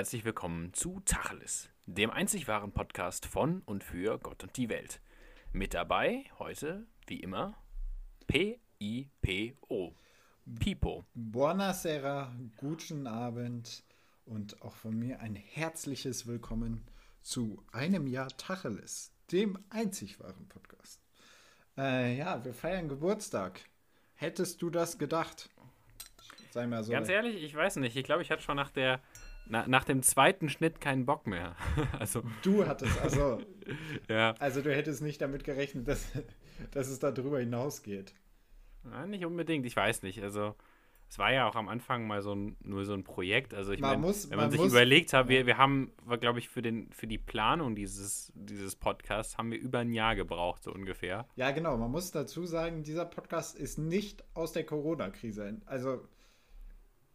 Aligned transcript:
herzlich 0.00 0.24
willkommen 0.24 0.72
zu 0.72 1.02
Tacheles, 1.04 1.68
dem 1.84 2.10
einzig 2.10 2.48
wahren 2.48 2.72
Podcast 2.72 3.26
von 3.26 3.60
und 3.66 3.84
für 3.84 4.18
Gott 4.18 4.42
und 4.42 4.56
die 4.56 4.70
Welt. 4.70 4.98
Mit 5.52 5.74
dabei 5.74 6.24
heute, 6.38 6.86
wie 7.06 7.20
immer, 7.20 7.54
P-I-P-O. 8.26 9.94
Pipo. 10.58 11.04
Buonasera, 11.12 12.34
guten 12.56 13.06
Abend 13.06 13.82
und 14.24 14.62
auch 14.62 14.74
von 14.74 14.98
mir 14.98 15.20
ein 15.20 15.34
herzliches 15.36 16.26
Willkommen 16.26 16.82
zu 17.20 17.62
einem 17.70 18.06
Jahr 18.06 18.34
Tacheles, 18.38 19.12
dem 19.30 19.58
einzig 19.68 20.18
wahren 20.18 20.48
Podcast. 20.48 21.02
Äh, 21.76 22.16
ja, 22.16 22.42
wir 22.42 22.54
feiern 22.54 22.88
Geburtstag. 22.88 23.60
Hättest 24.14 24.62
du 24.62 24.70
das 24.70 24.96
gedacht? 24.96 25.50
Sei 26.52 26.66
mal 26.66 26.82
so. 26.84 26.90
Ganz 26.90 27.10
ehrlich, 27.10 27.42
ich 27.44 27.54
weiß 27.54 27.76
nicht. 27.76 27.96
Ich 27.96 28.04
glaube, 28.04 28.22
ich 28.22 28.30
hatte 28.30 28.42
schon 28.42 28.56
nach 28.56 28.70
der 28.70 29.02
na, 29.50 29.66
nach 29.66 29.84
dem 29.84 30.02
zweiten 30.02 30.48
Schnitt 30.48 30.80
keinen 30.80 31.04
Bock 31.06 31.26
mehr. 31.26 31.56
also 31.98 32.22
du 32.42 32.66
hattest 32.66 32.98
also 33.00 33.40
ja. 34.08 34.34
Also 34.38 34.62
du 34.62 34.74
hättest 34.74 35.02
nicht 35.02 35.20
damit 35.20 35.44
gerechnet, 35.44 35.88
dass, 35.88 36.12
dass 36.70 36.88
es 36.88 37.00
da 37.00 37.10
drüber 37.10 37.40
hinausgeht. 37.40 38.14
Ja, 38.84 39.06
nicht 39.06 39.26
unbedingt. 39.26 39.66
Ich 39.66 39.76
weiß 39.76 40.02
nicht. 40.02 40.22
Also 40.22 40.54
es 41.08 41.18
war 41.18 41.32
ja 41.32 41.48
auch 41.48 41.56
am 41.56 41.68
Anfang 41.68 42.06
mal 42.06 42.22
so 42.22 42.32
ein, 42.32 42.56
nur 42.62 42.84
so 42.84 42.94
ein 42.94 43.02
Projekt. 43.02 43.52
Also 43.52 43.72
ich 43.72 43.80
meine, 43.80 44.00
wenn 44.00 44.28
man, 44.30 44.38
man 44.38 44.50
sich 44.52 44.60
muss, 44.60 44.70
überlegt 44.70 45.12
hat, 45.12 45.28
wir, 45.28 45.44
wir 45.44 45.58
haben, 45.58 45.92
glaube 46.20 46.38
ich, 46.38 46.48
für, 46.48 46.62
den, 46.62 46.88
für 46.92 47.08
die 47.08 47.18
Planung 47.18 47.74
dieses, 47.74 48.32
dieses 48.36 48.76
Podcasts 48.76 49.36
haben 49.36 49.50
wir 49.50 49.58
über 49.58 49.80
ein 49.80 49.92
Jahr 49.92 50.14
gebraucht, 50.14 50.62
so 50.62 50.72
ungefähr. 50.72 51.26
Ja, 51.34 51.50
genau. 51.50 51.76
Man 51.76 51.90
muss 51.90 52.12
dazu 52.12 52.46
sagen, 52.46 52.84
dieser 52.84 53.04
Podcast 53.04 53.58
ist 53.58 53.78
nicht 53.78 54.22
aus 54.34 54.52
der 54.52 54.64
Corona-Krise. 54.64 55.60
Also 55.66 56.06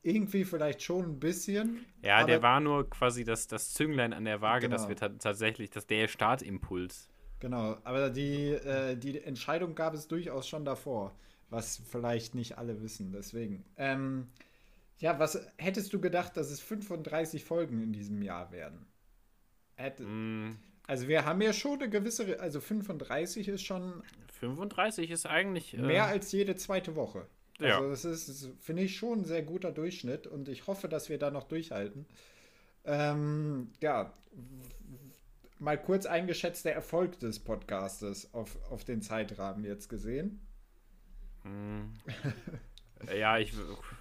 irgendwie 0.05 0.45
vielleicht 0.45 0.81
schon 0.83 1.05
ein 1.05 1.19
bisschen. 1.19 1.85
Ja, 2.01 2.23
der 2.23 2.41
war 2.41 2.59
nur 2.59 2.89
quasi 2.89 3.23
das, 3.23 3.47
das 3.47 3.73
Zünglein 3.73 4.13
an 4.13 4.25
der 4.25 4.41
Waage, 4.41 4.67
genau. 4.67 4.77
dass 4.77 4.87
wir 4.87 4.95
tatsächlich, 4.95 5.69
dass 5.71 5.87
der 5.87 6.07
Startimpuls. 6.07 7.09
Genau, 7.39 7.77
aber 7.83 8.09
die, 8.09 8.51
äh, 8.51 8.95
die 8.95 9.21
Entscheidung 9.21 9.75
gab 9.75 9.93
es 9.93 10.07
durchaus 10.07 10.47
schon 10.47 10.63
davor, 10.63 11.15
was 11.49 11.81
vielleicht 11.89 12.35
nicht 12.35 12.57
alle 12.57 12.81
wissen. 12.81 13.11
Deswegen. 13.11 13.65
Ähm, 13.77 14.27
ja, 14.99 15.19
was 15.19 15.45
hättest 15.57 15.91
du 15.93 15.99
gedacht, 15.99 16.37
dass 16.37 16.51
es 16.51 16.61
35 16.61 17.43
Folgen 17.43 17.81
in 17.81 17.91
diesem 17.91 18.21
Jahr 18.21 18.51
werden? 18.51 18.85
Hätte, 19.75 20.03
mm. 20.03 20.57
Also 20.87 21.07
wir 21.07 21.25
haben 21.25 21.41
ja 21.41 21.51
schon 21.51 21.81
eine 21.81 21.89
gewisse, 21.89 22.39
also 22.39 22.61
35 22.61 23.47
ist 23.47 23.63
schon. 23.63 24.03
35 24.39 25.09
ist 25.09 25.25
eigentlich. 25.25 25.73
Äh, 25.73 25.81
mehr 25.81 26.05
als 26.05 26.31
jede 26.31 26.55
zweite 26.55 26.95
Woche. 26.95 27.27
Also 27.59 27.83
ja. 27.83 27.89
das 27.89 28.05
ist, 28.05 28.49
finde 28.59 28.83
ich, 28.83 28.97
schon 28.97 29.19
ein 29.19 29.25
sehr 29.25 29.43
guter 29.43 29.71
Durchschnitt 29.71 30.27
und 30.27 30.49
ich 30.49 30.67
hoffe, 30.67 30.89
dass 30.89 31.09
wir 31.09 31.17
da 31.17 31.31
noch 31.31 31.43
durchhalten. 31.43 32.05
Ähm, 32.83 33.71
ja, 33.81 34.13
mal 35.59 35.81
kurz 35.81 36.05
eingeschätzt 36.05 36.65
der 36.65 36.75
Erfolg 36.75 37.19
des 37.19 37.39
Podcastes 37.39 38.33
auf, 38.33 38.57
auf 38.69 38.83
den 38.83 39.01
Zeitrahmen 39.01 39.63
jetzt 39.63 39.89
gesehen. 39.89 40.41
Hm. 41.43 41.93
ja, 43.17 43.37
ich 43.37 43.53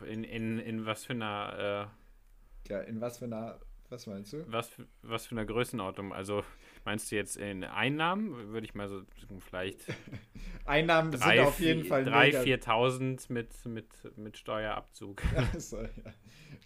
in, 0.06 0.24
in, 0.24 0.58
in 0.58 0.84
was 0.84 1.04
für 1.04 1.12
einer 1.12 1.88
äh, 1.88 2.70
ja, 2.70 2.80
in 2.80 3.00
was 3.00 3.18
für 3.18 3.26
einer 3.26 3.60
was 3.94 4.06
meinst 4.08 4.32
du? 4.32 4.44
Was, 4.50 4.70
was 5.02 5.26
für 5.26 5.36
eine 5.36 5.46
Größenordnung? 5.46 6.12
Also 6.12 6.42
meinst 6.84 7.10
du 7.10 7.16
jetzt 7.16 7.36
in 7.36 7.62
Einnahmen? 7.62 8.52
Würde 8.52 8.66
ich 8.66 8.74
mal 8.74 8.88
so 8.88 9.02
vielleicht. 9.38 9.84
Einnahmen 10.64 11.12
drei, 11.12 11.36
sind 11.36 11.46
auf 11.46 11.60
jeden 11.60 11.84
Fall 11.84 12.02
3.000, 12.04 12.64
4.000 12.64 13.32
mit, 13.32 13.66
mit, 13.66 14.18
mit 14.18 14.36
Steuerabzug. 14.36 15.22
Also, 15.52 15.82
ja. 15.82 15.88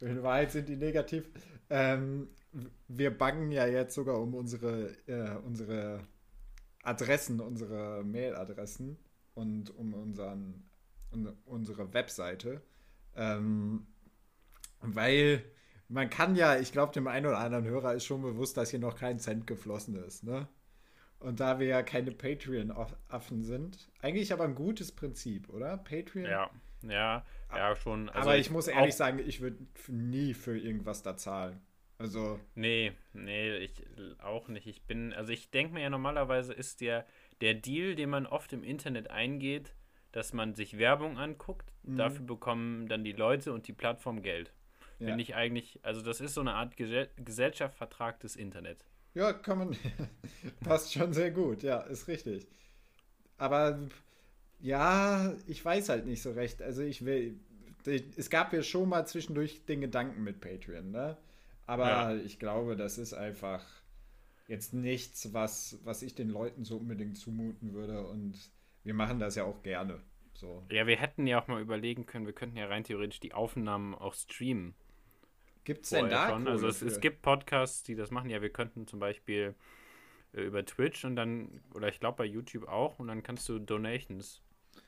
In 0.00 0.22
Wahrheit 0.22 0.53
sind 0.53 0.69
die 0.69 0.76
negativ. 0.76 1.28
Ähm, 1.69 2.28
wir 2.86 3.16
bangen 3.16 3.53
ja 3.53 3.66
jetzt 3.66 3.94
sogar 3.94 4.20
um 4.20 4.34
unsere, 4.34 4.97
äh, 5.06 5.36
unsere 5.44 6.06
Adressen, 6.82 7.41
unsere 7.41 8.04
Mailadressen 8.04 8.97
und 9.34 9.76
um 9.76 9.92
unseren, 9.92 10.64
um 11.10 11.36
unsere 11.44 11.92
Webseite. 11.92 12.62
Ähm, 13.16 13.86
weil 14.80 15.44
man 15.88 16.10
kann 16.10 16.37
ja, 16.37 16.59
ich 16.59 16.72
glaube, 16.72 16.93
dem 16.93 17.06
einen 17.06 17.26
oder 17.26 17.38
anderen 17.38 17.65
Hörer 17.65 17.94
ist 17.94 18.04
schon 18.04 18.22
bewusst, 18.22 18.56
dass 18.56 18.71
hier 18.71 18.78
noch 18.78 18.97
kein 18.97 19.19
Cent 19.19 19.47
geflossen 19.47 19.97
ist, 19.97 20.25
ne? 20.25 20.49
Und 21.21 21.41
da 21.41 21.59
wir 21.59 21.66
ja 21.66 21.82
keine 21.82 22.12
Patreon-Affen 22.12 23.43
sind, 23.43 23.88
eigentlich 24.03 24.32
aber 24.32 24.44
ein 24.44 24.54
gutes 24.54 24.93
Prinzip, 24.93 25.48
oder? 25.48 25.77
Patreon? 25.77 26.31
Ja, 26.31 26.50
ja, 26.82 27.27
ja, 27.53 27.75
schon. 27.75 28.09
Also 28.10 28.28
aber 28.28 28.38
ich, 28.38 28.47
ich 28.47 28.53
muss 28.53 28.69
ehrlich 28.69 28.94
sagen, 28.94 29.19
ich 29.19 29.41
würde 29.41 29.59
nie 29.88 30.34
für 30.34 30.56
irgendwas 30.56 31.03
da 31.03 31.16
zahlen. 31.16 31.60
Also. 31.98 32.38
Nee, 32.54 32.93
nee, 33.12 33.56
ich 33.56 33.82
auch 34.22 34.47
nicht. 34.47 34.69
Ich 34.69 34.82
bin, 34.82 35.12
also 35.12 35.32
ich 35.32 35.50
denke 35.50 35.75
mir 35.75 35.82
ja 35.82 35.91
normalerweise 35.91 36.53
ist 36.53 36.81
der, 36.81 37.04
der 37.41 37.54
Deal, 37.54 37.97
den 37.97 38.10
man 38.10 38.27
oft 38.27 38.53
im 38.53 38.62
Internet 38.62 39.10
eingeht, 39.10 39.75
dass 40.12 40.32
man 40.32 40.54
sich 40.54 40.78
Werbung 40.78 41.19
anguckt, 41.19 41.72
mhm. 41.82 41.97
dafür 41.97 42.25
bekommen 42.25 42.87
dann 42.88 43.03
die 43.03 43.12
Leute 43.12 43.53
und 43.53 43.66
die 43.66 43.72
Plattform 43.72 44.22
Geld. 44.22 44.53
Ja. 44.98 45.09
Finde 45.09 45.22
ich 45.22 45.34
eigentlich, 45.34 45.78
also 45.82 46.03
das 46.03 46.20
ist 46.20 46.34
so 46.34 46.41
eine 46.41 46.54
Art 46.54 46.76
Gesell 46.76 47.09
Gesellschaftsvertrag 47.16 48.19
des 48.20 48.34
Internet. 48.36 48.84
Ja, 49.14 49.32
kann 49.32 49.59
man, 49.59 49.76
passt 50.60 50.92
schon 50.92 51.12
sehr 51.12 51.31
gut, 51.31 51.62
ja, 51.62 51.81
ist 51.81 52.09
richtig. 52.09 52.47
Aber 53.36 53.78
ja, 54.60 55.34
ich 55.47 55.64
weiß 55.64 55.88
halt 55.88 56.06
nicht 56.06 56.22
so 56.22 56.32
recht. 56.32 56.62
Also 56.62 56.82
ich 56.82 57.04
will, 57.04 57.38
es 58.16 58.28
gab 58.28 58.53
ja 58.53 58.62
schon 58.62 58.88
mal 58.88 59.06
zwischendurch 59.06 59.64
den 59.66 59.81
Gedanken 59.81 60.25
mit 60.25 60.41
Patreon, 60.41 60.91
ne? 60.91 61.16
Aber 61.66 61.88
ja. 61.88 62.16
ich 62.16 62.38
glaube, 62.38 62.76
das 62.76 62.98
ist 62.98 63.12
einfach 63.12 63.65
jetzt 64.48 64.72
nichts, 64.72 65.32
was, 65.34 65.78
was 65.84 66.03
ich 66.03 66.15
den 66.15 66.30
Leuten 66.30 66.65
so 66.65 66.78
unbedingt 66.78 67.19
zumuten 67.19 67.75
würde. 67.75 68.06
Und 68.06 68.38
wir 68.84 68.94
machen 68.94 69.19
das 69.19 69.34
ja 69.34 69.44
auch 69.44 69.62
gerne. 69.62 70.00
So. 70.32 70.65
Ja, 70.70 70.86
wir 70.86 70.97
hätten 70.97 71.26
ja 71.26 71.41
auch 71.41 71.47
mal 71.47 71.60
überlegen 71.60 72.06
können, 72.06 72.25
wir 72.25 72.32
könnten 72.32 72.56
ja 72.56 72.66
rein 72.66 72.84
theoretisch 72.84 73.20
die 73.20 73.34
Aufnahmen 73.34 73.94
auch 73.94 74.15
streamen. 74.15 74.75
Gibt 75.68 75.84
es 75.84 75.90
denn 75.90 76.08
da 76.08 76.30
schon? 76.30 76.48
Also 76.48 76.66
es, 76.66 76.80
es, 76.80 76.98
gibt 76.98 77.20
Podcasts, 77.20 77.82
die 77.82 77.94
das 77.94 78.10
machen. 78.10 78.30
Ja, 78.30 78.40
wir 78.40 78.48
könnten 78.48 78.86
zum 78.86 79.00
Beispiel 79.00 79.54
äh, 80.32 80.40
über 80.40 80.64
Twitch 80.64 81.04
und 81.04 81.14
dann, 81.14 81.60
oder 81.74 81.88
ich 81.88 82.00
glaube 82.00 82.16
bei 82.16 82.24
YouTube 82.24 82.66
auch, 82.66 82.98
und 82.98 83.08
dann 83.08 83.22
kannst 83.22 83.46
du 83.50 83.58
Donations 83.58 84.40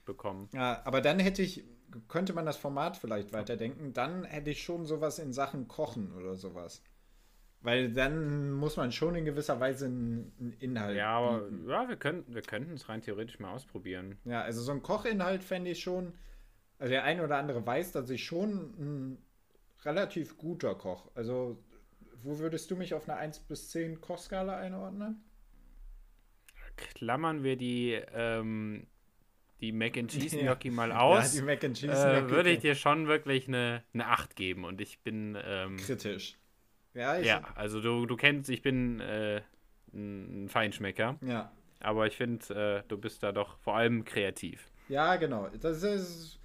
bekommen. 0.06 0.48
Ja, 0.54 0.80
aber 0.86 1.02
dann 1.02 1.18
hätte 1.18 1.42
ich, 1.42 1.64
könnte 2.08 2.32
man 2.32 2.46
das 2.46 2.56
Format 2.56 2.96
vielleicht 2.96 3.34
weiterdenken, 3.34 3.92
dann 3.92 4.24
hätte 4.24 4.48
ich 4.48 4.62
schon 4.62 4.86
sowas 4.86 5.18
in 5.18 5.34
Sachen 5.34 5.68
Kochen 5.68 6.14
oder 6.14 6.34
sowas. 6.36 6.82
Weil 7.60 7.92
dann 7.92 8.50
muss 8.52 8.78
man 8.78 8.90
schon 8.90 9.14
in 9.16 9.26
gewisser 9.26 9.60
Weise 9.60 9.84
einen 9.84 10.56
Inhalt. 10.60 10.96
Ja, 10.96 11.10
aber 11.10 11.40
bieten. 11.40 11.68
ja, 11.68 11.86
wir 11.90 11.96
könnten 11.96 12.34
wir 12.34 12.40
könnten 12.40 12.72
es 12.72 12.88
rein 12.88 13.02
theoretisch 13.02 13.38
mal 13.38 13.52
ausprobieren. 13.52 14.16
Ja, 14.24 14.40
also 14.40 14.62
so 14.62 14.72
ein 14.72 14.80
Kochinhalt 14.80 15.44
fände 15.44 15.72
ich 15.72 15.80
schon. 15.80 16.14
Also 16.78 16.92
der 16.92 17.04
eine 17.04 17.22
oder 17.22 17.36
andere 17.36 17.66
weiß, 17.66 17.92
dass 17.92 18.08
ich 18.08 18.24
schon 18.24 18.72
ein 18.78 19.18
relativ 19.84 20.36
guter 20.36 20.74
Koch. 20.74 21.10
Also, 21.14 21.62
wo 22.22 22.38
würdest 22.38 22.70
du 22.70 22.76
mich 22.76 22.94
auf 22.94 23.08
einer 23.08 23.18
1 23.18 23.40
bis 23.40 23.70
10 23.70 24.00
Kochskala 24.00 24.56
einordnen? 24.56 25.24
Klammern 26.76 27.42
wir 27.42 27.56
die, 27.56 28.00
ähm, 28.12 28.86
die 29.60 29.72
Mac 29.72 29.96
and 29.96 30.10
Cheese 30.10 30.38
Gnocchi 30.40 30.68
ja. 30.68 30.74
mal 30.74 30.92
aus. 30.92 31.34
Ja, 31.34 31.40
die 31.40 31.46
Mac 31.46 31.64
and 31.64 31.76
Cheese 31.76 31.92
äh, 31.92 32.30
Würde 32.30 32.50
ich 32.50 32.60
dir 32.60 32.74
schon 32.74 33.06
wirklich 33.06 33.48
eine, 33.48 33.82
eine 33.92 34.06
8 34.06 34.36
geben 34.36 34.64
und 34.64 34.80
ich 34.80 35.00
bin. 35.00 35.36
Ähm, 35.42 35.76
Kritisch. 35.76 36.36
Ja, 36.94 37.18
ja, 37.18 37.42
also 37.54 37.80
du, 37.80 38.04
du 38.04 38.16
kennst, 38.16 38.50
ich 38.50 38.62
bin 38.62 38.98
äh, 38.98 39.42
ein 39.92 40.48
Feinschmecker. 40.48 41.18
Ja. 41.22 41.52
Aber 41.78 42.06
ich 42.06 42.16
finde, 42.16 42.82
äh, 42.82 42.88
du 42.88 42.98
bist 42.98 43.22
da 43.22 43.32
doch 43.32 43.58
vor 43.58 43.76
allem 43.76 44.04
kreativ. 44.04 44.70
Ja, 44.88 45.16
genau. 45.16 45.48
Das 45.60 45.82
ist 45.82 46.39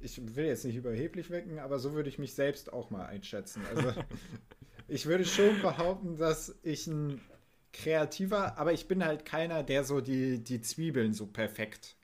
ich 0.00 0.36
will 0.36 0.46
jetzt 0.46 0.64
nicht 0.64 0.76
überheblich 0.76 1.30
wecken, 1.30 1.58
aber 1.58 1.78
so 1.78 1.94
würde 1.94 2.08
ich 2.08 2.18
mich 2.18 2.34
selbst 2.34 2.72
auch 2.72 2.90
mal 2.90 3.06
einschätzen. 3.06 3.62
Also 3.74 3.92
ich 4.88 5.06
würde 5.06 5.24
schon 5.24 5.60
behaupten, 5.62 6.16
dass 6.16 6.58
ich 6.62 6.86
ein 6.86 7.20
kreativer, 7.72 8.58
aber 8.58 8.72
ich 8.72 8.88
bin 8.88 9.04
halt 9.04 9.24
keiner, 9.24 9.62
der 9.62 9.84
so 9.84 10.00
die, 10.00 10.42
die 10.42 10.60
Zwiebeln 10.60 11.12
so 11.12 11.26
perfekt 11.26 11.96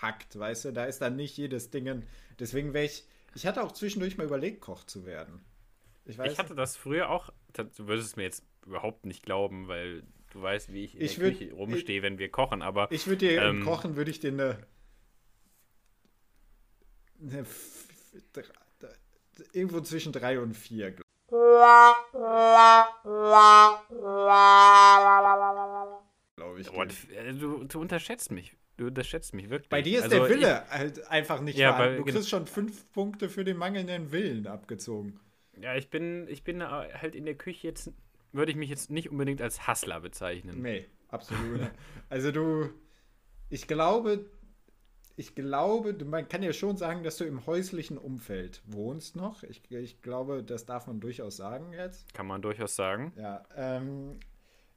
hackt, 0.00 0.38
weißt 0.38 0.66
du? 0.66 0.72
Da 0.72 0.84
ist 0.84 1.00
dann 1.00 1.16
nicht 1.16 1.36
jedes 1.36 1.70
Ding. 1.70 2.02
Deswegen 2.38 2.72
wäre 2.72 2.86
ich, 2.86 3.04
ich 3.34 3.46
hatte 3.46 3.62
auch 3.62 3.72
zwischendurch 3.72 4.16
mal 4.16 4.24
überlegt, 4.24 4.60
Koch 4.60 4.84
zu 4.84 5.04
werden. 5.04 5.40
Ich, 6.06 6.16
weiß, 6.16 6.32
ich 6.32 6.38
hatte 6.38 6.54
das 6.54 6.76
früher 6.76 7.10
auch, 7.10 7.30
du 7.52 7.86
würdest 7.86 8.08
es 8.08 8.16
mir 8.16 8.22
jetzt 8.22 8.44
überhaupt 8.66 9.04
nicht 9.04 9.22
glauben, 9.22 9.68
weil 9.68 10.02
du 10.32 10.42
weißt, 10.42 10.72
wie 10.72 10.84
ich 10.84 10.94
in 10.94 11.02
ich 11.02 11.16
der 11.16 11.24
würd, 11.24 11.38
Küche 11.38 11.52
rumstehe, 11.52 12.02
wenn 12.02 12.18
wir 12.18 12.30
kochen, 12.30 12.62
aber... 12.62 12.90
Ich 12.90 13.06
würde 13.06 13.18
dir 13.18 13.42
ähm, 13.42 13.58
im 13.58 13.64
Kochen, 13.64 13.96
würde 13.96 14.10
ich 14.10 14.20
dir 14.20 14.32
eine 14.32 14.58
Irgendwo 19.52 19.80
zwischen 19.80 20.12
drei 20.12 20.40
und 20.40 20.54
vier. 20.54 20.94
Glaube 26.36 26.60
ich. 26.60 26.68
Äh, 27.10 27.32
du, 27.34 27.64
du 27.64 27.80
unterschätzt 27.80 28.30
mich. 28.30 28.56
Du 28.76 28.86
unterschätzt 28.86 29.34
mich 29.34 29.50
wirklich. 29.50 29.68
Bei 29.68 29.82
dir 29.82 29.98
ist 29.98 30.04
also 30.04 30.20
der 30.20 30.28
Wille 30.28 30.64
ich, 30.66 30.72
halt 30.72 31.06
einfach 31.08 31.40
nicht 31.40 31.58
ja, 31.58 31.96
Du 31.96 32.04
kriegst 32.04 32.30
schon 32.30 32.46
fünf 32.46 32.90
Punkte 32.92 33.28
für 33.28 33.44
den 33.44 33.58
mangelnden 33.58 34.10
Willen 34.10 34.46
abgezogen. 34.46 35.20
Ja, 35.60 35.76
ich 35.76 35.90
bin, 35.90 36.26
ich 36.28 36.44
bin 36.44 36.62
halt 36.62 37.14
in 37.14 37.26
der 37.26 37.34
Küche 37.34 37.66
jetzt, 37.66 37.92
würde 38.32 38.52
ich 38.52 38.56
mich 38.56 38.70
jetzt 38.70 38.90
nicht 38.90 39.10
unbedingt 39.10 39.42
als 39.42 39.66
Hassler 39.66 40.00
bezeichnen. 40.00 40.62
Nee, 40.62 40.86
absolut. 41.08 41.70
also 42.08 42.32
du, 42.32 42.70
ich 43.50 43.66
glaube, 43.66 44.24
ich 45.16 45.34
glaube, 45.34 45.94
man 46.04 46.28
kann 46.28 46.42
ja 46.42 46.52
schon 46.52 46.76
sagen, 46.76 47.02
dass 47.04 47.16
du 47.16 47.24
im 47.24 47.46
häuslichen 47.46 47.98
Umfeld 47.98 48.62
wohnst 48.66 49.16
noch. 49.16 49.42
Ich, 49.42 49.62
ich 49.70 50.00
glaube, 50.02 50.42
das 50.42 50.66
darf 50.66 50.86
man 50.86 51.00
durchaus 51.00 51.36
sagen 51.36 51.72
jetzt. 51.72 52.12
Kann 52.14 52.26
man 52.26 52.42
durchaus 52.42 52.76
sagen. 52.76 53.12
Ja, 53.16 53.44
ähm, 53.56 54.18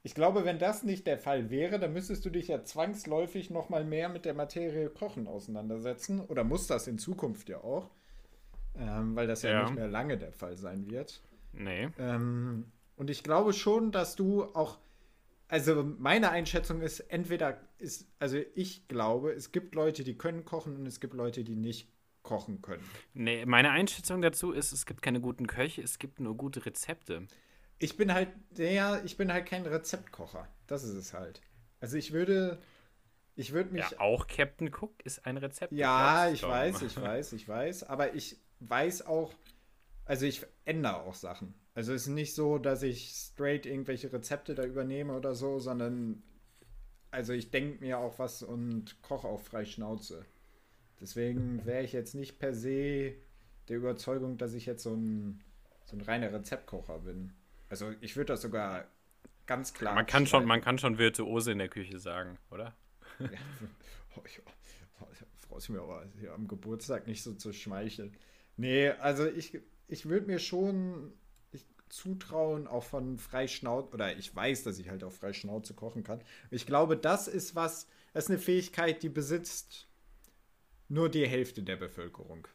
ich 0.02 0.14
glaube, 0.14 0.44
wenn 0.44 0.58
das 0.58 0.82
nicht 0.82 1.06
der 1.06 1.18
Fall 1.18 1.48
wäre, 1.48 1.78
dann 1.78 1.94
müsstest 1.94 2.26
du 2.26 2.30
dich 2.30 2.48
ja 2.48 2.62
zwangsläufig 2.62 3.48
noch 3.48 3.70
mal 3.70 3.84
mehr 3.84 4.10
mit 4.10 4.26
der 4.26 4.34
Materie 4.34 4.90
Kochen 4.90 5.26
auseinandersetzen. 5.26 6.20
Oder 6.20 6.44
muss 6.44 6.66
das 6.66 6.86
in 6.86 6.98
Zukunft 6.98 7.48
ja 7.48 7.58
auch. 7.64 7.88
Ähm, 8.76 9.16
weil 9.16 9.26
das 9.26 9.42
ja, 9.42 9.50
ja, 9.50 9.62
nicht 9.62 9.74
mehr 9.74 9.88
lange 9.88 10.18
der 10.18 10.32
Fall 10.32 10.56
sein 10.58 10.90
wird. 10.90 11.22
Nee. 11.52 11.88
Ähm, 11.98 12.66
und 12.96 13.08
ich 13.08 13.22
glaube 13.22 13.52
schon, 13.52 13.92
dass 13.92 14.14
du 14.14 14.44
auch 14.54 14.78
also 15.48 15.82
meine 15.82 16.30
Einschätzung 16.30 16.80
ist, 16.80 17.00
entweder 17.00 17.60
ist, 17.78 18.08
also 18.18 18.38
ich 18.54 18.88
glaube, 18.88 19.32
es 19.32 19.52
gibt 19.52 19.74
Leute, 19.74 20.04
die 20.04 20.16
können 20.16 20.44
kochen 20.44 20.76
und 20.76 20.86
es 20.86 21.00
gibt 21.00 21.14
Leute, 21.14 21.44
die 21.44 21.56
nicht 21.56 21.92
kochen 22.22 22.62
können. 22.62 22.82
Nee, 23.12 23.44
meine 23.46 23.70
Einschätzung 23.70 24.22
dazu 24.22 24.52
ist, 24.52 24.72
es 24.72 24.86
gibt 24.86 25.02
keine 25.02 25.20
guten 25.20 25.46
Köche, 25.46 25.82
es 25.82 25.98
gibt 25.98 26.20
nur 26.20 26.36
gute 26.36 26.64
Rezepte. 26.64 27.26
Ich 27.78 27.96
bin 27.96 28.12
halt 28.12 28.30
der, 28.50 29.04
ich 29.04 29.16
bin 29.16 29.32
halt 29.32 29.46
kein 29.46 29.66
Rezeptkocher. 29.66 30.48
Das 30.66 30.84
ist 30.84 30.94
es 30.94 31.12
halt. 31.12 31.42
Also 31.80 31.98
ich 31.98 32.12
würde, 32.12 32.62
ich 33.36 33.52
würde 33.52 33.70
mich. 33.72 33.90
Ja, 33.90 34.00
auch 34.00 34.26
Captain 34.26 34.72
Cook 34.72 35.04
ist 35.04 35.26
ein 35.26 35.36
Rezept. 35.36 35.72
Ja, 35.72 36.30
ich 36.30 36.42
weiß, 36.42 36.82
ich 36.82 36.96
weiß, 37.00 37.32
ich 37.34 37.46
weiß. 37.46 37.84
Aber 37.84 38.14
ich 38.14 38.38
weiß 38.60 39.06
auch, 39.06 39.34
also 40.06 40.24
ich 40.24 40.46
ändere 40.64 41.02
auch 41.02 41.14
Sachen. 41.14 41.54
Also 41.74 41.92
es 41.92 42.02
ist 42.02 42.08
nicht 42.08 42.34
so, 42.34 42.58
dass 42.58 42.82
ich 42.82 43.10
straight 43.10 43.66
irgendwelche 43.66 44.12
Rezepte 44.12 44.54
da 44.54 44.64
übernehme 44.64 45.14
oder 45.14 45.34
so, 45.34 45.58
sondern 45.58 46.22
also 47.10 47.32
ich 47.32 47.50
denke 47.50 47.84
mir 47.84 47.98
auch 47.98 48.18
was 48.18 48.42
und 48.42 49.02
koche 49.02 49.28
auch 49.28 49.40
frei 49.40 49.64
Schnauze. 49.64 50.24
Deswegen 51.00 51.64
wäre 51.66 51.82
ich 51.82 51.92
jetzt 51.92 52.14
nicht 52.14 52.38
per 52.38 52.54
se 52.54 53.14
der 53.68 53.76
Überzeugung, 53.76 54.38
dass 54.38 54.54
ich 54.54 54.66
jetzt 54.66 54.84
so 54.84 54.94
ein, 54.94 55.42
so 55.84 55.96
ein 55.96 56.00
reiner 56.00 56.32
Rezeptkocher 56.32 57.00
bin. 57.00 57.32
Also 57.68 57.92
ich 58.00 58.16
würde 58.16 58.32
das 58.32 58.42
sogar 58.42 58.86
ganz 59.46 59.74
klar. 59.74 59.94
Man 59.94 60.06
kann, 60.06 60.26
schon, 60.26 60.44
man 60.44 60.60
kann 60.60 60.78
schon 60.78 60.98
Virtuose 60.98 61.52
in 61.52 61.58
der 61.58 61.68
Küche 61.68 61.98
sagen, 61.98 62.38
oder? 62.50 62.74
Ja. 63.18 63.28
Oh, 64.16 64.22
ich, 64.24 64.40
oh, 64.46 65.06
freue 65.48 65.58
ich 65.58 65.68
mir 65.70 65.80
aber 65.80 66.06
hier 66.20 66.32
am 66.34 66.46
Geburtstag 66.46 67.08
nicht 67.08 67.24
so 67.24 67.34
zu 67.34 67.52
schmeicheln. 67.52 68.16
Nee, 68.56 68.90
also 68.90 69.26
ich, 69.26 69.58
ich 69.88 70.08
würde 70.08 70.28
mir 70.28 70.38
schon 70.38 71.12
zutrauen, 71.88 72.66
auch 72.66 72.84
von 72.84 73.18
Freischnauze, 73.18 73.92
oder 73.92 74.16
ich 74.16 74.34
weiß, 74.34 74.64
dass 74.64 74.78
ich 74.78 74.88
halt 74.88 75.04
auch 75.04 75.12
Freischnauze 75.12 75.74
kochen 75.74 76.02
kann. 76.02 76.22
Ich 76.50 76.66
glaube, 76.66 76.96
das 76.96 77.28
ist 77.28 77.54
was, 77.54 77.86
das 78.12 78.24
ist 78.24 78.30
eine 78.30 78.38
Fähigkeit, 78.38 79.02
die 79.02 79.08
besitzt 79.08 79.88
nur 80.88 81.08
die 81.08 81.26
Hälfte 81.26 81.62
der 81.62 81.76
Bevölkerung. 81.76 82.46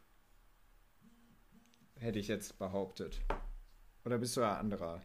Hätte 1.96 2.18
ich 2.18 2.28
jetzt 2.28 2.58
behauptet. 2.58 3.20
Oder 4.04 4.18
bist 4.18 4.36
du 4.36 4.42
ein 4.42 4.56
anderer? 4.56 5.02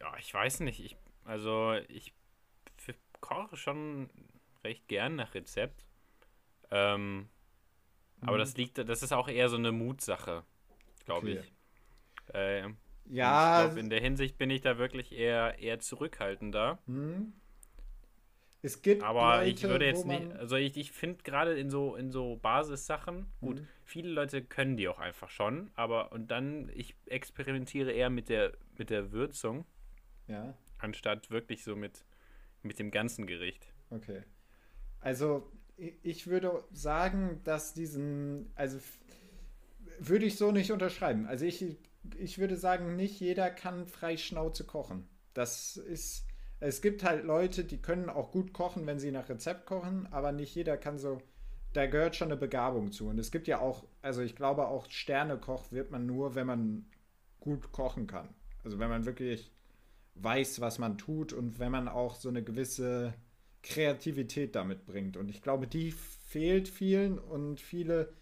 Ja, 0.00 0.16
ich 0.18 0.32
weiß 0.32 0.60
nicht. 0.60 0.80
Ich, 0.80 0.96
also, 1.24 1.74
ich 1.88 2.14
koche 3.20 3.56
schon 3.56 4.08
recht 4.64 4.88
gern 4.88 5.16
nach 5.16 5.34
Rezept. 5.34 5.84
Ähm, 6.70 7.16
mhm. 7.16 7.28
Aber 8.20 8.38
das 8.38 8.56
liegt, 8.56 8.78
das 8.78 9.02
ist 9.02 9.12
auch 9.12 9.28
eher 9.28 9.48
so 9.48 9.56
eine 9.56 9.72
Mutsache, 9.72 10.44
glaube 11.04 11.30
okay. 11.30 11.40
ich. 11.40 12.34
Äh, 12.34 12.68
ja. 13.10 13.60
Ich 13.60 13.66
glaube, 13.66 13.80
in 13.80 13.90
der 13.90 14.00
Hinsicht 14.00 14.38
bin 14.38 14.50
ich 14.50 14.60
da 14.60 14.78
wirklich 14.78 15.12
eher, 15.12 15.58
eher 15.58 15.80
zurückhaltender. 15.80 16.78
Hm. 16.86 17.32
Es 18.60 18.82
gibt 18.82 19.02
aber 19.02 19.38
Leute, 19.38 19.50
ich 19.50 19.62
würde 19.62 19.86
jetzt 19.86 20.04
nicht, 20.04 20.32
also 20.32 20.56
ich, 20.56 20.76
ich 20.76 20.90
finde 20.90 21.22
gerade 21.22 21.58
in 21.58 21.70
so 21.70 21.94
in 21.94 22.10
so 22.10 22.36
Basissachen, 22.36 23.26
gut, 23.40 23.60
mhm. 23.60 23.68
viele 23.84 24.10
Leute 24.10 24.42
können 24.42 24.76
die 24.76 24.88
auch 24.88 24.98
einfach 24.98 25.30
schon, 25.30 25.70
aber 25.74 26.10
und 26.10 26.30
dann 26.32 26.68
ich 26.74 26.96
experimentiere 27.06 27.92
eher 27.92 28.10
mit 28.10 28.28
der 28.28 28.52
mit 28.76 28.90
der 28.90 29.12
Würzung. 29.12 29.64
Ja. 30.26 30.54
Anstatt 30.78 31.30
wirklich 31.30 31.62
so 31.62 31.76
mit 31.76 32.04
mit 32.62 32.80
dem 32.80 32.90
ganzen 32.90 33.26
Gericht. 33.28 33.72
Okay. 33.90 34.24
Also 35.00 35.52
ich 36.02 36.26
würde 36.26 36.64
sagen, 36.72 37.40
dass 37.44 37.74
diesen 37.74 38.50
also 38.56 38.80
würde 40.00 40.26
ich 40.26 40.36
so 40.36 40.50
nicht 40.50 40.72
unterschreiben. 40.72 41.26
Also 41.26 41.44
ich 41.44 41.78
ich 42.16 42.38
würde 42.38 42.56
sagen, 42.56 42.96
nicht 42.96 43.20
jeder 43.20 43.50
kann 43.50 43.86
frei 43.86 44.16
Schnauze 44.16 44.64
kochen. 44.64 45.08
Das 45.34 45.76
ist, 45.76 46.26
es 46.60 46.80
gibt 46.80 47.04
halt 47.04 47.24
Leute, 47.24 47.64
die 47.64 47.80
können 47.80 48.08
auch 48.08 48.30
gut 48.32 48.52
kochen, 48.52 48.86
wenn 48.86 48.98
sie 48.98 49.12
nach 49.12 49.28
Rezept 49.28 49.66
kochen, 49.66 50.06
aber 50.10 50.32
nicht 50.32 50.54
jeder 50.54 50.76
kann 50.76 50.98
so, 50.98 51.18
da 51.72 51.86
gehört 51.86 52.16
schon 52.16 52.28
eine 52.28 52.36
Begabung 52.36 52.92
zu. 52.92 53.08
Und 53.08 53.18
es 53.18 53.30
gibt 53.30 53.46
ja 53.46 53.60
auch, 53.60 53.84
also 54.02 54.22
ich 54.22 54.34
glaube 54.34 54.68
auch 54.68 54.90
Sternekoch 54.90 55.70
wird 55.72 55.90
man 55.90 56.06
nur, 56.06 56.34
wenn 56.34 56.46
man 56.46 56.86
gut 57.40 57.72
kochen 57.72 58.06
kann. 58.06 58.34
Also 58.64 58.78
wenn 58.78 58.88
man 58.88 59.06
wirklich 59.06 59.52
weiß, 60.14 60.60
was 60.60 60.78
man 60.78 60.98
tut 60.98 61.32
und 61.32 61.58
wenn 61.58 61.70
man 61.70 61.88
auch 61.88 62.16
so 62.16 62.28
eine 62.28 62.42
gewisse 62.42 63.14
Kreativität 63.62 64.54
damit 64.54 64.86
bringt. 64.86 65.16
Und 65.16 65.28
ich 65.28 65.42
glaube, 65.42 65.66
die 65.66 65.92
fehlt 65.92 66.68
vielen 66.68 67.18
und 67.18 67.60
viele 67.60 68.12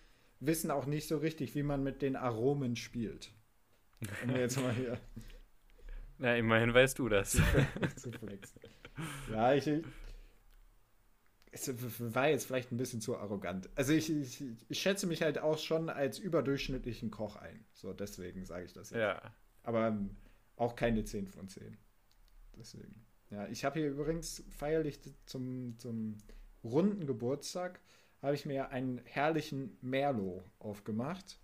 wissen 0.40 0.70
auch 0.70 0.86
nicht 0.86 1.08
so 1.08 1.18
richtig, 1.18 1.54
wie 1.54 1.62
man 1.62 1.82
mit 1.82 2.02
den 2.02 2.16
Aromen 2.16 2.76
spielt. 2.76 3.32
Um 4.24 4.36
jetzt 4.36 4.60
mal 4.60 4.72
hier. 4.72 4.98
Na, 6.18 6.36
immerhin 6.36 6.72
weißt 6.72 6.98
du 6.98 7.08
das. 7.08 7.32
zu 7.96 8.12
flexen. 8.12 8.60
Ja, 9.30 9.54
ich, 9.54 9.70
es 11.50 12.14
war 12.14 12.28
jetzt 12.28 12.46
vielleicht 12.46 12.72
ein 12.72 12.76
bisschen 12.76 13.00
zu 13.00 13.16
arrogant. 13.16 13.68
Also 13.74 13.92
ich, 13.92 14.10
ich, 14.10 14.44
ich, 14.68 14.80
schätze 14.80 15.06
mich 15.06 15.22
halt 15.22 15.38
auch 15.38 15.58
schon 15.58 15.88
als 15.88 16.18
überdurchschnittlichen 16.18 17.10
Koch 17.10 17.36
ein. 17.36 17.64
So, 17.72 17.92
deswegen 17.92 18.44
sage 18.44 18.64
ich 18.64 18.72
das 18.72 18.90
jetzt. 18.90 19.00
Ja. 19.00 19.20
Aber 19.62 19.88
ähm, 19.88 20.16
auch 20.56 20.76
keine 20.76 21.04
10 21.04 21.26
von 21.26 21.48
10. 21.48 21.76
Deswegen. 22.56 23.04
Ja, 23.30 23.46
ich 23.48 23.64
habe 23.64 23.80
hier 23.80 23.90
übrigens 23.90 24.44
feierlich 24.50 25.00
zum, 25.26 25.78
zum 25.78 26.18
runden 26.62 27.06
Geburtstag 27.06 27.80
habe 28.22 28.34
ich 28.34 28.46
mir 28.46 28.70
einen 28.70 28.98
herrlichen 29.04 29.76
Merlot 29.80 30.44
aufgemacht. 30.58 31.38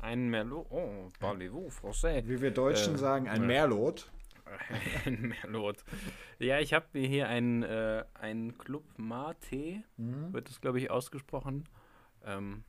Ein 0.00 0.28
Merlot. 0.28 0.66
Oh, 0.70 1.08
parlez-vous 1.20 1.70
français. 1.70 2.22
Wie 2.26 2.40
wir 2.40 2.50
Deutschen 2.50 2.94
äh, 2.94 2.98
sagen, 2.98 3.28
ein 3.28 3.46
Merlot. 3.46 4.10
ein 5.04 5.34
Merlot. 5.42 5.84
Ja, 6.38 6.60
ich 6.60 6.72
habe 6.72 6.86
mir 6.92 7.06
hier 7.06 7.28
ein, 7.28 7.62
äh, 7.62 8.04
ein 8.14 8.56
Club 8.58 8.84
Mate, 8.96 9.82
mhm. 9.96 10.32
wird 10.32 10.48
das, 10.48 10.60
glaube 10.60 10.78
ich, 10.78 10.90
ausgesprochen. 10.90 11.64
Ähm, 12.24 12.64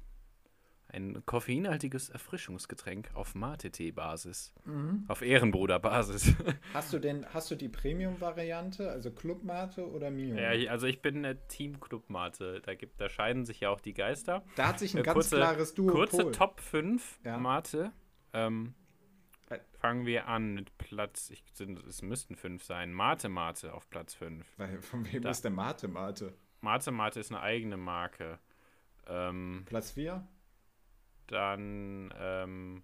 ein 0.92 1.24
koffeinhaltiges 1.26 2.10
Erfrischungsgetränk 2.10 3.10
auf 3.14 3.36
Mate-Tee-Basis. 3.36 4.54
Mhm. 4.66 5.06
Auf 5.08 5.22
Ehrenbruder-Basis. 5.22 6.36
Hast 6.74 6.94
du 6.94 7.00
denn, 7.00 7.26
hast 7.34 7.52
du 7.52 7.56
die 7.56 7.70
Premium-Variante, 7.70 8.90
also 8.90 9.12
Club 9.12 9.44
Mate 9.44 9.88
oder 9.90 10.12
Mio? 10.12 10.36
Ja, 10.36 10.72
also 10.72 10.88
ich 10.88 11.02
bin 11.02 11.26
Team 11.48 11.80
Club 11.80 12.10
Mate. 12.10 12.62
Da, 12.62 12.76
gibt, 12.76 13.00
da 13.00 13.10
scheiden 13.10 13.46
sich 13.46 13.62
ja 13.62 13.70
auch 13.70 13.82
die 13.82 13.94
Geister. 13.94 14.44
Da 14.56 14.68
hat 14.68 14.80
sich 14.80 14.94
ein 14.94 15.00
äh, 15.00 15.04
ganz 15.04 15.16
kurze, 15.16 15.36
klares 15.38 15.74
Duo. 15.74 15.92
Kurze 15.92 16.32
Top 16.32 16.60
5 16.60 17.20
ja. 17.24 17.38
Mate. 17.38 17.92
Ähm, 18.34 18.74
äh. 19.50 19.60
fangen 19.80 20.06
wir 20.06 20.28
an 20.28 20.54
mit 20.54 20.78
Platz, 20.78 21.30
ich, 21.30 21.44
es 21.88 22.02
müssten 22.02 22.36
5 22.36 22.64
sein. 22.64 22.94
Mate 22.94 23.30
Mate 23.30 23.74
auf 23.74 23.90
Platz 23.90 24.14
5. 24.14 24.46
Von 24.82 25.12
wem 25.12 25.22
da, 25.22 25.30
ist 25.30 25.44
der 25.44 25.52
Mate 25.52 25.88
Mate? 25.88 26.34
Mate 26.62 26.92
Mate 26.92 27.20
ist 27.20 27.32
eine 27.32 27.42
eigene 27.42 27.78
Marke. 27.78 28.40
Ähm, 29.08 29.64
Platz 29.66 29.92
4? 29.92 30.28
Dann 31.30 32.12
ähm, 32.18 32.84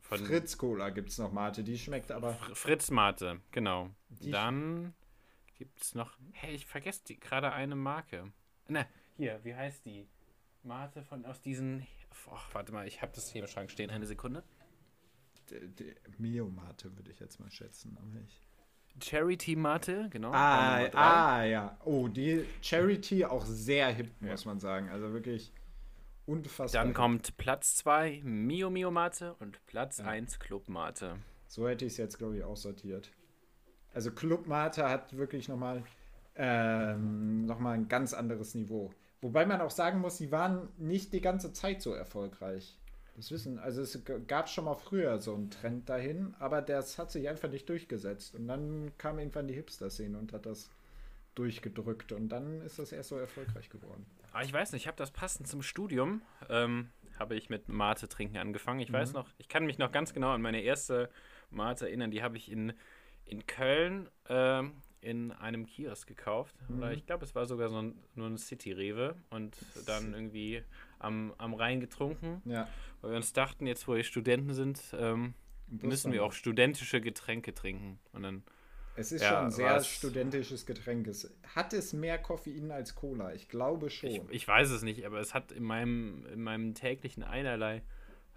von 0.00 0.18
Fritz 0.18 0.58
Cola 0.58 0.90
gibt 0.90 1.10
es 1.10 1.18
noch 1.18 1.30
Mate, 1.30 1.62
die 1.62 1.78
schmeckt 1.78 2.10
aber. 2.10 2.34
Fritz 2.52 2.90
Mate, 2.90 3.40
genau. 3.52 3.90
Die 4.08 4.30
Dann 4.30 4.92
gibt 5.56 5.80
es 5.82 5.94
noch. 5.94 6.18
Hey, 6.32 6.54
ich 6.54 6.66
vergesse 6.66 7.14
gerade 7.16 7.52
eine 7.52 7.76
Marke. 7.76 8.32
Na, 8.68 8.86
hier, 9.16 9.40
wie 9.44 9.54
heißt 9.54 9.84
die? 9.84 10.08
Mate 10.64 11.02
von 11.02 11.24
aus 11.24 11.40
diesen. 11.40 11.86
Ach, 12.30 12.54
warte 12.54 12.72
mal, 12.72 12.88
ich 12.88 13.02
habe 13.02 13.12
das 13.14 13.30
hier 13.30 13.42
im 13.42 13.48
Schrank 13.48 13.70
stehen. 13.70 13.90
Eine 13.90 14.06
Sekunde. 14.06 14.42
Mio 16.18 16.48
Mate 16.48 16.96
würde 16.96 17.12
ich 17.12 17.20
jetzt 17.20 17.38
mal 17.38 17.50
schätzen, 17.50 17.96
aber 18.00 18.20
ich. 18.20 18.42
Charity 19.00 19.54
Mate, 19.54 20.08
genau. 20.10 20.32
Ah, 20.32 20.86
ah, 20.94 21.44
ja. 21.44 21.78
Oh, 21.84 22.08
die 22.08 22.44
Charity 22.62 23.24
auch 23.24 23.44
sehr 23.44 23.88
hip, 23.88 24.10
ja. 24.20 24.32
muss 24.32 24.44
man 24.44 24.58
sagen. 24.58 24.88
Also 24.88 25.12
wirklich. 25.12 25.52
Unfassbar. 26.26 26.84
Dann 26.84 26.92
kommt 26.92 27.36
Platz 27.36 27.76
2 27.76 28.20
Mio 28.24 28.68
Mio 28.68 28.90
Mate 28.90 29.34
und 29.38 29.64
Platz 29.66 30.00
1 30.00 30.32
ja. 30.32 30.38
Club 30.38 30.68
Mate. 30.68 31.16
So 31.46 31.68
hätte 31.68 31.84
ich 31.84 31.92
es 31.92 31.98
jetzt, 31.98 32.18
glaube 32.18 32.36
ich, 32.36 32.44
auch 32.44 32.56
sortiert. 32.56 33.10
Also 33.94 34.10
Club 34.10 34.46
Mate 34.46 34.88
hat 34.88 35.16
wirklich 35.16 35.48
nochmal 35.48 35.84
ähm, 36.34 37.46
noch 37.46 37.60
ein 37.60 37.88
ganz 37.88 38.12
anderes 38.12 38.54
Niveau. 38.54 38.92
Wobei 39.22 39.46
man 39.46 39.60
auch 39.60 39.70
sagen 39.70 40.00
muss, 40.00 40.18
sie 40.18 40.30
waren 40.32 40.68
nicht 40.76 41.12
die 41.12 41.20
ganze 41.20 41.52
Zeit 41.52 41.80
so 41.80 41.92
erfolgreich. 41.94 42.76
Das 43.16 43.30
wissen, 43.30 43.58
also 43.58 43.80
es 43.80 43.98
gab 44.26 44.50
schon 44.50 44.66
mal 44.66 44.74
früher 44.74 45.18
so 45.18 45.34
einen 45.34 45.50
Trend 45.50 45.88
dahin, 45.88 46.34
aber 46.38 46.60
das 46.60 46.98
hat 46.98 47.10
sich 47.10 47.28
einfach 47.28 47.48
nicht 47.48 47.66
durchgesetzt. 47.68 48.34
Und 48.34 48.46
dann 48.46 48.92
kam 48.98 49.18
irgendwann 49.18 49.48
die 49.48 49.54
Hipster-Szene 49.54 50.18
und 50.18 50.34
hat 50.34 50.44
das 50.44 50.68
durchgedrückt 51.34 52.12
und 52.12 52.28
dann 52.28 52.60
ist 52.62 52.78
das 52.78 52.92
erst 52.92 53.10
so 53.10 53.16
erfolgreich 53.16 53.70
geworden. 53.70 54.04
Ah, 54.36 54.42
ich 54.42 54.52
weiß 54.52 54.72
nicht, 54.72 54.82
ich 54.82 54.86
habe 54.86 54.98
das 54.98 55.12
passend 55.12 55.48
zum 55.48 55.62
Studium, 55.62 56.20
ähm, 56.50 56.90
habe 57.18 57.36
ich 57.36 57.48
mit 57.48 57.70
Mate 57.70 58.06
trinken 58.06 58.36
angefangen. 58.36 58.80
Ich 58.80 58.90
mhm. 58.90 58.96
weiß 58.96 59.14
noch, 59.14 59.30
ich 59.38 59.48
kann 59.48 59.64
mich 59.64 59.78
noch 59.78 59.90
ganz 59.90 60.12
genau 60.12 60.28
an 60.32 60.42
meine 60.42 60.60
erste 60.60 61.08
Mate 61.48 61.86
erinnern, 61.86 62.10
die 62.10 62.22
habe 62.22 62.36
ich 62.36 62.52
in, 62.52 62.74
in 63.24 63.46
Köln 63.46 64.10
ähm, 64.28 64.74
in 65.00 65.32
einem 65.32 65.64
Kiosk 65.64 66.06
gekauft. 66.06 66.54
Mhm. 66.68 66.76
Oder 66.76 66.92
ich 66.92 67.06
glaube, 67.06 67.24
es 67.24 67.34
war 67.34 67.46
sogar 67.46 67.70
so 67.70 67.80
ein, 67.80 67.94
nur 68.14 68.26
ein 68.26 68.36
City-Rewe 68.36 69.16
und 69.30 69.56
dann 69.86 70.12
irgendwie 70.12 70.62
am, 70.98 71.32
am 71.38 71.54
Rhein 71.54 71.80
getrunken. 71.80 72.42
Ja. 72.44 72.68
Weil 73.00 73.12
wir 73.12 73.16
uns 73.16 73.32
dachten, 73.32 73.66
jetzt 73.66 73.88
wo 73.88 73.94
wir 73.94 74.04
Studenten 74.04 74.52
sind, 74.52 74.82
ähm, 74.98 75.32
müssen 75.66 76.12
wir 76.12 76.22
auch 76.22 76.34
studentische 76.34 77.00
Getränke 77.00 77.54
trinken. 77.54 77.98
Und 78.12 78.24
dann 78.24 78.42
es 78.96 79.12
ist 79.12 79.22
ja, 79.22 79.28
schon 79.28 79.38
ein 79.38 79.50
sehr 79.50 79.80
studentisches 79.82 80.66
Getränk. 80.66 81.06
Es 81.06 81.34
hat 81.54 81.72
es 81.72 81.92
mehr 81.92 82.18
Koffein 82.18 82.70
als 82.70 82.94
Cola? 82.94 83.32
Ich 83.34 83.48
glaube 83.48 83.90
schon. 83.90 84.10
Ich, 84.10 84.22
ich 84.30 84.48
weiß 84.48 84.70
es 84.70 84.82
nicht, 84.82 85.04
aber 85.06 85.20
es 85.20 85.34
hat 85.34 85.52
in 85.52 85.62
meinem, 85.62 86.26
in 86.32 86.42
meinem 86.42 86.74
täglichen 86.74 87.22
Einerlei 87.22 87.82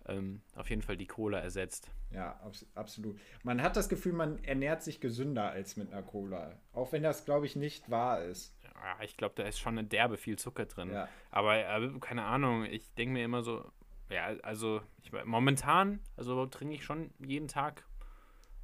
ähm, 0.08 0.42
auf 0.56 0.70
jeden 0.70 0.82
Fall 0.82 0.98
die 0.98 1.08
Cola 1.08 1.40
ersetzt. 1.40 1.90
Ja, 2.12 2.40
abs 2.44 2.66
absolut. 2.76 3.20
Man 3.44 3.62
hat 3.62 3.76
das 3.76 3.90
Gefühl, 3.90 4.14
man 4.14 4.44
ernährt 4.44 4.84
sich 4.84 5.00
gesünder 5.00 5.52
als 5.52 5.78
mit 5.78 5.92
einer 5.92 6.04
Cola. 6.04 6.54
Auch 6.74 6.92
wenn 6.92 7.04
das, 7.04 7.26
glaube 7.26 7.46
ich, 7.46 7.56
nicht 7.56 7.90
wahr 7.90 8.24
ist. 8.24 8.56
Ja, 8.64 9.04
ich 9.04 9.18
glaube, 9.18 9.36
da 9.36 9.44
ist 9.44 9.60
schon 9.60 9.78
eine 9.78 9.88
derbe 9.88 10.18
viel 10.18 10.38
Zucker 10.38 10.66
drin. 10.66 10.92
Ja. 10.92 11.08
Aber 11.32 11.58
äh, 11.58 12.00
keine 12.00 12.24
Ahnung, 12.24 12.66
ich 12.66 12.94
denke 12.96 13.14
mir 13.14 13.24
immer 13.24 13.44
so, 13.44 13.72
ja, 14.10 14.26
also 14.42 14.82
ich, 15.04 15.12
momentan, 15.26 16.00
also 16.18 16.46
trinke 16.48 16.76
ich 16.76 16.84
schon 16.84 17.12
jeden 17.20 17.48
Tag 17.48 17.86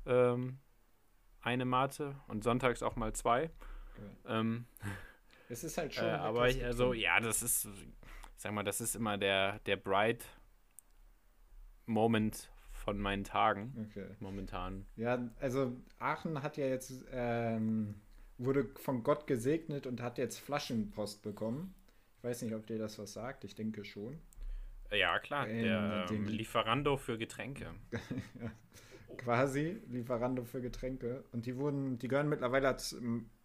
ähm, 0.06 0.58
eine 1.46 1.64
Mate 1.64 2.16
und 2.28 2.44
sonntags 2.44 2.84
auch 2.84 2.96
mal 2.96 3.14
zwei. 3.14 3.44
Okay. 3.44 4.10
Ähm, 4.28 4.66
es 5.50 5.64
ist 5.64 5.78
halt 5.78 5.94
schon. 5.94 6.06
Äh, 6.06 6.12
aber 6.12 6.50
ich, 6.50 6.64
also, 6.64 6.94
ja, 6.94 7.20
das 7.20 7.44
ist, 7.44 7.68
sag 8.36 8.52
mal, 8.52 8.64
das 8.64 8.82
ist 8.82 8.96
immer 8.96 9.18
der, 9.18 9.60
der 9.60 9.78
Bright 9.78 10.26
Moment 11.86 12.50
von 12.72 13.00
meinen 13.00 13.24
Tagen. 13.24 13.88
Okay. 13.90 14.08
Momentan. 14.20 14.86
Ja, 14.96 15.30
also 15.40 15.76
Aachen 16.00 16.42
hat 16.42 16.58
ja 16.58 16.66
jetzt, 16.66 17.06
ähm, 17.12 17.96
wurde 18.38 18.70
von 18.82 19.04
Gott 19.04 19.28
gesegnet 19.28 19.88
und 19.88 20.02
hat 20.02 20.18
jetzt 20.18 20.40
Flaschenpost 20.40 21.22
bekommen. 21.22 21.76
Ich 22.18 22.24
weiß 22.24 22.42
nicht, 22.42 22.56
ob 22.56 22.66
dir 22.66 22.80
das 22.80 22.98
was 22.98 23.14
sagt. 23.14 23.44
Ich 23.44 23.56
denke 23.56 23.86
schon. 23.86 24.20
Ja, 24.92 25.20
klar. 25.20 25.46
Der 25.46 26.08
ähm, 26.10 26.26
Lieferando 26.26 26.98
für 26.98 27.18
Getränke. 27.18 27.74
ja 27.92 28.52
quasi, 29.16 29.82
Lieferando 29.88 30.44
für 30.44 30.62
Getränke. 30.62 31.24
Und 31.32 31.46
die 31.46 31.58
wurden, 31.58 31.98
die 31.98 32.08
gehören 32.08 32.30
mittlerweile, 32.30 32.76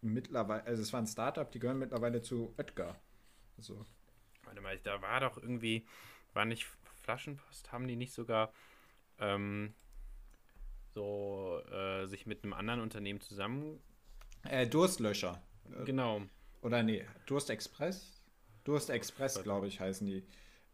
mittlerweile, 0.00 0.65
also 0.65 0.83
es 0.83 0.93
war 0.93 1.00
ein 1.00 1.07
Startup, 1.07 1.50
die 1.50 1.59
gehören 1.59 1.79
mittlerweile 1.79 2.23
zu 2.23 2.53
Oetker. 2.59 2.97
Also. 3.57 3.85
Warte 4.45 4.61
mal, 4.61 4.79
da 4.79 5.00
war 5.03 5.21
doch 5.21 5.37
irgendwie, 5.37 5.87
war 6.35 6.45
nicht 6.45 6.67
Flaschenpost, 7.03 7.73
haben 7.73 7.87
die 7.87 7.97
nicht 7.97 8.12
sogar 8.12 8.53
ähm, 9.19 9.75
so 10.93 11.61
äh, 11.71 12.07
sich 12.07 12.27
mit 12.27 12.43
einem 12.43 12.53
anderen 12.53 12.81
Unternehmen 12.81 13.21
zusammen. 13.21 13.81
Äh, 14.45 14.67
Durstlöscher. 14.67 15.43
Genau. 15.85 16.23
Oder 16.62 16.83
nee, 16.83 17.05
Durstexpress? 17.27 18.21
Durstexpress, 18.65 19.43
glaube 19.43 19.69
ich, 19.69 19.81
heißen 19.81 20.07
die. 20.07 20.25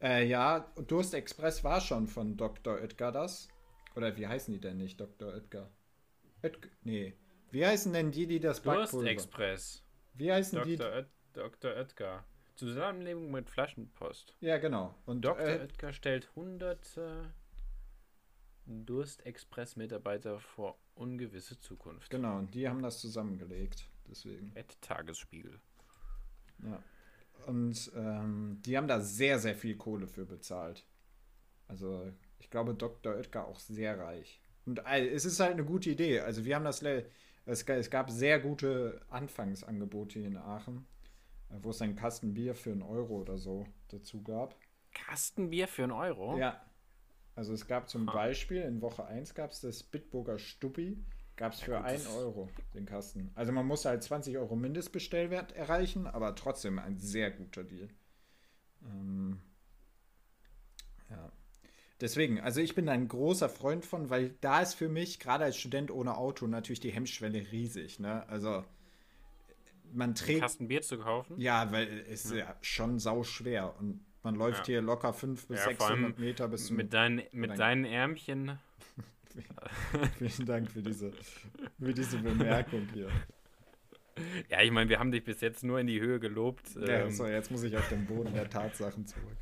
Äh, 0.00 0.26
ja, 0.26 0.60
Durstexpress 0.86 1.64
war 1.64 1.80
schon 1.80 2.06
von 2.06 2.36
Dr. 2.36 2.74
Oetker 2.74 3.12
das. 3.12 3.48
Oder 3.96 4.16
wie 4.16 4.26
heißen 4.26 4.52
die 4.52 4.60
denn 4.60 4.76
nicht, 4.76 5.00
Dr. 5.00 5.32
Oetker? 5.32 5.70
Oetker? 6.42 6.68
Nee. 6.82 7.16
Wie 7.50 7.64
heißen 7.64 7.92
denn 7.92 8.12
die, 8.12 8.26
die 8.26 8.40
das 8.40 8.60
Backpulver? 8.60 9.08
Express. 9.08 9.82
Wie 10.12 10.30
heißen 10.30 10.58
Dr. 10.58 10.66
die? 10.66 10.82
Oet 10.82 11.08
Dr. 11.32 11.74
Oetker. 11.74 12.24
Zusammenlegung 12.56 13.30
mit 13.30 13.48
Flaschenpost. 13.48 14.36
Ja, 14.40 14.58
genau. 14.58 14.94
Und 15.06 15.22
Dr. 15.22 15.46
Äh, 15.46 15.60
Oetker 15.60 15.92
stellt 15.92 16.34
hunderte 16.36 17.32
Durstexpress-Mitarbeiter 18.66 20.40
vor 20.40 20.78
ungewisse 20.94 21.58
Zukunft. 21.58 22.10
Genau, 22.10 22.38
und 22.38 22.54
die 22.54 22.68
haben 22.68 22.82
das 22.82 23.00
zusammengelegt. 23.00 23.88
Deswegen. 24.08 24.52
Et 24.54 24.80
Tagesspiegel. 24.82 25.58
Ja. 26.62 26.82
Und 27.46 27.90
ähm, 27.94 28.60
die 28.64 28.76
haben 28.76 28.88
da 28.88 29.00
sehr, 29.00 29.38
sehr 29.38 29.54
viel 29.54 29.76
Kohle 29.76 30.06
für 30.06 30.26
bezahlt. 30.26 30.84
Also 31.68 32.12
ich 32.38 32.50
glaube, 32.50 32.74
Dr. 32.74 33.14
Oetker 33.14 33.46
auch 33.46 33.58
sehr 33.58 33.98
reich. 33.98 34.40
Und 34.64 34.82
es 34.84 35.24
ist 35.24 35.40
halt 35.40 35.52
eine 35.52 35.64
gute 35.64 35.90
Idee. 35.90 36.20
Also 36.20 36.44
wir 36.44 36.56
haben 36.56 36.64
das, 36.64 36.82
es 37.46 37.90
gab 37.90 38.10
sehr 38.10 38.40
gute 38.40 39.00
Anfangsangebote 39.08 40.18
in 40.18 40.36
Aachen, 40.36 40.86
wo 41.62 41.70
es 41.70 41.80
ein 41.82 41.94
Kastenbier 41.94 42.54
für 42.54 42.72
einen 42.72 42.82
Euro 42.82 43.20
oder 43.20 43.38
so 43.38 43.64
dazu 43.88 44.22
gab. 44.22 44.56
Kastenbier 44.92 45.68
für 45.68 45.84
einen 45.84 45.92
Euro? 45.92 46.36
Ja. 46.36 46.60
Also 47.36 47.52
es 47.52 47.66
gab 47.66 47.88
zum 47.88 48.08
ha. 48.08 48.12
Beispiel, 48.14 48.62
in 48.62 48.80
Woche 48.80 49.04
1 49.04 49.34
gab 49.34 49.50
es 49.52 49.60
das 49.60 49.82
Bitburger 49.82 50.38
Stuppi, 50.38 51.04
gab 51.36 51.52
es 51.52 51.60
für 51.60 51.80
1 51.84 52.08
Euro 52.16 52.48
den 52.74 52.86
Kasten. 52.86 53.30
Also 53.34 53.52
man 53.52 53.66
musste 53.66 53.90
halt 53.90 54.02
20 54.02 54.38
Euro 54.38 54.56
Mindestbestellwert 54.56 55.52
erreichen, 55.52 56.06
aber 56.06 56.34
trotzdem 56.34 56.78
ein 56.78 56.98
sehr 56.98 57.30
guter 57.30 57.62
Deal. 57.62 57.90
Ähm, 58.84 59.42
ja. 61.10 61.30
Deswegen, 62.00 62.40
also 62.40 62.60
ich 62.60 62.74
bin 62.74 62.88
ein 62.88 63.08
großer 63.08 63.48
Freund 63.48 63.86
von, 63.86 64.10
weil 64.10 64.34
da 64.40 64.60
ist 64.60 64.74
für 64.74 64.88
mich, 64.88 65.18
gerade 65.18 65.44
als 65.44 65.56
Student 65.56 65.90
ohne 65.90 66.16
Auto, 66.16 66.46
natürlich 66.46 66.80
die 66.80 66.90
Hemmschwelle 66.90 67.50
riesig. 67.52 68.00
Ne? 68.00 68.28
Also 68.28 68.64
man 69.92 70.14
trägt. 70.14 70.40
Kasten 70.40 70.68
Bier 70.68 70.82
zu 70.82 70.98
kaufen? 70.98 71.40
Ja, 71.40 71.72
weil 71.72 71.88
es 72.10 72.26
ist 72.26 72.32
ja, 72.32 72.38
ja 72.38 72.56
schon 72.60 72.98
sau 72.98 73.22
schwer 73.22 73.74
und 73.78 74.04
man 74.22 74.34
läuft 74.34 74.60
ja. 74.60 74.74
hier 74.74 74.82
locker 74.82 75.12
500 75.12 75.48
bis 75.48 75.58
ja, 75.58 75.64
600 75.70 76.18
Meter 76.18 76.48
bis 76.48 76.66
zum. 76.66 76.76
Mit, 76.76 76.92
dein, 76.92 77.22
mit 77.32 77.58
deinen 77.58 77.84
Ärmchen. 77.84 78.58
Vielen 80.18 80.46
Dank 80.46 80.70
für 80.70 80.82
diese, 80.82 81.12
für 81.78 81.94
diese 81.94 82.18
Bemerkung 82.18 82.88
hier. 82.92 83.08
Ja, 84.50 84.62
ich 84.62 84.70
meine, 84.70 84.88
wir 84.88 84.98
haben 84.98 85.12
dich 85.12 85.24
bis 85.24 85.40
jetzt 85.40 85.62
nur 85.62 85.78
in 85.78 85.86
die 85.86 86.00
Höhe 86.00 86.18
gelobt. 86.18 86.74
Ja, 86.74 87.04
ähm. 87.04 87.10
so, 87.10 87.26
jetzt 87.26 87.50
muss 87.50 87.62
ich 87.62 87.76
auf 87.76 87.88
den 87.88 88.06
Boden 88.06 88.32
der 88.34 88.48
Tatsachen 88.48 89.06
zurück. 89.06 89.36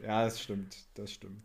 Ja, 0.00 0.24
das 0.24 0.42
stimmt, 0.42 0.76
das 0.94 1.12
stimmt. 1.12 1.42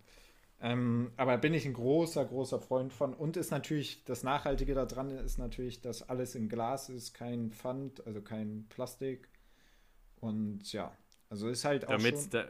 Ähm, 0.62 1.12
aber 1.16 1.38
bin 1.38 1.54
ich 1.54 1.66
ein 1.66 1.74
großer, 1.74 2.26
großer 2.26 2.60
Freund 2.60 2.92
von. 2.92 3.14
Und 3.14 3.38
ist 3.38 3.52
natürlich, 3.52 4.04
das 4.04 4.24
Nachhaltige 4.24 4.74
daran 4.74 5.10
ist 5.12 5.38
natürlich, 5.38 5.82
dass 5.82 6.08
alles 6.08 6.36
in 6.36 6.50
Glas 6.50 6.90
ist, 6.90 7.14
kein 7.14 7.52
Pfand, 7.52 8.06
also 8.06 8.22
kein 8.22 8.66
Plastik. 8.70 9.30
Und 10.20 10.72
ja, 10.74 10.92
also 11.30 11.48
ist 11.48 11.64
halt 11.64 11.86
auch 11.86 11.92
damit 11.92 12.20
schon, 12.20 12.30
der, 12.32 12.48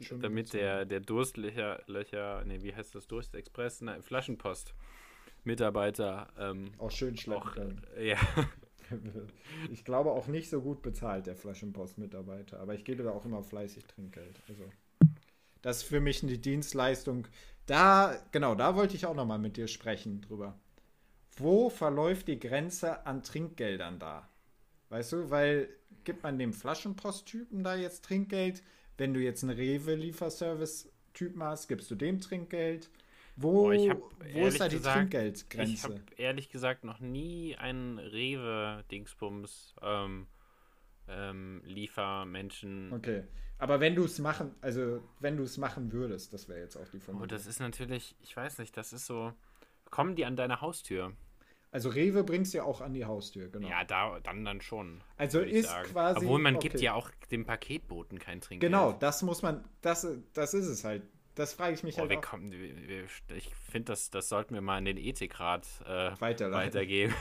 schon 0.00 0.20
damit 0.20 0.52
der, 0.54 0.86
der 0.86 1.00
Durstlöcher, 1.00 1.82
Löcher, 1.86 2.44
nee, 2.46 2.62
wie 2.62 2.74
heißt 2.74 2.94
das, 2.94 3.06
Durstexpress, 3.06 3.82
ne, 3.82 4.02
Flaschenpost 4.02 4.74
Mitarbeiter 5.44 6.28
ähm, 6.38 6.72
auch 6.78 6.90
schön 6.90 7.16
schleppen 7.16 7.42
auch, 7.42 7.52
können. 7.52 7.86
Ja. 7.98 8.18
ich 9.70 9.84
glaube 9.84 10.10
auch 10.10 10.26
nicht 10.26 10.50
so 10.50 10.60
gut 10.60 10.82
bezahlt, 10.82 11.26
der 11.26 11.36
Flaschenpost-Mitarbeiter, 11.36 12.60
aber 12.60 12.74
ich 12.74 12.84
gebe 12.84 13.02
da 13.02 13.10
auch 13.10 13.24
immer 13.24 13.42
fleißig 13.42 13.84
Trinkgeld. 13.86 14.40
Also 14.48 14.64
das 15.62 15.78
ist 15.78 15.82
für 15.84 16.00
mich 16.00 16.22
eine 16.22 16.38
Dienstleistung. 16.38 17.26
Da, 17.66 18.16
genau, 18.32 18.54
da 18.54 18.74
wollte 18.74 18.96
ich 18.96 19.06
auch 19.06 19.14
nochmal 19.14 19.38
mit 19.38 19.56
dir 19.56 19.68
sprechen 19.68 20.20
drüber. 20.22 20.58
Wo 21.36 21.70
verläuft 21.70 22.28
die 22.28 22.38
Grenze 22.38 23.06
an 23.06 23.22
Trinkgeldern 23.22 23.98
da? 23.98 24.28
Weißt 24.88 25.12
du, 25.12 25.30
weil 25.30 25.68
gibt 26.04 26.22
man 26.22 26.38
dem 26.38 26.52
Flaschenpost-Typen 26.52 27.62
da 27.62 27.76
jetzt 27.76 28.04
Trinkgeld? 28.04 28.62
Wenn 28.98 29.14
du 29.14 29.20
jetzt 29.20 29.42
einen 29.42 29.56
Rewe-Lieferservice-Typen 29.56 31.42
hast, 31.42 31.68
gibst 31.68 31.90
du 31.90 31.94
dem 31.94 32.20
Trinkgeld? 32.20 32.90
Wo, 33.36 33.70
wo 33.70 34.46
ist 34.46 34.60
da 34.60 34.68
die 34.68 34.76
gesagt, 34.76 34.96
Trinkgeldgrenze? 34.96 35.72
Ich 35.72 35.84
habe 35.84 36.00
ehrlich 36.18 36.50
gesagt 36.50 36.84
noch 36.84 37.00
nie 37.00 37.56
einen 37.56 37.98
Rewe-Dingsbums 37.98 39.76
ähm, 39.80 40.26
ähm, 41.08 41.62
Liefermenschen. 41.64 42.92
Okay. 42.92 43.22
Aber 43.60 43.78
wenn 43.78 43.94
du 43.94 44.04
es 44.04 44.18
machen, 44.18 44.54
also 44.62 45.02
wenn 45.20 45.36
du 45.36 45.42
es 45.42 45.58
machen 45.58 45.92
würdest, 45.92 46.32
das 46.32 46.48
wäre 46.48 46.60
jetzt 46.60 46.76
auch 46.76 46.88
die 46.88 46.98
Vermutung. 46.98 47.24
Oh, 47.24 47.26
das 47.26 47.46
ist 47.46 47.60
natürlich, 47.60 48.16
ich 48.22 48.34
weiß 48.34 48.58
nicht, 48.58 48.74
das 48.76 48.92
ist 48.92 49.06
so. 49.06 49.32
Kommen 49.90 50.16
die 50.16 50.24
an 50.24 50.34
deine 50.34 50.60
Haustür? 50.60 51.12
Also 51.72 51.90
Rewe 51.90 52.24
bringst 52.24 52.54
ja 52.54 52.64
auch 52.64 52.80
an 52.80 52.94
die 52.94 53.04
Haustür, 53.04 53.48
genau. 53.48 53.68
Ja, 53.68 53.84
da, 53.84 54.18
dann 54.20 54.44
dann 54.44 54.60
schon. 54.60 55.02
Also 55.18 55.40
ist 55.40 55.68
sagen. 55.68 55.88
quasi. 55.90 56.24
Obwohl 56.24 56.40
man 56.40 56.56
okay. 56.56 56.68
gibt 56.68 56.80
ja 56.80 56.94
auch 56.94 57.10
dem 57.30 57.44
Paketboten 57.44 58.18
kein 58.18 58.40
Trinkgeld. 58.40 58.72
Genau, 58.72 58.92
das 58.92 59.22
muss 59.22 59.42
man, 59.42 59.62
das, 59.82 60.06
das 60.32 60.54
ist 60.54 60.66
es 60.66 60.84
halt. 60.84 61.02
Das 61.34 61.52
frage 61.52 61.74
ich 61.74 61.84
mich 61.84 61.96
oh, 61.96 62.00
halt. 62.00 62.10
Wir 62.10 62.20
kommen, 62.20 62.50
wir, 62.50 62.88
wir, 62.88 63.04
ich 63.36 63.54
finde, 63.70 63.92
das, 63.92 64.10
das 64.10 64.28
sollten 64.28 64.54
wir 64.54 64.62
mal 64.62 64.78
in 64.78 64.86
den 64.86 64.96
Ethikrat 64.96 65.66
äh, 65.86 66.10
weitergeben. 66.20 67.14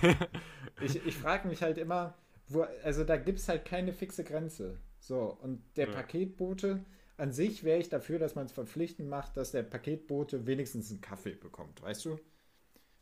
ich 0.82 1.06
ich 1.06 1.16
frage 1.16 1.48
mich 1.48 1.62
halt 1.62 1.78
immer, 1.78 2.16
wo, 2.48 2.66
also 2.84 3.04
da 3.04 3.18
gibt 3.18 3.40
es 3.40 3.50
halt 3.50 3.66
keine 3.66 3.94
fixe 3.94 4.24
Grenze. 4.24 4.80
So, 5.00 5.38
und 5.42 5.64
der 5.78 5.88
ja. 5.88 5.94
Paketbote, 5.94 6.84
an 7.18 7.32
sich 7.32 7.64
wäre 7.64 7.80
ich 7.80 7.90
dafür, 7.90 8.20
dass 8.20 8.36
man 8.36 8.46
es 8.46 8.52
verpflichtend 8.52 9.10
macht, 9.10 9.38
dass 9.38 9.52
der 9.52 9.64
Paketbote 9.64 10.46
wenigstens 10.46 10.92
einen 10.92 11.02
Kaffee 11.02 11.36
bekommt, 11.36 11.82
weißt 11.82 12.06
du? 12.06 12.20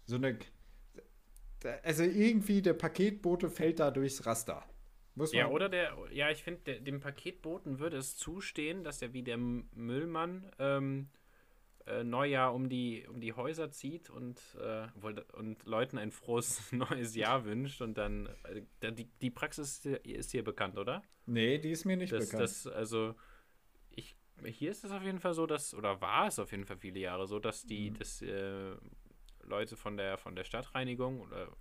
So 0.06 0.16
eine. 0.16 0.39
Also 1.84 2.04
irgendwie 2.04 2.62
der 2.62 2.74
Paketbote 2.74 3.50
fällt 3.50 3.80
da 3.80 3.92
durchs 3.92 4.25
Raster. 4.25 4.63
Muss 5.16 5.34
man 5.34 5.39
ja, 5.39 5.48
oder 5.48 5.68
der, 5.68 5.98
ja, 6.12 6.30
ich 6.30 6.44
finde, 6.44 6.80
dem 6.80 7.00
Paketboten 7.00 7.80
würde 7.80 7.98
es 7.98 8.16
zustehen, 8.16 8.84
dass 8.84 9.01
er 9.01 9.13
wie 9.13 9.24
der 9.24 9.38
Müllmann 9.38 10.51
ähm, 10.60 11.10
äh, 11.88 12.03
Neujahr 12.03 12.53
um 12.53 12.70
die, 12.70 13.06
um 13.08 13.22
die 13.22 13.34
Häuser 13.34 13.72
zieht 13.72 14.10
und, 14.10 14.41
äh, 14.60 14.88
und 15.34 15.65
Leuten 15.65 15.98
ein 15.98 16.12
frohes 16.12 16.72
neues 16.72 17.15
Jahr 17.15 17.46
wünscht 17.46 17.82
und 17.82 17.98
dann, 17.98 18.29
äh, 18.82 18.91
die, 18.91 19.06
die 19.22 19.32
Praxis 19.32 19.86
ist 19.86 20.32
hier 20.32 20.44
bekannt, 20.44 20.77
oder? 20.77 21.01
Nee, 21.25 21.58
die 21.58 21.72
ist 21.72 21.86
mir 21.86 21.98
nicht 21.98 22.12
das, 22.12 22.25
bekannt. 22.25 22.44
Das, 22.44 22.67
also, 22.67 23.15
ich, 23.91 24.15
hier 24.46 24.72
ist 24.72 24.84
es 24.84 24.91
auf 24.91 25.03
jeden 25.03 25.20
Fall 25.20 25.34
so, 25.34 25.46
dass, 25.46 25.74
oder 25.74 26.01
war 26.01 26.27
es 26.27 26.39
auf 26.39 26.51
jeden 26.51 26.65
Fall 26.65 26.77
viele 26.77 27.00
Jahre 27.00 27.27
so, 27.27 27.39
dass 27.39 27.63
die, 27.63 27.91
mhm. 27.91 27.98
dass 28.00 28.22
äh, 28.22 28.75
Leute 29.44 29.77
von 29.77 29.98
der, 29.98 30.17
von 30.17 30.36
der 30.36 30.44
Stadtreinigung 30.44 31.22
oder 31.22 31.51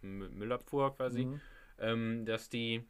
Müllabfuhr 0.00 0.94
quasi, 0.96 1.26
mhm. 1.26 1.40
ähm, 1.78 2.24
dass 2.24 2.48
die 2.48 2.84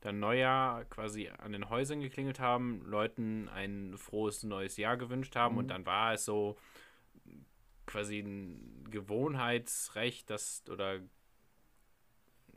dann 0.00 0.18
Neujahr 0.18 0.84
quasi 0.86 1.28
an 1.28 1.52
den 1.52 1.68
Häusern 1.68 2.00
geklingelt 2.00 2.40
haben, 2.40 2.82
Leuten 2.86 3.48
ein 3.48 3.94
frohes 3.96 4.42
neues 4.42 4.76
Jahr 4.76 4.96
gewünscht 4.96 5.36
haben 5.36 5.54
mhm. 5.54 5.58
und 5.58 5.68
dann 5.68 5.86
war 5.86 6.14
es 6.14 6.24
so 6.24 6.56
quasi 7.86 8.20
ein 8.20 8.86
Gewohnheitsrecht, 8.90 10.30
das 10.30 10.62
oder 10.70 11.00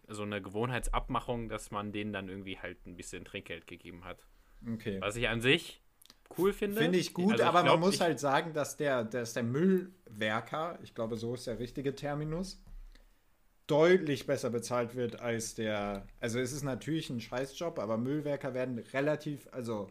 so 0.07 0.23
eine 0.23 0.41
Gewohnheitsabmachung, 0.41 1.49
dass 1.49 1.71
man 1.71 1.91
denen 1.91 2.13
dann 2.13 2.29
irgendwie 2.29 2.59
halt 2.59 2.85
ein 2.85 2.95
bisschen 2.95 3.25
Trinkgeld 3.25 3.67
gegeben 3.67 4.05
hat. 4.05 4.27
Okay. 4.65 4.99
Was 5.01 5.15
ich 5.15 5.27
an 5.27 5.41
sich 5.41 5.81
cool 6.37 6.53
finde. 6.53 6.81
Finde 6.81 6.97
ich 6.97 7.13
gut, 7.13 7.33
also 7.33 7.43
ich 7.43 7.47
aber 7.47 7.63
glaub, 7.63 7.79
man 7.79 7.89
muss 7.89 7.99
halt 7.99 8.19
sagen, 8.19 8.53
dass 8.53 8.77
der, 8.77 9.03
dass 9.03 9.33
der 9.33 9.43
Müllwerker, 9.43 10.79
ich 10.83 10.95
glaube, 10.95 11.17
so 11.17 11.33
ist 11.33 11.47
der 11.47 11.59
richtige 11.59 11.95
Terminus, 11.95 12.62
deutlich 13.67 14.25
besser 14.25 14.49
bezahlt 14.49 14.95
wird 14.95 15.19
als 15.19 15.55
der. 15.55 16.05
Also 16.19 16.39
es 16.39 16.51
ist 16.51 16.63
natürlich 16.63 17.09
ein 17.09 17.19
Scheißjob, 17.19 17.79
aber 17.79 17.97
Müllwerker 17.97 18.53
werden 18.53 18.77
relativ, 18.77 19.47
also 19.51 19.89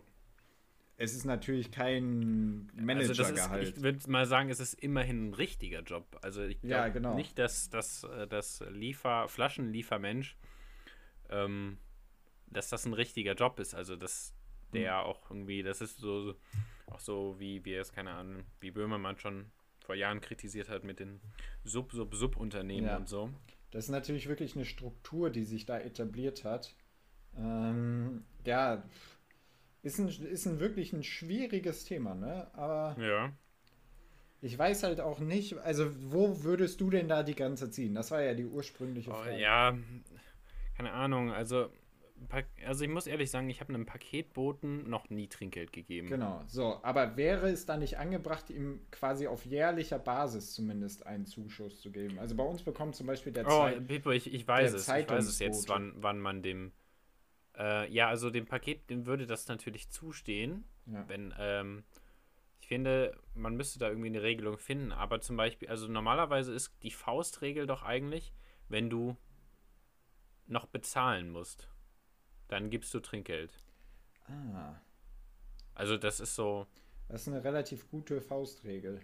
es 0.98 1.14
ist 1.14 1.24
natürlich 1.24 1.72
kein 1.72 2.70
Managergehalt. 2.74 3.50
Also 3.50 3.70
ich 3.70 3.82
würde 3.82 4.10
mal 4.10 4.26
sagen, 4.26 4.50
es 4.50 4.60
ist 4.60 4.74
immerhin 4.74 5.30
ein 5.30 5.34
richtiger 5.34 5.80
Job. 5.80 6.18
Also 6.22 6.42
ich 6.42 6.60
glaube 6.60 6.74
ja, 6.74 6.88
genau. 6.88 7.14
nicht, 7.14 7.38
dass 7.38 7.70
das, 7.70 8.06
das 8.28 8.62
Liefer, 8.70 9.28
Flaschenliefermensch, 9.28 10.36
ähm, 11.30 11.78
dass 12.46 12.68
das 12.68 12.84
ein 12.84 12.92
richtiger 12.92 13.32
Job 13.34 13.58
ist. 13.58 13.74
Also 13.74 13.96
dass 13.96 14.34
der 14.72 14.98
mhm. 14.98 15.06
auch 15.06 15.30
irgendwie, 15.30 15.62
das 15.62 15.80
ist 15.80 15.98
so 15.98 16.34
auch 16.92 17.00
so 17.00 17.36
wie 17.38 17.64
wir 17.64 17.80
es, 17.80 17.92
keine 17.92 18.12
Ahnung, 18.12 18.44
wie 18.60 18.70
Böhmermann 18.70 19.18
schon 19.18 19.50
vor 19.80 19.94
Jahren 19.94 20.20
kritisiert 20.20 20.68
hat 20.68 20.84
mit 20.84 21.00
den 21.00 21.20
Sub-Sub-Sub-Unternehmen 21.64 22.86
ja. 22.86 22.96
und 22.96 23.08
so. 23.08 23.30
Das 23.72 23.84
ist 23.84 23.90
natürlich 23.90 24.28
wirklich 24.28 24.54
eine 24.54 24.66
Struktur, 24.66 25.30
die 25.30 25.44
sich 25.44 25.66
da 25.66 25.78
etabliert 25.78 26.44
hat. 26.44 26.76
Ähm, 27.36 28.22
ja, 28.44 28.84
ist 29.82 29.98
ein, 29.98 30.08
ist 30.08 30.46
ein 30.46 30.60
wirklich 30.60 30.92
ein 30.92 31.02
schwieriges 31.02 31.84
Thema, 31.84 32.14
ne? 32.14 32.48
Aber 32.54 32.96
ja. 33.02 33.32
ich 34.42 34.56
weiß 34.56 34.82
halt 34.82 35.00
auch 35.00 35.18
nicht, 35.18 35.56
also 35.58 35.90
wo 36.12 36.44
würdest 36.44 36.80
du 36.80 36.90
denn 36.90 37.08
da 37.08 37.22
die 37.22 37.34
Grenze 37.34 37.70
ziehen? 37.70 37.94
Das 37.94 38.10
war 38.10 38.22
ja 38.22 38.34
die 38.34 38.44
ursprüngliche 38.44 39.10
oh, 39.10 39.14
Frage. 39.14 39.40
Ja, 39.40 39.76
keine 40.76 40.92
Ahnung, 40.92 41.32
also 41.32 41.70
also 42.66 42.84
ich 42.84 42.90
muss 42.90 43.06
ehrlich 43.06 43.30
sagen, 43.30 43.48
ich 43.50 43.60
habe 43.60 43.74
einem 43.74 43.86
Paketboten 43.86 44.88
noch 44.88 45.10
nie 45.10 45.28
Trinkgeld 45.28 45.72
gegeben. 45.72 46.08
Genau, 46.08 46.42
so. 46.46 46.80
Aber 46.82 47.16
wäre 47.16 47.48
es 47.48 47.66
da 47.66 47.76
nicht 47.76 47.98
angebracht, 47.98 48.50
ihm 48.50 48.80
quasi 48.90 49.26
auf 49.26 49.44
jährlicher 49.44 49.98
Basis 49.98 50.54
zumindest 50.54 51.06
einen 51.06 51.26
Zuschuss 51.26 51.80
zu 51.80 51.90
geben? 51.90 52.18
Also 52.18 52.35
bei 52.35 52.44
uns 52.44 52.62
bekommt 52.62 52.96
zum 52.96 53.06
Beispiel 53.06 53.32
der 53.32 53.46
Oh, 53.46 53.68
Pippo, 53.87 54.11
ich, 54.11 54.32
ich 54.32 54.46
weiß 54.46 54.72
es. 54.74 54.88
Ich 54.88 55.08
weiß 55.08 55.26
es 55.26 55.38
jetzt, 55.38 55.68
wann, 55.68 55.92
wann 55.96 56.20
man 56.20 56.42
dem. 56.42 56.72
Äh, 57.56 57.92
ja, 57.92 58.08
also 58.08 58.30
dem 58.30 58.46
Paket, 58.46 58.88
dem 58.88 59.06
würde 59.06 59.26
das 59.26 59.48
natürlich 59.48 59.90
zustehen. 59.90 60.64
Ja. 60.87 61.08
Wenn, 61.08 61.35
ähm, 61.38 61.85
ich 62.61 62.68
finde, 62.68 63.16
man 63.35 63.56
müsste 63.56 63.78
da 63.78 63.88
irgendwie 63.88 64.08
eine 64.08 64.22
Regelung 64.22 64.58
finden. 64.58 64.92
Aber 64.92 65.20
zum 65.20 65.37
Beispiel, 65.37 65.68
also 65.68 65.88
normalerweise 65.88 66.52
ist 66.54 66.74
die 66.82 66.90
Faustregel 66.90 67.66
doch 67.66 67.82
eigentlich, 67.82 68.32
wenn 68.68 68.88
du 68.88 69.16
noch 70.46 70.66
bezahlen 70.66 71.30
musst 71.30 71.71
dann 72.52 72.68
gibst 72.68 72.92
du 72.92 73.00
Trinkgeld. 73.00 73.50
Ah. 74.28 74.74
Also 75.74 75.96
das 75.96 76.20
ist 76.20 76.34
so. 76.34 76.66
Das 77.08 77.22
ist 77.22 77.28
eine 77.28 77.42
relativ 77.42 77.90
gute 77.90 78.20
Faustregel. 78.20 79.00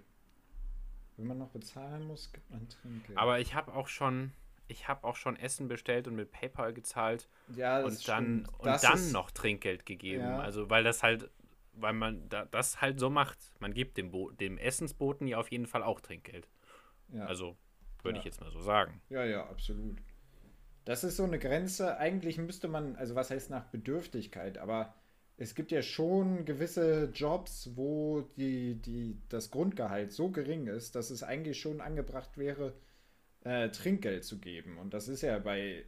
Wenn 1.16 1.26
man 1.26 1.38
noch 1.38 1.50
bezahlen 1.50 2.06
muss, 2.06 2.30
gibt 2.32 2.50
man 2.50 2.68
Trinkgeld. 2.68 3.18
Aber 3.18 3.40
ich 3.40 3.54
habe 3.54 3.74
auch 3.74 3.88
schon, 3.88 4.32
ich 4.68 4.86
habe 4.86 5.04
auch 5.04 5.16
schon 5.16 5.36
Essen 5.36 5.66
bestellt 5.66 6.06
und 6.06 6.14
mit 6.14 6.30
PayPal 6.30 6.74
gezahlt 6.74 7.28
ja, 7.56 7.82
und 7.82 8.06
dann 8.06 8.46
und 8.58 8.66
dann 8.66 8.94
ist, 8.94 9.12
noch 9.12 9.30
Trinkgeld 9.30 9.86
gegeben. 9.86 10.24
Ja. 10.24 10.40
Also 10.40 10.68
weil 10.68 10.84
das 10.84 11.02
halt, 11.02 11.30
weil 11.72 11.94
man 11.94 12.28
da, 12.28 12.44
das 12.44 12.82
halt 12.82 13.00
so 13.00 13.08
macht. 13.08 13.38
Man 13.60 13.72
gibt 13.72 13.96
dem, 13.96 14.10
Bo 14.10 14.30
dem 14.30 14.58
Essensboten 14.58 15.26
ja 15.26 15.38
auf 15.38 15.50
jeden 15.50 15.66
Fall 15.66 15.82
auch 15.82 16.00
Trinkgeld. 16.00 16.48
Ja. 17.08 17.24
Also 17.24 17.56
würde 18.02 18.18
ich 18.18 18.24
jetzt 18.24 18.40
mal 18.40 18.50
so 18.50 18.60
sagen. 18.60 19.00
Ja, 19.08 19.24
ja, 19.24 19.48
absolut. 19.48 19.98
Das 20.88 21.04
ist 21.04 21.16
so 21.18 21.24
eine 21.24 21.38
Grenze. 21.38 21.98
Eigentlich 21.98 22.38
müsste 22.38 22.66
man, 22.66 22.96
also 22.96 23.14
was 23.14 23.30
heißt 23.30 23.50
nach 23.50 23.66
Bedürftigkeit, 23.66 24.56
aber 24.56 24.94
es 25.36 25.54
gibt 25.54 25.70
ja 25.70 25.82
schon 25.82 26.46
gewisse 26.46 27.10
Jobs, 27.12 27.72
wo 27.74 28.22
die, 28.38 28.76
die, 28.76 29.20
das 29.28 29.50
Grundgehalt 29.50 30.12
so 30.12 30.30
gering 30.30 30.66
ist, 30.66 30.94
dass 30.94 31.10
es 31.10 31.22
eigentlich 31.22 31.60
schon 31.60 31.82
angebracht 31.82 32.38
wäre, 32.38 32.72
äh, 33.44 33.68
Trinkgeld 33.68 34.24
zu 34.24 34.40
geben. 34.40 34.78
Und 34.78 34.94
das 34.94 35.08
ist 35.08 35.20
ja 35.20 35.38
bei 35.38 35.84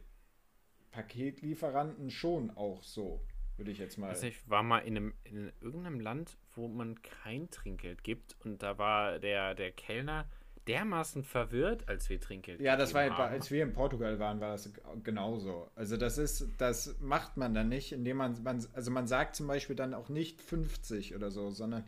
Paketlieferanten 0.91 2.11
schon 2.11 2.51
auch 2.51 2.83
so, 2.83 3.25
würde 3.57 3.71
ich 3.71 3.79
jetzt 3.79 3.97
mal. 3.97 4.09
Also 4.09 4.27
ich 4.27 4.47
war 4.47 4.61
mal 4.61 4.81
in, 4.81 4.97
einem, 4.97 5.13
in 5.23 5.51
irgendeinem 5.61 5.99
Land, 5.99 6.37
wo 6.53 6.67
man 6.67 7.01
kein 7.01 7.49
Trinkgeld 7.49 8.03
gibt 8.03 8.35
und 8.45 8.61
da 8.61 8.77
war 8.77 9.17
der, 9.17 9.55
der 9.55 9.71
Kellner 9.71 10.29
dermaßen 10.71 11.23
verwirrt, 11.23 11.87
als 11.89 12.09
wir 12.09 12.19
Trinkgeld 12.19 12.61
Ja, 12.61 12.77
das 12.77 12.93
war, 12.93 13.03
haben. 13.03 13.33
als 13.33 13.51
wir 13.51 13.61
in 13.63 13.73
Portugal 13.73 14.19
waren, 14.19 14.39
war 14.39 14.51
das 14.51 14.71
genauso. 15.03 15.69
Also 15.75 15.97
das 15.97 16.17
ist, 16.17 16.47
das 16.57 16.95
macht 17.01 17.35
man 17.35 17.53
dann 17.53 17.67
nicht, 17.67 17.91
indem 17.91 18.17
man, 18.17 18.41
man 18.41 18.65
also 18.73 18.89
man 18.89 19.05
sagt 19.05 19.35
zum 19.35 19.47
Beispiel 19.47 19.75
dann 19.75 19.93
auch 19.93 20.07
nicht 20.07 20.41
50 20.41 21.13
oder 21.15 21.29
so, 21.29 21.51
sondern 21.51 21.83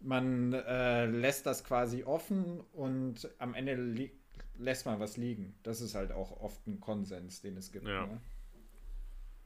man 0.00 0.52
äh, 0.52 1.06
lässt 1.06 1.44
das 1.46 1.64
quasi 1.64 2.04
offen 2.04 2.60
und 2.72 3.28
am 3.38 3.54
Ende 3.54 3.74
lässt 4.56 4.86
man 4.86 5.00
was 5.00 5.16
liegen. 5.16 5.56
Das 5.64 5.80
ist 5.80 5.96
halt 5.96 6.12
auch 6.12 6.40
oft 6.40 6.64
ein 6.68 6.78
Konsens, 6.78 7.40
den 7.40 7.56
es 7.56 7.72
gibt. 7.72 7.88
Ja. 7.88 8.06
Ne? 8.06 8.20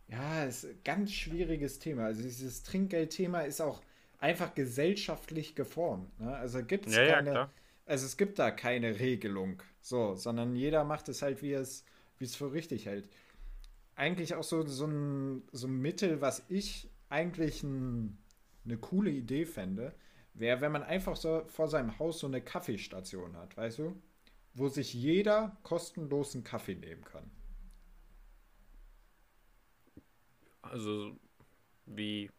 Ja, 0.09 0.45
ist 0.45 0.67
ein 0.67 0.79
ganz 0.85 1.11
schwieriges 1.12 1.79
Thema. 1.79 2.05
Also 2.05 2.23
dieses 2.23 2.65
Trinkgeldthema 2.65 3.41
ist 3.41 3.62
auch 3.62 3.81
einfach 4.19 4.55
gesellschaftlich 4.55 5.55
geformt. 5.55 6.21
Ne? 6.21 6.37
Also 6.37 6.62
gibt 6.62 6.87
es 6.87 6.97
ja, 6.97 7.07
keine, 7.07 7.33
ja, 7.33 7.51
also 7.92 8.07
es 8.07 8.16
gibt 8.16 8.38
da 8.38 8.50
keine 8.50 8.98
Regelung, 9.00 9.62
so, 9.83 10.14
sondern 10.14 10.57
jeder 10.57 10.83
macht 10.83 11.11
es 11.11 11.20
halt, 11.20 11.42
wie 11.42 11.52
es, 11.52 11.85
wie 12.16 12.24
es 12.24 12.35
für 12.35 12.50
richtig 12.50 12.87
hält. 12.87 13.07
Eigentlich 13.96 14.35
auch 14.35 14.44
so, 14.44 14.66
so, 14.66 14.87
ein, 14.87 15.42
so 15.52 15.66
ein 15.66 15.76
Mittel, 15.76 16.22
was 16.22 16.42
ich 16.48 16.88
eigentlich 17.11 17.62
ein, 17.62 18.16
eine 18.64 18.78
coole 18.78 19.11
Idee 19.11 19.44
fände, 19.44 19.94
wäre, 20.33 20.62
wenn 20.62 20.72
man 20.72 20.83
einfach 20.83 21.16
so 21.16 21.44
vor 21.48 21.68
seinem 21.68 21.98
Haus 21.98 22.20
so 22.20 22.26
eine 22.26 22.40
Kaffeestation 22.40 23.37
hat, 23.37 23.59
weißt 23.59 23.81
du? 23.81 24.00
Wo 24.55 24.68
sich 24.68 24.94
jeder 24.94 25.59
kostenlosen 25.62 26.44
Kaffee 26.44 26.76
nehmen 26.76 27.05
kann. 27.05 27.31
Also, 30.62 31.14
wie. 31.85 32.31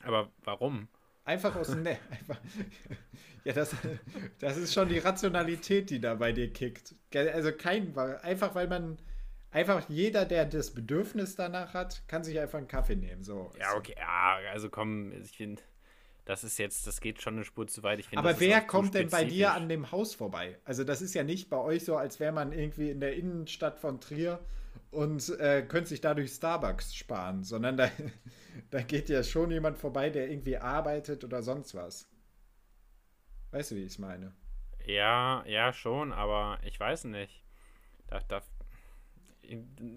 Aber 0.00 0.32
warum? 0.42 0.88
Einfach 1.24 1.54
aus 1.56 1.68
dem 1.68 1.82
ne 1.82 1.98
einfach, 2.10 2.40
Ja, 3.44 3.52
das, 3.52 3.74
das 4.38 4.56
ist 4.56 4.72
schon 4.72 4.88
die 4.88 4.98
Rationalität, 4.98 5.90
die 5.90 6.00
da 6.00 6.14
bei 6.14 6.32
dir 6.32 6.52
kickt. 6.52 6.94
Also 7.14 7.52
kein, 7.52 7.96
einfach 7.98 8.54
weil 8.54 8.68
man, 8.68 8.98
einfach 9.50 9.88
jeder, 9.88 10.24
der 10.24 10.46
das 10.46 10.72
Bedürfnis 10.72 11.34
danach 11.34 11.74
hat, 11.74 12.06
kann 12.06 12.22
sich 12.22 12.38
einfach 12.38 12.58
einen 12.58 12.68
Kaffee 12.68 12.96
nehmen. 12.96 13.22
So. 13.22 13.52
Ja, 13.58 13.74
okay, 13.74 13.94
ja, 13.98 14.38
also 14.52 14.70
komm, 14.70 15.12
ich 15.12 15.36
finde, 15.36 15.62
das 16.24 16.44
ist 16.44 16.58
jetzt, 16.58 16.86
das 16.86 17.00
geht 17.00 17.20
schon 17.20 17.34
eine 17.34 17.44
Spur 17.44 17.66
zu 17.66 17.82
weit. 17.82 17.98
Ich 17.98 18.08
find, 18.08 18.18
Aber 18.18 18.38
wer 18.38 18.60
kommt 18.60 18.94
denn 18.94 19.08
bei 19.08 19.24
dir 19.24 19.54
an 19.54 19.68
dem 19.68 19.90
Haus 19.90 20.14
vorbei? 20.14 20.58
Also 20.64 20.84
das 20.84 21.02
ist 21.02 21.14
ja 21.14 21.24
nicht 21.24 21.50
bei 21.50 21.58
euch 21.58 21.84
so, 21.84 21.96
als 21.96 22.20
wäre 22.20 22.32
man 22.32 22.52
irgendwie 22.52 22.90
in 22.90 23.00
der 23.00 23.16
Innenstadt 23.16 23.78
von 23.80 24.00
Trier 24.00 24.38
und 24.92 25.28
äh, 25.40 25.62
könnte 25.62 25.88
sich 25.88 26.00
dadurch 26.00 26.30
Starbucks 26.30 26.94
sparen, 26.94 27.42
sondern 27.42 27.76
da, 27.76 27.90
da 28.72 28.80
geht 28.80 29.10
ja 29.10 29.22
schon 29.22 29.50
jemand 29.50 29.78
vorbei, 29.78 30.08
der 30.08 30.30
irgendwie 30.30 30.56
arbeitet 30.56 31.24
oder 31.24 31.42
sonst 31.42 31.74
was. 31.74 32.08
Weißt 33.50 33.70
du, 33.70 33.76
wie 33.76 33.82
ich 33.82 33.92
es 33.92 33.98
meine? 33.98 34.32
Ja, 34.86 35.44
ja, 35.46 35.74
schon, 35.74 36.12
aber 36.12 36.58
ich 36.64 36.80
weiß 36.80 37.04
nicht. 37.04 37.44
Da, 38.06 38.20
da, 38.20 38.40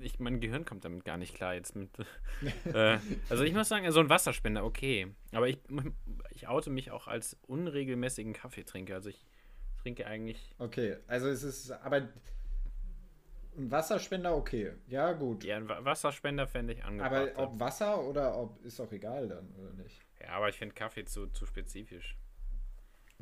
ich, 0.02 0.20
mein 0.20 0.42
Gehirn 0.42 0.66
kommt 0.66 0.84
damit 0.84 1.06
gar 1.06 1.16
nicht 1.16 1.36
klar 1.36 1.56
jetzt 1.56 1.74
mit. 1.78 1.90
äh, 2.66 3.00
also 3.30 3.46
ich 3.46 3.54
muss 3.54 3.70
sagen, 3.70 3.90
so 3.94 4.02
ein 4.02 4.10
Wasserspender, 4.10 4.66
okay. 4.66 5.08
Aber 5.32 5.48
ich, 5.48 5.58
ich 6.32 6.50
oute 6.50 6.70
mich 6.70 6.92
auch 6.92 7.08
als 7.08 7.38
unregelmäßigen 7.48 8.34
Kaffeetrinker. 8.34 8.96
Also 8.96 9.10
ich 9.10 9.26
trinke 9.82 10.06
eigentlich. 10.06 10.54
Okay, 10.58 10.98
also 11.08 11.30
es 11.30 11.44
ist, 11.44 11.72
aber 11.72 12.10
ein 13.58 13.72
Wasserspender, 13.72 14.36
okay. 14.36 14.74
Ja, 14.88 15.14
gut. 15.14 15.44
Ja, 15.44 15.58
ein 15.58 15.68
Wasserspender 15.68 16.48
fände 16.48 16.74
ich 16.74 16.84
angebracht. 16.84 17.32
Aber 17.36 17.44
ob 17.44 17.60
Wasser 17.60 18.04
oder 18.04 18.38
ob, 18.38 18.64
ist 18.66 18.80
doch 18.80 18.92
egal 18.92 19.28
dann, 19.28 19.48
oder 19.58 19.74
nicht? 19.74 20.00
Ja, 20.22 20.30
aber 20.30 20.50
ich 20.50 20.58
finde 20.58 20.76
Kaffee 20.76 21.06
zu, 21.06 21.28
zu 21.28 21.46
spezifisch. 21.46 22.18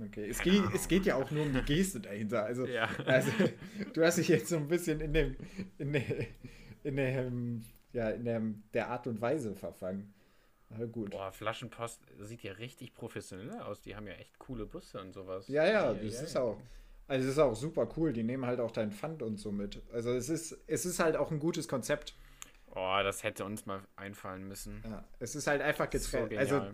Okay, 0.01 0.27
es 0.27 0.39
geht, 0.39 0.63
es 0.73 0.87
geht 0.87 1.05
ja 1.05 1.15
auch 1.15 1.29
nur 1.29 1.43
um 1.45 1.53
die 1.53 1.61
Geste 1.61 1.99
dahinter. 1.99 2.43
Also, 2.43 2.65
ja. 2.65 2.89
also 3.05 3.31
du 3.93 4.03
hast 4.03 4.17
dich 4.17 4.27
jetzt 4.27 4.49
so 4.49 4.57
ein 4.57 4.67
bisschen 4.67 4.99
in 5.01 5.13
dem, 5.13 5.35
in 5.77 5.93
dem, 5.93 6.03
in 6.83 6.95
dem, 6.95 7.63
ja, 7.93 8.09
in 8.09 8.25
dem, 8.25 8.63
der 8.73 8.89
Art 8.89 9.05
und 9.05 9.21
Weise 9.21 9.55
verfangen. 9.55 10.13
Aber 10.71 10.87
gut. 10.87 11.11
Boah, 11.11 11.31
Flaschenpost 11.31 12.01
sieht 12.19 12.41
ja 12.41 12.53
richtig 12.53 12.95
professionell 12.95 13.59
aus. 13.61 13.81
Die 13.81 13.95
haben 13.95 14.07
ja 14.07 14.13
echt 14.13 14.39
coole 14.39 14.65
Busse 14.65 14.99
und 14.99 15.13
sowas. 15.13 15.47
Ja, 15.47 15.65
ja, 15.65 15.93
das 15.93 16.13
ja, 16.15 16.21
ist 16.21 16.37
auch. 16.37 16.59
Also 17.07 17.25
es 17.25 17.33
ist 17.33 17.39
auch 17.39 17.55
super 17.55 17.89
cool. 17.97 18.13
Die 18.13 18.23
nehmen 18.23 18.45
halt 18.45 18.59
auch 18.59 18.71
dein 18.71 18.91
Pfand 18.91 19.21
und 19.21 19.37
so 19.37 19.51
mit. 19.51 19.81
Also 19.91 20.11
es 20.11 20.29
ist, 20.29 20.57
es 20.67 20.85
ist 20.85 20.99
halt 20.99 21.15
auch 21.15 21.31
ein 21.31 21.39
gutes 21.39 21.67
Konzept. 21.67 22.15
Oh, 22.75 22.99
das 23.03 23.23
hätte 23.23 23.45
uns 23.45 23.65
mal 23.65 23.81
einfallen 23.95 24.47
müssen. 24.47 24.81
Ja, 24.83 25.03
es 25.19 25.35
ist 25.35 25.47
halt 25.47 25.61
einfach 25.61 25.89
getrennt. 25.89 26.31
So 26.31 26.37
also 26.37 26.67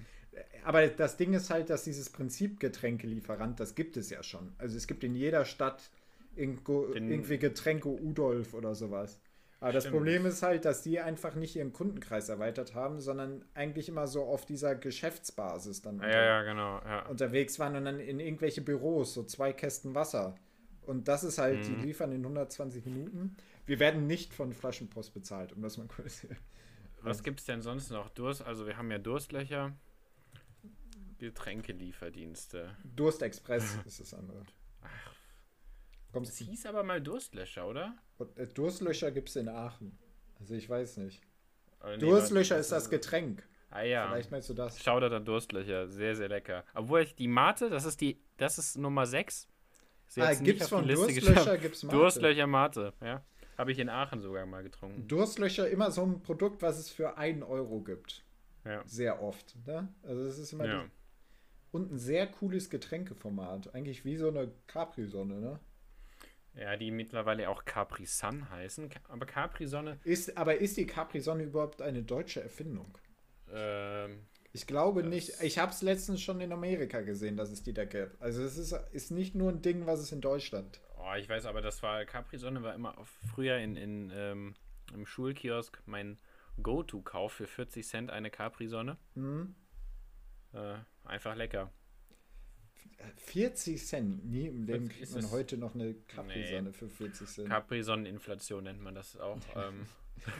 aber 0.64 0.88
das 0.88 1.18
Ding 1.18 1.34
ist 1.34 1.50
halt, 1.50 1.70
dass 1.70 1.84
dieses 1.84 2.10
Prinzip 2.10 2.60
Getränkelieferant, 2.60 3.60
das 3.60 3.76
gibt 3.76 3.98
es 3.98 4.10
ja 4.10 4.24
schon. 4.24 4.54
Also 4.58 4.78
es 4.78 4.88
gibt 4.88 5.04
in 5.04 5.16
jeder 5.16 5.46
Stadt 5.46 5.90
irgendwo, 6.36 6.86
irgendwie 6.94 7.38
Getränke 7.38 7.90
Udolf 7.90 8.54
oder 8.54 8.76
sowas. 8.76 9.20
Aber 9.60 9.72
Stimmt. 9.72 9.86
das 9.86 9.92
Problem 9.92 10.26
ist 10.26 10.42
halt, 10.42 10.64
dass 10.64 10.82
die 10.82 11.00
einfach 11.00 11.36
nicht 11.36 11.56
ihren 11.56 11.74
Kundenkreis 11.74 12.30
erweitert 12.30 12.76
haben, 12.76 13.02
sondern 13.02 13.44
eigentlich 13.54 13.90
immer 13.90 14.08
so 14.08 14.24
auf 14.24 14.46
dieser 14.46 14.76
Geschäftsbasis 14.76 15.82
dann 15.82 15.96
unter, 15.96 16.10
ja, 16.10 16.44
genau, 16.44 16.80
ja. 16.86 17.06
unterwegs 17.08 17.60
waren 17.60 17.76
und 17.76 17.86
dann 17.86 18.00
in 18.00 18.20
irgendwelche 18.20 18.62
Büros, 18.62 19.14
so 19.14 19.24
zwei 19.24 19.52
Kästen 19.52 19.96
Wasser. 19.96 20.36
Und 20.84 21.10
das 21.10 21.24
ist 21.24 21.38
halt, 21.38 21.60
mhm. 21.60 21.64
die 21.64 21.88
liefern 21.88 22.12
in 22.14 22.22
120 22.22 22.86
Minuten. 22.86 23.36
Wir 23.66 23.80
werden 23.80 24.08
nicht 24.08 24.34
von 24.34 24.54
Flaschenpost 24.54 25.14
bezahlt, 25.14 25.52
um 25.54 25.62
das 25.62 25.78
mal 25.78 25.88
kurz. 25.88 26.26
Was 27.02 27.22
gibt 27.22 27.40
es 27.42 27.46
denn 27.46 27.62
sonst 27.62 27.92
noch? 27.92 28.10
Durst, 28.10 28.42
also 28.42 28.66
wir 28.66 28.78
haben 28.78 28.90
ja 28.92 28.98
Durstlöcher. 28.98 29.74
Getränkelieferdienste. 31.18 32.76
Durstexpress 32.96 33.78
ist 33.86 34.00
das 34.00 34.14
andere. 34.14 34.42
Kommst 36.12 36.32
das 36.32 36.48
hieß 36.48 36.66
aber 36.66 36.84
mal 36.84 37.02
Durstlöcher, 37.02 37.68
oder? 37.68 37.96
Äh, 38.36 38.48
Durstlöcher 38.48 39.12
gibt 39.12 39.30
es 39.30 39.36
in 39.36 39.48
Aachen. 39.48 39.98
Also 40.40 40.56
ich 40.56 40.70
weiß 40.70 40.98
nicht. 40.98 41.22
Nee, 41.84 41.98
Durstlöcher 41.98 42.58
ist 42.58 42.72
das 42.72 42.90
Getränk. 42.90 43.48
Ah 43.70 43.84
ja. 43.84 44.10
Vielleicht 44.10 44.32
meinst 44.32 44.50
du 44.50 44.54
das. 44.54 44.82
Schau 44.82 45.00
da 45.00 45.20
Durstlöcher. 45.20 45.88
Sehr, 45.88 46.16
sehr 46.16 46.28
lecker. 46.28 46.64
Obwohl 46.74 47.02
ich 47.02 47.16
die 47.16 47.28
Mate, 47.28 47.70
das 47.70 47.86
ist 47.86 48.02
die, 48.02 48.20
das 48.38 48.58
ist 48.58 48.78
Nummer 48.78 49.06
6. 49.06 49.48
Ah, 50.18 50.34
gibt's 50.34 50.70
von 50.70 50.88
Durstlöcher 50.88 51.58
gibt's 51.58 51.84
Mate. 51.84 51.96
Durstlöcher 51.96 52.48
Mate, 52.48 52.94
ja. 53.02 53.24
Habe 53.58 53.72
ich 53.72 53.80
in 53.80 53.90
Aachen 53.90 54.22
sogar 54.22 54.46
mal 54.46 54.64
getrunken. 54.64 55.08
Durstlöcher 55.08 55.70
immer 55.70 55.92
so 55.92 56.04
ein 56.04 56.24
Produkt, 56.24 56.62
was 56.62 56.80
es 56.80 56.90
für 56.90 57.18
einen 57.18 57.44
Euro 57.44 57.82
gibt. 57.82 58.24
Ja. 58.66 58.82
Sehr 58.86 59.22
oft. 59.22 59.56
Ne? 59.68 59.90
Also 60.02 60.24
es 60.24 60.40
ist 60.40 60.54
immer 60.54 60.66
ja. 60.66 60.84
die, 60.84 60.90
und 61.72 61.92
ein 61.92 61.98
sehr 62.00 62.26
cooles 62.28 62.70
Getränkeformat. 62.70 63.76
Eigentlich 63.76 64.06
wie 64.06 64.16
so 64.16 64.30
eine 64.30 64.52
Capri-Sonne, 64.68 65.40
ne? 65.40 65.60
Ja, 66.60 66.76
die 66.76 66.92
mittlerweile 66.92 67.50
auch 67.50 67.64
Capri-Sun 67.64 68.50
heißen. 68.50 68.90
Aber 69.08 69.26
Capri-Sonne. 69.26 70.00
Ist, 70.04 70.38
aber 70.38 70.58
ist 70.58 70.76
die 70.76 70.86
Capri-Sonne 70.86 71.44
überhaupt 71.44 71.82
eine 71.82 72.04
deutsche 72.04 72.42
Erfindung? 72.42 72.98
Ähm, 73.50 74.26
ich 74.52 74.68
glaube 74.68 75.04
nicht. 75.04 75.42
Ich 75.42 75.58
habe 75.58 75.72
es 75.72 75.82
letztens 75.82 76.22
schon 76.22 76.42
in 76.42 76.52
Amerika 76.52 77.00
gesehen, 77.02 77.38
dass 77.38 77.50
es 77.50 77.64
die 77.64 77.74
da 77.74 77.86
gibt. 77.86 78.22
Also 78.22 78.44
es 78.44 78.58
ist, 78.58 78.74
ist 78.92 79.12
nicht 79.12 79.36
nur 79.36 79.52
ein 79.52 79.62
Ding, 79.62 79.86
was 79.86 80.00
es 80.02 80.12
in 80.12 80.20
Deutschland. 80.20 80.82
Oh, 80.98 81.16
ich 81.18 81.30
weiß, 81.30 81.46
aber 81.46 81.62
das 81.62 81.82
war 81.82 82.04
Capri-Sonne 82.04 82.62
war 82.62 82.76
immer 82.76 82.94
früher 83.34 83.58
in, 83.58 83.78
in 83.78 84.12
ähm, 84.14 84.56
im 84.94 85.06
Schulkiosk 85.06 85.82
mein 85.86 86.18
Go-To-Kauf 86.62 87.32
für 87.32 87.48
40 87.48 87.88
Cent 87.88 88.12
eine 88.12 88.30
Capri-Sonne. 88.30 88.98
Mhm. 89.16 89.56
Äh, 90.54 90.76
einfach 91.06 91.36
lecker. 91.36 91.72
40 93.18 93.86
Cent. 93.86 94.26
Nie 94.26 94.48
im 94.48 94.66
Leben 94.66 94.90
kriegt 94.90 95.14
man 95.14 95.32
heute 95.32 95.58
noch 95.58 95.76
eine 95.76 95.94
Capri-Sonne 95.94 96.70
nee. 96.70 96.74
für 96.74 96.90
40 96.90 97.28
Cent. 97.28 97.50
Capri-Sonneninflation 97.50 98.64
nennt 98.64 98.82
man 98.82 98.96
das 98.96 99.18
auch. 99.18 99.40
Ähm. 99.56 99.86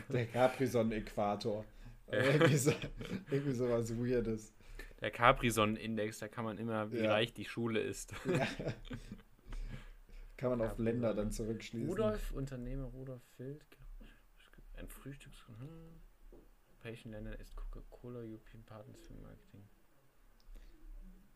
Der 0.10 0.26
Capri-Sonne-Äquator. 0.26 1.64
irgendwie, 2.12 2.58
so, 2.58 2.74
irgendwie 3.32 3.54
sowas 3.54 3.96
Weirdes. 3.98 4.54
Der 5.00 5.12
Capri-Sonnenindex, 5.12 6.20
da 6.20 6.28
kann 6.28 6.44
man 6.44 6.58
immer, 6.58 6.92
wie 6.92 7.00
ja. 7.00 7.12
reich 7.12 7.34
die 7.34 7.46
Schule 7.46 7.80
ist. 7.80 8.14
Ja. 8.26 8.48
Kann 10.38 10.58
man 10.58 10.62
auf 10.62 10.78
Länder 10.78 11.14
dann 11.14 11.34
zurückschließen. 11.34 11.90
Rudolf, 11.90 12.32
Unternehmer 12.32 12.86
Rudolf 12.86 13.22
Fild, 13.36 13.62
ein 14.78 14.88
Frühstücks... 14.88 15.46
Hm, 15.48 16.00
Europäischen 16.70 17.12
Ländern 17.12 17.34
ist 17.34 17.58
Coca-Cola 17.58 18.20
European 18.20 18.64
Partners 18.64 19.02
für 19.02 19.14
Marketing. 19.16 19.68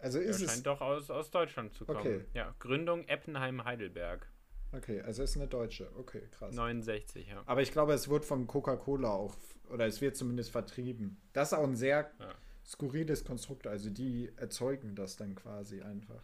Also 0.04 0.20
ist 0.20 0.42
er 0.42 0.48
scheint 0.50 0.58
es. 0.58 0.64
doch 0.64 0.82
aus, 0.82 1.10
aus 1.10 1.32
Deutschland 1.32 1.74
zu 1.74 1.86
kommen. 1.86 2.00
Okay. 2.00 2.26
Ja, 2.34 2.54
Gründung 2.60 3.08
Eppenheim-Heidelberg. 3.08 4.28
Okay, 4.74 5.02
also 5.02 5.24
ist 5.24 5.38
eine 5.38 5.48
deutsche. 5.48 5.90
Okay, 5.98 6.24
krass. 6.32 6.54
69, 6.54 7.28
ja. 7.28 7.42
Aber 7.46 7.62
ich 7.62 7.72
glaube, 7.72 7.94
es 7.94 8.10
wird 8.10 8.26
von 8.26 8.46
Coca-Cola 8.46 9.10
auch, 9.10 9.34
oder 9.70 9.86
es 9.86 10.02
wird 10.02 10.18
zumindest 10.18 10.52
vertrieben. 10.52 11.22
Das 11.32 11.54
ist 11.54 11.58
auch 11.58 11.64
ein 11.64 11.78
sehr 11.78 12.12
ja. 12.20 12.36
skurriles 12.66 13.24
Konstrukt. 13.24 13.66
Also 13.66 13.90
die 13.90 14.30
erzeugen 14.36 14.94
das 14.94 15.16
dann 15.16 15.36
quasi 15.36 15.82
einfach. 15.82 16.22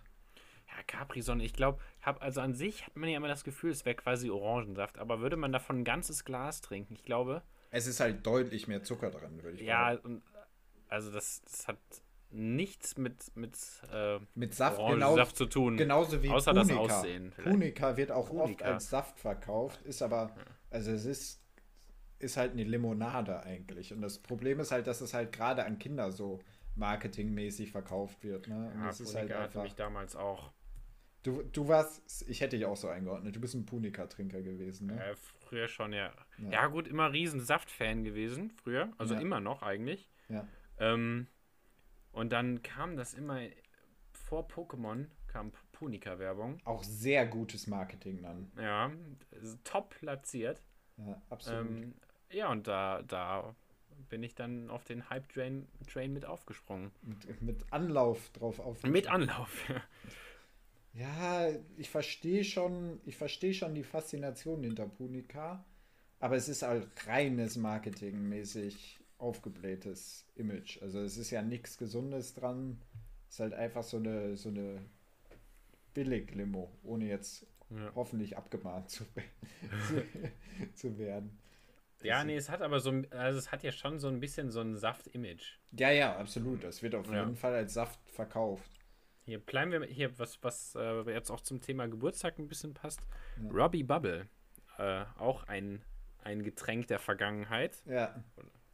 Ja, 0.68 0.84
Capri-Sonne, 0.86 1.46
ich 1.46 1.54
glaube, 1.54 1.80
also 2.02 2.42
an 2.42 2.56
sich 2.56 2.86
hat 2.86 2.98
man 2.98 3.10
ja 3.10 3.16
immer 3.16 3.30
das 3.30 3.46
Gefühl, 3.46 3.72
es 3.72 3.86
wäre 3.86 3.96
quasi 3.96 4.30
Orangensaft. 4.30 4.98
Aber 4.98 5.22
würde 5.22 5.38
man 5.38 5.54
davon 5.54 5.80
ein 5.80 5.86
ganzes 5.86 6.26
Glas 6.26 6.60
trinken, 6.60 6.96
ich 6.96 7.04
glaube. 7.04 7.44
Es 7.72 7.88
ist 7.88 8.02
halt 8.02 8.26
deutlich 8.26 8.68
mehr 8.68 8.84
Zucker 8.84 9.10
drin, 9.10 9.42
würde 9.42 9.58
ich 9.58 9.64
ja, 9.64 9.96
sagen. 9.96 10.22
Ja, 10.34 10.48
also 10.90 11.12
das, 11.12 11.44
das 11.44 11.68
hat 11.68 11.78
nichts 12.32 12.98
mit, 12.98 13.36
mit, 13.36 13.58
äh, 13.92 14.20
mit 14.36 14.54
Saft, 14.54 14.78
genau, 14.78 15.16
Saft 15.16 15.36
zu 15.36 15.46
tun. 15.46 15.78
Genauso 15.78 16.22
wie 16.22 16.30
außer 16.30 16.54
Punika. 16.54 16.70
das 16.70 16.78
Aussehen. 16.78 17.32
Vielleicht. 17.32 17.52
Punika 17.52 17.98
wird 17.98 18.12
auch 18.12 18.30
Punika. 18.30 18.44
oft 18.44 18.64
als 18.64 18.90
Saft 18.90 19.20
verkauft, 19.20 19.82
ist 19.84 20.02
aber, 20.02 20.36
also 20.70 20.92
es 20.92 21.06
ist, 21.06 21.42
ist 22.20 22.38
halt 22.38 22.52
eine 22.52 22.64
Limonade 22.64 23.42
eigentlich. 23.44 23.94
Und 23.94 24.02
das 24.02 24.20
Problem 24.20 24.60
ist 24.60 24.72
halt, 24.72 24.88
dass 24.88 25.02
es 25.02 25.14
halt 25.14 25.32
gerade 25.32 25.66
an 25.66 25.80
Kinder 25.80 26.12
so 26.12 26.40
marketingmäßig 26.76 27.72
verkauft 27.72 28.24
wird. 28.24 28.48
Ne? 28.48 28.72
Und 28.74 28.82
ja, 28.82 28.88
das 28.88 28.98
Punika 28.98 29.10
ist 29.10 29.16
halt 29.16 29.32
einfach, 29.32 29.64
mich 29.64 29.76
damals 29.76 30.16
auch. 30.16 30.52
Du, 31.24 31.44
du 31.44 31.68
warst, 31.68 32.30
ich 32.30 32.40
hätte 32.40 32.56
dich 32.56 32.66
auch 32.66 32.78
so 32.78 32.88
eingeordnet, 32.88 33.36
du 33.36 33.42
bist 33.42 33.54
ein 33.54 33.66
Punika-Trinker 33.66 34.42
gewesen, 34.42 34.88
ne? 34.88 35.04
Äh, 35.04 35.16
früher 35.16 35.68
schon, 35.68 35.92
ja. 35.92 36.14
ja. 36.38 36.50
ja. 36.50 36.68
gut, 36.68 36.88
immer 36.88 37.12
riesen 37.12 37.42
Saft-Fan 37.42 38.06
gewesen, 38.06 38.52
früher. 38.52 38.94
Also 38.98 39.16
ja. 39.16 39.20
immer 39.20 39.42
noch 39.42 39.62
eigentlich. 39.62 40.10
Ja. 40.30 40.48
Ähm, 40.78 41.28
und 42.20 42.32
dann 42.32 42.62
kam 42.62 42.98
das 42.98 43.14
immer 43.14 43.40
vor 44.12 44.48
Pokémon, 44.48 45.08
kam 45.28 45.52
Punika-Werbung. 45.72 46.60
Auch 46.66 46.84
sehr 46.84 47.26
gutes 47.26 47.68
Marketing 47.68 48.22
dann. 48.22 48.52
Ja, 48.58 48.92
top 49.64 49.96
platziert. 50.00 50.62
Ja, 50.98 51.22
absolut. 51.30 51.62
Ähm, 51.62 51.94
ja, 52.32 52.52
und 52.52 52.68
da, 52.68 53.02
da 53.04 53.56
bin 54.10 54.24
ich 54.24 54.36
dann 54.36 54.70
auf 54.70 54.84
den 54.84 55.10
Hype-Train 55.10 55.68
Train 55.92 56.14
mit 56.14 56.26
aufgesprungen. 56.26 56.92
Mit, 57.02 57.42
mit 57.42 57.74
Anlauf 57.74 58.30
drauf 58.32 58.60
auf. 58.60 58.84
Mit 58.84 59.08
Anlauf, 59.08 59.70
ja. 59.70 59.82
Ja, 60.94 61.50
ich 61.78 61.90
verstehe 61.90 62.44
schon, 62.44 63.00
ich 63.06 63.16
verstehe 63.16 63.54
schon 63.54 63.76
die 63.76 63.84
Faszination 63.84 64.64
hinter 64.64 64.88
Punika, 64.88 65.64
aber 66.20 66.36
es 66.36 66.50
ist 66.50 66.64
halt 66.64 66.88
reines 67.08 67.56
Marketing 67.56 68.28
mäßig 68.28 68.99
aufgeblähtes 69.20 70.26
Image. 70.36 70.82
Also 70.82 71.00
es 71.00 71.18
ist 71.18 71.30
ja 71.30 71.42
nichts 71.42 71.78
Gesundes 71.78 72.34
dran. 72.34 72.82
Es 73.28 73.36
ist 73.36 73.40
halt 73.42 73.54
einfach 73.54 73.84
so 73.84 73.98
eine, 73.98 74.36
so 74.38 74.50
eine 74.50 74.82
Billig-Limo, 75.94 76.72
ohne 76.84 77.06
jetzt 77.06 77.46
ja. 77.70 77.92
hoffentlich 77.96 78.38
abgemahnt 78.38 78.90
zu, 78.90 79.04
zu, 80.74 80.98
werden. 80.98 81.38
Ja, 82.02 82.24
nee, 82.24 82.38
es 82.38 82.50
hat 82.50 82.62
aber 82.62 82.80
so, 82.80 83.04
also 83.12 83.38
es 83.38 83.52
hat 83.52 83.62
ja 83.64 83.72
schon 83.72 84.00
so 84.00 84.08
ein 84.08 84.20
bisschen 84.22 84.50
so 84.52 84.62
ein 84.62 84.78
Saft-Image. 84.78 85.58
Ja, 85.78 85.92
ja, 85.92 86.16
absolut. 86.16 86.64
Das 86.64 86.82
wird 86.82 86.96
auf 86.96 87.12
ja. 87.12 87.20
jeden 87.20 87.36
Fall 87.36 87.54
als 87.54 87.74
Saft 87.74 88.00
verkauft. 88.10 88.72
Hier 89.26 89.40
bleiben 89.40 89.72
wir 89.72 89.84
hier, 89.86 90.18
was, 90.18 90.42
was 90.42 90.76
äh, 90.76 91.02
jetzt 91.12 91.30
auch 91.30 91.42
zum 91.42 91.62
Thema 91.62 91.88
Geburtstag 91.88 92.40
ein 92.40 92.48
bisschen 92.48 92.74
passt. 92.74 93.02
Ja. 93.44 93.52
Robbie 93.52 93.84
Bubble. 93.84 94.28
Äh, 94.78 95.04
auch 95.18 95.44
ein, 95.44 95.84
ein 96.24 96.42
Getränk 96.42 96.88
der 96.88 97.00
Vergangenheit. 97.00 97.84
Ja 97.86 98.24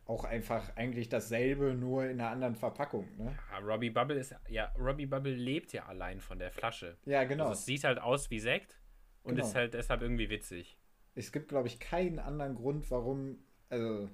auch 0.06 0.24
einfach 0.24 0.76
eigentlich 0.76 1.10
dasselbe, 1.10 1.74
nur 1.74 2.06
in 2.06 2.22
einer 2.22 2.30
anderen 2.30 2.56
Verpackung. 2.56 3.08
Ne? 3.18 3.38
Ja, 3.52 3.58
Robbie 3.60 3.90
Bubble 3.90 4.18
ist 4.18 4.36
ja, 4.48 4.72
Robbie 4.78 5.08
Bubble 5.08 5.34
lebt 5.34 5.74
ja 5.74 5.86
allein 5.86 6.20
von 6.20 6.38
der 6.38 6.52
Flasche. 6.52 6.98
Ja, 7.06 7.24
genau. 7.24 7.46
Also 7.46 7.54
es 7.54 7.66
sieht 7.66 7.84
halt 7.84 8.00
aus 8.00 8.30
wie 8.30 8.40
Sekt 8.40 8.80
und 9.24 9.36
genau. 9.36 9.48
ist 9.48 9.56
halt 9.56 9.74
deshalb 9.74 10.02
irgendwie 10.02 10.30
witzig. 10.30 10.78
es 11.16 11.32
gibt, 11.32 11.48
glaube 11.48 11.68
ich, 11.68 11.80
keinen 11.80 12.20
anderen 12.20 12.56
Grund, 12.56 12.90
warum. 12.92 13.40
Also, 13.70 14.10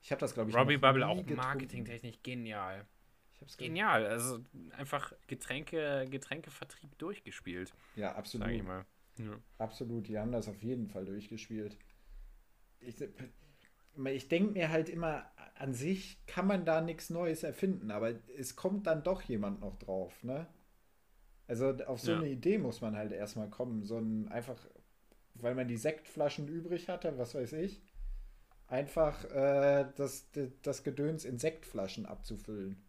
ich 0.00 0.10
habe 0.10 0.20
das, 0.20 0.32
glaube 0.32 0.50
ich, 0.50 0.56
Robbie 0.56 0.78
Bubble 0.78 1.06
auch 1.06 1.22
marketingtechnisch 1.26 2.22
genial. 2.22 2.86
Genial. 3.56 4.06
Also 4.06 4.40
einfach 4.76 5.12
Getränke, 5.28 6.06
Getränkevertrieb 6.10 6.98
durchgespielt. 6.98 7.72
Ja, 7.94 8.14
absolut. 8.16 8.48
Sag 8.48 8.54
ich 8.54 8.62
mal. 8.62 8.84
Ja. 9.18 9.38
Absolut, 9.58 10.08
die 10.08 10.18
haben 10.18 10.32
das 10.32 10.48
auf 10.48 10.62
jeden 10.62 10.88
Fall 10.88 11.04
durchgespielt. 11.04 11.76
Ich, 12.80 12.96
ich 14.06 14.28
denke 14.28 14.52
mir 14.52 14.70
halt 14.70 14.88
immer, 14.88 15.30
an 15.56 15.72
sich 15.72 16.24
kann 16.26 16.46
man 16.46 16.64
da 16.64 16.80
nichts 16.80 17.10
Neues 17.10 17.42
erfinden, 17.42 17.90
aber 17.90 18.14
es 18.36 18.56
kommt 18.56 18.86
dann 18.86 19.02
doch 19.02 19.22
jemand 19.22 19.60
noch 19.60 19.76
drauf, 19.78 20.22
ne? 20.22 20.46
Also 21.48 21.70
auf 21.86 22.00
so 22.00 22.12
ja. 22.12 22.18
eine 22.18 22.28
Idee 22.28 22.58
muss 22.58 22.80
man 22.80 22.94
halt 22.96 23.10
erstmal 23.10 23.48
kommen. 23.48 23.82
So 23.82 23.98
ein 23.98 24.28
einfach, 24.28 24.58
weil 25.34 25.54
man 25.54 25.66
die 25.66 25.78
Sektflaschen 25.78 26.46
übrig 26.46 26.88
hatte, 26.88 27.16
was 27.16 27.34
weiß 27.34 27.54
ich, 27.54 27.82
einfach 28.66 29.24
äh, 29.24 29.86
das, 29.96 30.28
das 30.62 30.84
Gedöns 30.84 31.24
in 31.24 31.38
Sektflaschen 31.38 32.06
abzufüllen. 32.06 32.84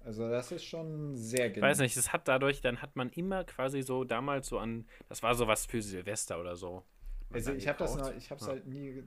Also 0.00 0.28
das 0.28 0.52
ist 0.52 0.64
schon 0.64 1.16
sehr 1.16 1.50
genau. 1.50 1.66
Ich 1.66 1.70
weiß 1.70 1.78
nicht, 1.78 1.96
es 1.96 2.12
hat 2.12 2.28
dadurch, 2.28 2.60
dann 2.60 2.82
hat 2.82 2.94
man 2.94 3.10
immer 3.10 3.44
quasi 3.44 3.82
so 3.82 4.04
damals 4.04 4.48
so 4.48 4.58
an, 4.58 4.86
das 5.08 5.22
war 5.22 5.34
so 5.34 5.46
was 5.46 5.66
für 5.66 5.82
Silvester 5.82 6.40
oder 6.40 6.56
so. 6.56 6.84
Also 7.32 7.52
ich 7.52 7.66
habe 7.66 7.78
das 7.78 7.96
noch, 7.96 8.14
ich 8.14 8.30
habe 8.30 8.40
es 8.40 8.46
ja. 8.46 8.52
halt 8.52 8.66
nie, 8.66 9.02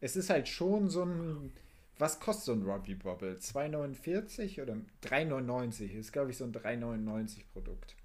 es 0.00 0.16
ist 0.16 0.30
halt 0.30 0.48
schon 0.48 0.88
so 0.90 1.04
ein, 1.04 1.52
was 1.98 2.20
kostet 2.20 2.44
so 2.44 2.52
ein 2.52 2.62
Robbie 2.62 2.94
Bobble? 2.94 3.36
2,49 3.36 4.62
oder 4.62 4.74
3,99 5.02 5.92
ist 5.92 6.12
glaube 6.12 6.30
ich 6.30 6.36
so 6.36 6.44
ein 6.44 6.52
3,99 6.52 7.44
Produkt. 7.52 7.96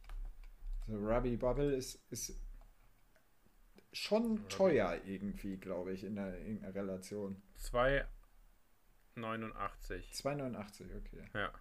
So 0.87 0.97
Robbie 0.97 1.37
Bobble 1.37 1.73
ist, 1.73 2.01
ist 2.09 2.39
schon 3.93 4.47
teuer 4.49 4.99
irgendwie, 5.05 5.57
glaube 5.57 5.93
ich, 5.93 6.03
in 6.03 6.15
der, 6.15 6.37
in 6.39 6.61
der 6.61 6.73
Relation. 6.73 7.41
2,89. 7.59 8.05
2,89, 9.15 10.97
okay. 10.97 11.29
Ja. 11.33 11.51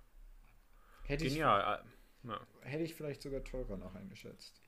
Hätte 1.05 1.25
Genial. 1.25 1.85
Ich, 2.23 2.29
ja. 2.29 2.41
Hätte 2.63 2.85
ich 2.85 2.95
vielleicht 2.95 3.23
sogar 3.23 3.43
teurer 3.45 3.77
noch 3.77 3.95
eingeschätzt. 3.95 4.63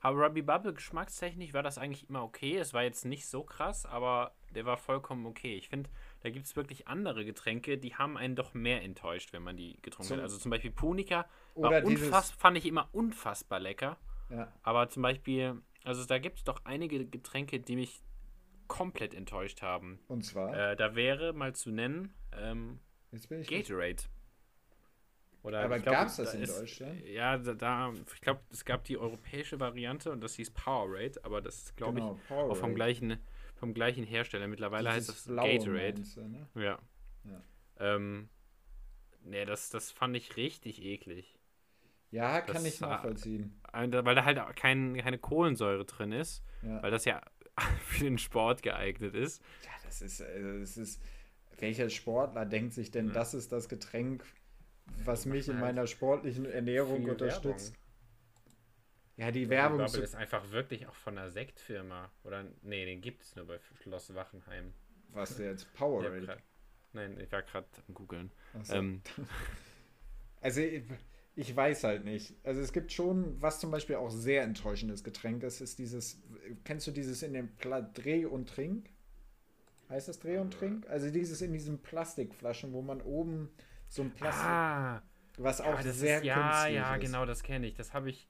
Aber 0.00 0.24
Ruby 0.26 0.42
Bubble 0.42 0.74
geschmackstechnisch 0.74 1.52
war 1.52 1.62
das 1.62 1.78
eigentlich 1.78 2.08
immer 2.08 2.22
okay. 2.24 2.56
Es 2.56 2.72
war 2.74 2.82
jetzt 2.82 3.04
nicht 3.04 3.26
so 3.26 3.44
krass, 3.44 3.86
aber 3.86 4.34
der 4.52 4.64
war 4.64 4.76
vollkommen 4.76 5.26
okay. 5.26 5.56
Ich 5.56 5.68
finde, 5.68 5.90
da 6.20 6.30
gibt 6.30 6.46
es 6.46 6.56
wirklich 6.56 6.88
andere 6.88 7.24
Getränke, 7.24 7.78
die 7.78 7.94
haben 7.94 8.16
einen 8.16 8.36
doch 8.36 8.54
mehr 8.54 8.82
enttäuscht, 8.82 9.32
wenn 9.32 9.42
man 9.42 9.56
die 9.56 9.78
getrunken 9.82 10.08
zum, 10.08 10.16
hat. 10.18 10.24
Also 10.24 10.38
zum 10.38 10.50
Beispiel 10.50 10.70
Punika 10.70 11.26
war 11.54 11.84
unfass, 11.84 12.30
fand 12.30 12.56
ich 12.58 12.66
immer 12.66 12.88
unfassbar 12.92 13.60
lecker. 13.60 13.98
Ja. 14.30 14.52
Aber 14.62 14.88
zum 14.88 15.02
Beispiel, 15.02 15.60
also 15.84 16.04
da 16.04 16.18
gibt 16.18 16.38
es 16.38 16.44
doch 16.44 16.64
einige 16.64 17.04
Getränke, 17.06 17.60
die 17.60 17.76
mich 17.76 18.02
komplett 18.68 19.14
enttäuscht 19.14 19.62
haben. 19.62 19.98
Und 20.08 20.24
zwar? 20.24 20.72
Äh, 20.72 20.76
da 20.76 20.94
wäre 20.94 21.32
mal 21.32 21.54
zu 21.54 21.70
nennen 21.70 22.14
ähm, 22.32 22.78
Gatorade. 23.28 24.04
Oder 25.42 25.64
Aber 25.64 25.80
gab 25.80 26.06
es 26.06 26.16
das 26.16 26.32
da 26.32 26.38
in 26.38 26.44
ist, 26.44 26.60
Deutschland? 26.60 27.04
Ja, 27.04 27.36
da, 27.36 27.54
da 27.54 27.92
ich 28.14 28.20
glaube, 28.20 28.40
es 28.50 28.64
gab 28.64 28.84
die 28.84 28.96
europäische 28.96 29.58
Variante 29.58 30.12
und 30.12 30.22
das 30.22 30.36
hieß 30.36 30.52
Powerade, 30.52 31.20
aber 31.24 31.40
das 31.40 31.64
ist, 31.64 31.76
glaube 31.76 31.94
genau, 31.94 32.14
ich, 32.14 32.28
Powerade. 32.28 32.52
auch 32.52 32.56
vom 32.56 32.74
gleichen, 32.74 33.18
vom 33.62 33.74
gleichen 33.74 34.02
Hersteller. 34.02 34.48
Mittlerweile 34.48 34.90
Dieses 34.90 35.08
heißt 35.08 35.28
das 35.28 35.36
Gatorade. 35.36 35.92
Meinst, 35.94 36.16
ne? 36.16 36.48
Ja. 36.56 36.80
ja. 37.22 37.44
Ähm, 37.78 38.28
nee, 39.22 39.44
das, 39.44 39.70
das 39.70 39.92
fand 39.92 40.16
ich 40.16 40.36
richtig 40.36 40.82
eklig. 40.82 41.38
Ja, 42.10 42.40
kann 42.40 42.56
das, 42.56 42.64
ich 42.64 42.80
nachvollziehen. 42.80 43.54
Weil 43.72 44.16
da 44.16 44.24
halt 44.24 44.56
kein, 44.56 44.96
keine 44.96 45.18
Kohlensäure 45.18 45.84
drin 45.84 46.10
ist, 46.10 46.42
ja. 46.62 46.82
weil 46.82 46.90
das 46.90 47.04
ja 47.04 47.22
für 47.86 48.02
den 48.02 48.18
Sport 48.18 48.64
geeignet 48.64 49.14
ist. 49.14 49.40
Ja, 49.62 49.70
das 49.84 50.02
ist, 50.02 50.20
also 50.20 50.58
das 50.58 50.76
ist, 50.76 51.00
welcher 51.60 51.88
Sportler 51.88 52.44
denkt 52.44 52.72
sich 52.72 52.90
denn, 52.90 53.06
ja. 53.06 53.12
das 53.12 53.32
ist 53.32 53.52
das 53.52 53.68
Getränk, 53.68 54.24
was 55.04 55.24
mich 55.24 55.46
in 55.46 55.54
halt 55.54 55.66
meiner 55.66 55.86
sportlichen 55.86 56.46
Ernährung 56.46 57.04
unterstützt. 57.04 57.74
Ja, 59.16 59.30
die 59.30 59.48
Werbung 59.48 59.78
Bubble 59.78 60.02
ist 60.02 60.14
einfach 60.14 60.50
wirklich 60.50 60.86
auch 60.86 60.94
von 60.94 61.18
einer 61.18 61.30
Sektfirma. 61.30 62.10
Oder, 62.24 62.46
nee, 62.62 62.84
den 62.86 63.00
gibt 63.00 63.22
es 63.22 63.36
nur 63.36 63.46
bei 63.46 63.58
Schloss 63.82 64.14
Wachenheim. 64.14 64.72
Was 65.10 65.36
der 65.36 65.50
jetzt? 65.50 65.72
Powerade? 65.74 66.24
Grad, 66.24 66.42
nein, 66.92 67.18
ich 67.20 67.30
war 67.30 67.42
gerade 67.42 67.66
am 67.86 67.94
googeln. 67.94 68.30
So. 68.62 68.74
Ähm. 68.74 69.02
also, 70.40 70.62
ich, 70.62 70.84
ich, 71.36 71.54
weiß 71.54 71.84
halt 71.84 72.04
nicht. 72.04 72.34
Also, 72.42 72.62
es 72.62 72.72
gibt 72.72 72.90
schon, 72.90 73.40
was 73.42 73.60
zum 73.60 73.70
Beispiel 73.70 73.96
auch 73.96 74.10
sehr 74.10 74.42
enttäuschendes 74.44 75.04
Getränk 75.04 75.42
ist, 75.42 75.60
ist 75.60 75.78
dieses, 75.78 76.22
kennst 76.64 76.86
du 76.86 76.90
dieses 76.90 77.22
in 77.22 77.34
dem 77.34 77.54
Pla 77.56 77.82
Dreh 77.82 78.24
und 78.24 78.48
Trink? 78.48 78.88
Heißt 79.90 80.08
das 80.08 80.20
Dreh 80.20 80.38
und 80.38 80.54
Trink? 80.54 80.88
Also, 80.88 81.10
dieses 81.10 81.42
in 81.42 81.52
diesen 81.52 81.82
Plastikflaschen, 81.82 82.72
wo 82.72 82.80
man 82.80 83.02
oben 83.02 83.50
so 83.88 84.00
ein 84.00 84.10
Plastik. 84.10 84.46
Ah, 84.46 85.02
was 85.36 85.60
auch 85.60 85.80
ja, 85.80 85.92
sehr 85.92 86.18
ist, 86.18 86.24
Ja, 86.24 86.66
ja, 86.66 86.94
ist. 86.94 87.00
genau, 87.02 87.26
das 87.26 87.42
kenne 87.42 87.66
ich. 87.66 87.74
Das 87.74 87.92
habe 87.92 88.08
ich 88.08 88.28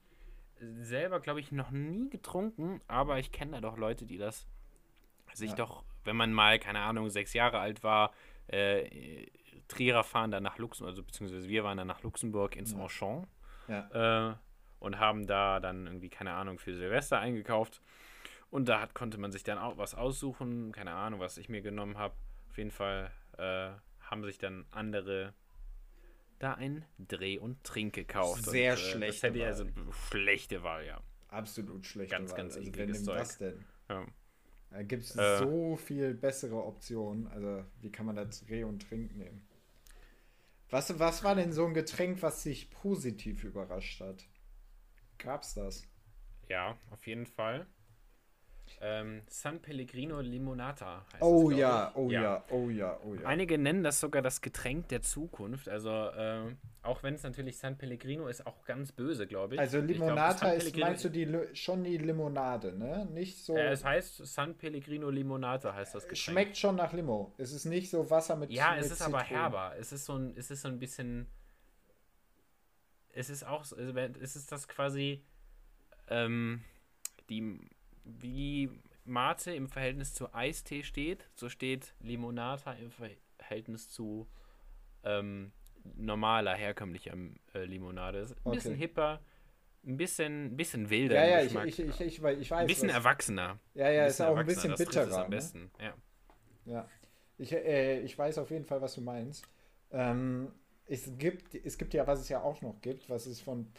selber, 0.81 1.19
glaube 1.19 1.39
ich, 1.39 1.51
noch 1.51 1.71
nie 1.71 2.09
getrunken, 2.09 2.81
aber 2.87 3.19
ich 3.19 3.31
kenne 3.31 3.53
da 3.53 3.61
doch 3.61 3.77
Leute, 3.77 4.05
die 4.05 4.17
das 4.17 4.47
sich 5.33 5.51
ja. 5.51 5.55
doch, 5.57 5.83
wenn 6.03 6.15
man 6.15 6.31
mal, 6.33 6.59
keine 6.59 6.79
Ahnung, 6.79 7.09
sechs 7.09 7.33
Jahre 7.33 7.59
alt 7.59 7.83
war, 7.83 8.13
äh, 8.47 9.27
Trierer 9.67 10.03
fahren 10.03 10.31
dann 10.31 10.43
nach 10.43 10.57
Luxemburg, 10.57 10.91
also 10.91 11.03
beziehungsweise 11.03 11.47
wir 11.47 11.63
waren 11.63 11.77
dann 11.77 11.87
nach 11.87 12.03
Luxemburg 12.03 12.55
ins 12.55 12.73
ja. 12.73 12.79
Enchant 12.79 13.27
ja. 13.67 14.31
Äh, 14.31 14.35
und 14.79 14.99
haben 14.99 15.25
da 15.25 15.59
dann 15.59 15.87
irgendwie, 15.87 16.09
keine 16.09 16.33
Ahnung, 16.33 16.59
für 16.59 16.75
Silvester 16.75 17.19
eingekauft. 17.19 17.81
Und 18.49 18.67
da 18.67 18.81
hat, 18.81 18.93
konnte 18.93 19.17
man 19.17 19.31
sich 19.31 19.43
dann 19.43 19.57
auch 19.57 19.77
was 19.77 19.95
aussuchen, 19.95 20.71
keine 20.71 20.93
Ahnung, 20.93 21.19
was 21.19 21.37
ich 21.37 21.49
mir 21.49 21.61
genommen 21.61 21.97
habe. 21.97 22.13
Auf 22.49 22.57
jeden 22.57 22.71
Fall 22.71 23.11
äh, 23.37 23.71
haben 24.01 24.23
sich 24.25 24.37
dann 24.37 24.65
andere 24.71 25.33
da 26.43 26.53
ein 26.55 26.85
Dreh- 26.99 27.39
und 27.39 27.63
Trink 27.63 27.93
gekauft. 27.93 28.45
Sehr 28.45 28.73
und, 28.73 28.79
äh, 28.79 28.81
schlecht. 28.81 29.13
Das 29.15 29.23
hätte 29.23 29.37
ich 29.39 29.45
also 29.45 29.65
schlechte 30.09 30.63
Wahl, 30.63 30.85
ja. 30.85 31.01
Absolut 31.29 31.85
schlechte 31.85 32.15
ganz, 32.15 32.31
Wahl. 32.31 32.37
Ganz, 32.37 32.55
ganz 32.55 32.91
also, 32.91 33.03
Zeug. 33.03 33.19
Was 33.19 33.37
denn? 33.37 33.65
Ja. 33.89 34.05
Da 34.69 34.83
gibt 34.83 35.03
es 35.03 35.15
äh, 35.15 35.37
so 35.37 35.75
viel 35.77 36.13
bessere 36.13 36.63
Optionen. 36.63 37.27
Also, 37.27 37.63
wie 37.81 37.91
kann 37.91 38.05
man 38.05 38.15
das 38.15 38.45
Dreh- 38.45 38.63
und 38.63 38.87
Trink 38.87 39.15
nehmen? 39.15 39.47
Was, 40.69 40.97
was 40.97 41.23
war 41.23 41.35
denn 41.35 41.53
so 41.53 41.65
ein 41.67 41.75
Getränk, 41.75 42.21
was 42.23 42.43
dich 42.43 42.71
positiv 42.71 43.43
überrascht 43.43 44.01
hat? 44.01 44.27
Gab's 45.19 45.53
das? 45.53 45.83
Ja, 46.49 46.77
auf 46.89 47.05
jeden 47.05 47.27
Fall. 47.27 47.67
Ähm, 48.85 49.21
San 49.27 49.61
Pellegrino 49.61 50.19
Limonata 50.19 51.05
heißt 51.13 51.23
Oh 51.23 51.49
das, 51.49 51.59
ja, 51.59 51.91
oh 51.95 52.09
ja. 52.11 52.21
ja. 52.21 52.43
oh 52.49 52.69
ja, 52.69 52.99
oh 53.05 53.15
ja. 53.15 53.25
Einige 53.25 53.57
nennen 53.57 53.81
das 53.81 54.01
sogar 54.01 54.21
das 54.21 54.41
Getränk 54.41 54.89
der 54.89 55.01
Zukunft. 55.01 55.69
Also, 55.69 55.89
äh, 55.89 56.53
auch 56.81 57.01
wenn 57.01 57.13
es 57.13 57.23
natürlich 57.23 57.57
San 57.57 57.77
Pellegrino 57.77 58.27
ist, 58.27 58.45
auch 58.45 58.65
ganz 58.65 58.91
böse, 58.91 59.25
glaube 59.25 59.55
ich. 59.55 59.61
Also 59.61 59.79
Limonata 59.79 60.49
glaub, 60.53 60.61
ist, 60.61 60.77
meinst 60.77 61.05
du 61.05 61.09
die, 61.09 61.27
schon 61.53 61.85
die 61.85 61.97
Limonade, 61.97 62.77
ne? 62.77 63.05
Nicht 63.05 63.37
so. 63.37 63.55
Äh, 63.55 63.71
es 63.71 63.85
heißt 63.85 64.17
San 64.25 64.55
Pellegrino 64.55 65.09
Limonata, 65.09 65.73
heißt 65.73 65.95
das 65.95 66.03
Getränk. 66.03 66.17
Schmeckt 66.17 66.57
schon 66.57 66.75
nach 66.75 66.91
Limo. 66.91 67.33
Es 67.37 67.53
ist 67.53 67.63
nicht 67.63 67.89
so 67.89 68.09
Wasser 68.09 68.35
mit 68.35 68.51
Ja, 68.51 68.71
mit 68.71 68.81
es 68.81 68.91
ist 68.91 68.97
Zitronen. 68.97 69.15
aber 69.15 69.23
herber. 69.23 69.75
Es 69.79 69.93
ist 69.93 70.03
so 70.03 70.17
ein, 70.17 70.33
es 70.35 70.51
ist 70.51 70.61
so 70.61 70.67
ein 70.67 70.79
bisschen. 70.79 71.27
Es 73.13 73.29
ist 73.29 73.45
auch, 73.45 73.63
es 73.63 74.35
ist 74.35 74.51
das 74.51 74.67
quasi 74.67 75.23
ähm, 76.09 76.63
die 77.29 77.59
wie 78.03 78.69
Mate 79.05 79.53
im 79.53 79.67
Verhältnis 79.67 80.13
zu 80.13 80.33
Eistee 80.33 80.83
steht, 80.83 81.29
so 81.35 81.49
steht 81.49 81.93
Limonata 81.99 82.73
im 82.73 82.91
Verhältnis 82.91 83.89
zu 83.89 84.27
ähm, 85.03 85.51
normaler, 85.95 86.55
herkömmlicher 86.55 87.13
äh, 87.53 87.65
Limonade. 87.65 88.21
Ein 88.21 88.35
okay. 88.43 88.55
bisschen 88.55 88.75
hipper, 88.75 89.21
ein 89.85 89.97
bisschen, 89.97 90.55
bisschen 90.55 90.89
wilder. 90.89 91.15
Ja, 91.15 91.39
ja, 91.39 91.65
ich, 91.65 91.79
ich, 91.79 91.99
ich, 91.99 92.01
ich, 92.01 92.21
weiß. 92.23 92.51
Ein 92.51 92.67
bisschen 92.67 92.89
was, 92.89 92.95
erwachsener. 92.95 93.59
Ja, 93.73 93.89
ja, 93.89 94.05
ist 94.05 94.21
auch 94.21 94.37
ein 94.37 94.45
bisschen 94.45 94.75
bitterer. 94.75 95.23
am 95.23 95.29
ne? 95.29 95.35
besten, 95.35 95.71
ja. 95.79 95.93
Ja. 96.65 96.89
Ich, 97.37 97.51
äh, 97.51 97.99
ich 98.01 98.17
weiß 98.17 98.37
auf 98.37 98.51
jeden 98.51 98.65
Fall, 98.65 98.81
was 98.81 98.95
du 98.95 99.01
meinst. 99.01 99.45
Ähm, 99.91 100.51
es, 100.85 101.17
gibt, 101.17 101.55
es 101.55 101.77
gibt 101.77 101.93
ja, 101.93 102.07
was 102.07 102.21
es 102.21 102.29
ja 102.29 102.41
auch 102.41 102.61
noch 102.61 102.79
gibt, 102.81 103.09
was 103.09 103.27
ist 103.27 103.41
von 103.41 103.71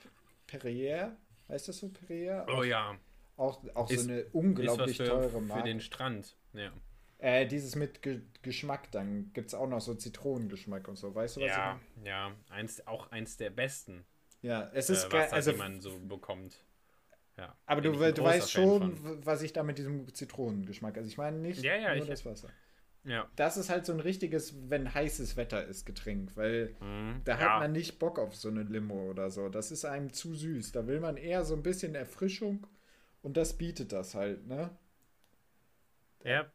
Perrier, 0.47 1.17
heißt 1.49 1.69
das 1.69 1.79
so 1.79 1.89
Perrier? 1.89 2.47
Oh 2.55 2.63
ja. 2.63 2.99
Auch, 3.37 3.65
auch 3.75 3.91
ist, 3.91 4.05
so 4.05 4.11
eine 4.11 4.25
unglaublich 4.33 4.97
für, 4.97 5.05
teure 5.05 5.41
Marke. 5.41 5.63
Für 5.63 5.69
den 5.69 5.81
Strand, 5.81 6.37
ja. 6.53 6.73
Äh, 7.19 7.47
dieses 7.47 7.75
mit 7.75 8.03
Ge 8.03 8.21
Geschmack, 8.43 8.91
dann 8.91 9.33
gibt 9.33 9.49
es 9.49 9.55
auch 9.55 9.69
noch 9.69 9.81
so 9.81 9.95
Zitronengeschmack 9.95 10.87
und 10.89 10.97
so. 10.97 11.15
Weißt 11.15 11.37
du, 11.37 11.41
was 11.41 11.49
ja, 11.49 11.81
ich 11.97 12.07
Ja, 12.07 12.33
eins, 12.51 12.87
auch 12.87 13.11
eins 13.11 13.37
der 13.37 13.51
besten. 13.51 14.05
Ja, 14.43 14.71
es 14.75 14.91
ist 14.91 15.07
äh, 15.07 15.09
geil. 15.09 15.29
Also, 15.31 15.53
die 15.53 15.59
man 15.59 15.81
so 15.81 15.99
bekommt. 16.01 16.63
Ja, 17.37 17.57
aber 17.67 17.81
du, 17.81 17.93
du 17.93 18.23
weißt 18.23 18.51
schon, 18.51 18.97
von. 18.97 19.27
was 19.27 19.43
ich 19.43 19.53
da 19.53 19.63
mit 19.63 19.79
diesem 19.79 20.13
Zitronengeschmack. 20.13 20.97
Also 20.97 21.09
ich 21.09 21.17
meine 21.17 21.39
nicht 21.39 21.63
ja, 21.65 21.75
ja, 21.77 21.97
nur 21.97 22.07
das 22.07 22.25
Wasser. 22.25 22.49
Ja. 23.05 23.29
Das 23.37 23.57
ist 23.57 23.71
halt 23.71 23.85
so 23.87 23.93
ein 23.93 24.01
richtiges, 24.01 24.55
wenn 24.71 24.93
heißes 24.93 25.37
Wetter 25.37 25.65
ist, 25.65 25.85
Getränk, 25.85 26.37
weil 26.37 26.75
mhm, 26.81 27.21
da 27.25 27.39
hat 27.39 27.61
man 27.61 27.73
nicht 27.73 27.99
Bock 27.99 28.19
auf 28.19 28.35
so 28.37 28.49
eine 28.49 28.63
Limo 28.63 29.11
oder 29.11 29.31
so. 29.31 29.49
Das 29.49 29.71
ist 29.71 29.85
einem 29.85 30.13
zu 30.13 30.35
süß. 30.35 30.73
Da 30.73 30.87
will 30.87 31.01
man 31.01 31.17
eher 31.17 31.45
so 31.45 31.55
ein 31.55 31.63
bisschen 31.63 31.95
Erfrischung 31.95 32.67
und 33.25 33.37
das 33.37 33.57
bietet 33.57 33.91
das 33.93 34.15
halt, 34.15 34.47
ne? 34.47 34.71
Ja, 36.23 36.47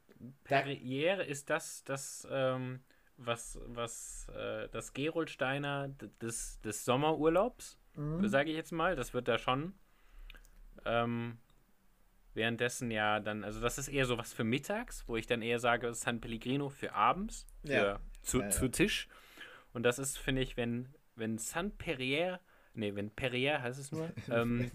Perrier 0.44 1.26
ist 1.26 1.50
das, 1.50 1.84
das 1.84 2.28
ähm, 2.30 2.82
was, 3.18 3.60
was 3.66 4.28
äh, 4.36 4.70
das 4.70 4.94
Geroldsteiner 4.94 5.90
des, 6.22 6.62
des 6.62 6.86
Sommerurlaubs, 6.86 7.80
mhm. 7.96 8.28
sage 8.28 8.52
ich 8.52 8.56
jetzt 8.56 8.72
mal. 8.72 8.96
Das 8.96 9.14
wird 9.14 9.28
da 9.28 9.40
schon. 9.40 9.74
Ähm, 10.86 11.40
währenddessen 12.36 12.92
ja 12.92 13.20
dann, 13.20 13.44
also 13.44 13.60
das 13.60 13.80
ist 13.80 13.88
eher 13.88 14.06
so 14.06 14.20
was 14.20 14.32
für 14.32 14.44
mittags, 14.44 15.08
wo 15.08 15.18
ich 15.18 15.26
dann 15.26 15.42
eher 15.42 15.60
sage, 15.60 15.92
San 15.96 16.22
Pellegrino 16.22 16.70
für 16.70 16.94
abends, 16.94 17.48
für 17.66 17.74
ja. 17.74 18.00
Zu, 18.22 18.42
ja, 18.42 18.50
zu 18.50 18.70
Tisch. 18.70 19.10
Und 19.74 19.84
das 19.84 19.98
ist, 19.98 20.18
finde 20.18 20.44
ich, 20.44 20.56
wenn, 20.56 20.94
wenn 21.16 21.40
San 21.40 21.72
Perrier, 21.72 22.40
nee, 22.74 22.96
wenn 22.96 23.10
Perrier 23.12 23.62
heißt 23.62 23.80
es 23.80 23.92
nur, 23.92 24.10
ähm, 24.32 24.72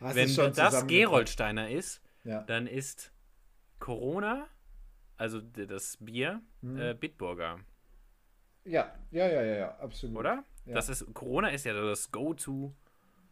wenn 0.00 0.34
das 0.54 0.86
Geroldsteiner 0.86 1.70
ist, 1.70 2.02
dann 2.24 2.66
ist 2.66 3.12
Corona 3.78 4.48
also 5.16 5.40
das 5.40 5.96
Bier, 6.00 6.42
mhm. 6.60 6.78
äh, 6.78 6.94
Bitburger. 6.94 7.60
Ja, 8.64 8.94
ja, 9.10 9.28
ja, 9.28 9.42
ja, 9.42 9.56
ja, 9.56 9.78
absolut. 9.78 10.16
Oder? 10.16 10.44
Ja. 10.64 10.74
Das 10.74 10.88
ist, 10.88 11.12
Corona 11.14 11.48
ist 11.48 11.64
ja 11.64 11.74
das 11.74 12.10
Go-To. 12.10 12.74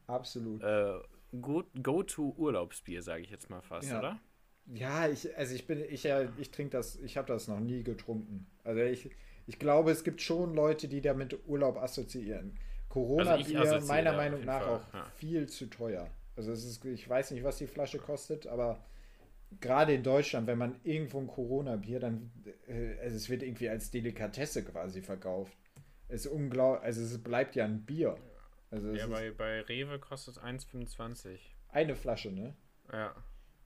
Absolut. 0.07 0.63
Äh, 0.63 1.01
Go-To-Urlaubsbier, 1.33 3.03
sage 3.03 3.23
ich 3.23 3.31
jetzt 3.31 3.49
mal 3.49 3.63
fast, 3.63 3.91
ja. 3.91 3.99
oder? 3.99 4.21
Ja, 4.67 5.09
ich, 5.09 5.37
also 5.37 5.55
ich 5.55 5.67
bin, 5.67 5.83
ich, 5.89 6.05
ja, 6.05 6.29
ich 6.39 6.51
trinke 6.51 6.77
das, 6.77 6.97
ich 6.97 7.17
habe 7.17 7.27
das 7.27 7.49
noch 7.49 7.59
nie 7.59 7.83
getrunken. 7.83 8.47
Also 8.63 8.83
ich, 8.83 9.11
ich 9.47 9.59
glaube, 9.59 9.91
es 9.91 10.05
gibt 10.05 10.21
schon 10.21 10.55
Leute, 10.55 10.87
die 10.87 11.01
damit 11.01 11.37
Urlaub 11.47 11.79
assoziieren. 11.79 12.59
Corona-Bier 12.93 13.61
also 13.61 13.87
meiner 13.87 14.13
Meinung 14.13 14.45
nach 14.45 14.61
Fall. 14.61 14.75
auch 14.75 14.95
ja. 14.95 15.05
viel 15.17 15.49
zu 15.49 15.67
teuer. 15.67 16.11
Also 16.37 16.53
es 16.53 16.63
ist, 16.63 16.85
ich 16.85 17.09
weiß 17.09 17.31
nicht, 17.31 17.43
was 17.43 17.57
die 17.57 17.67
Flasche 17.67 17.99
kostet, 17.99 18.47
aber 18.47 18.85
gerade 19.61 19.95
in 19.95 20.03
Deutschland, 20.03 20.47
wenn 20.47 20.59
man 20.59 20.79
irgendwo 20.85 21.19
ein 21.19 21.27
Corona-Bier, 21.27 22.01
dann 22.01 22.31
äh, 22.67 22.99
also 23.01 23.17
es 23.17 23.31
wird 23.31 23.43
irgendwie 23.43 23.71
als 23.71 23.91
Delikatesse 23.91 24.63
quasi 24.63 25.01
verkauft. 25.01 25.57
Es 26.09 26.27
ist 26.27 26.33
unglaublich, 26.33 26.85
also 26.85 27.01
es 27.01 27.23
bleibt 27.23 27.57
ja 27.57 27.65
ein 27.65 27.83
Bier. 27.87 28.15
Also 28.71 28.93
ja, 28.93 29.07
bei, 29.07 29.31
bei 29.31 29.63
Rewe 29.63 29.99
kostet 29.99 30.37
es 30.37 30.43
1,25. 30.43 31.39
Eine 31.71 31.97
Flasche, 31.97 32.31
ne? 32.31 32.55
Ja. 32.93 33.15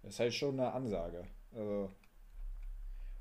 Das 0.03 0.15
ist 0.15 0.21
halt 0.21 0.35
schon 0.35 0.61
eine 0.61 0.73
Ansage. 0.73 1.25
Also, 1.53 1.91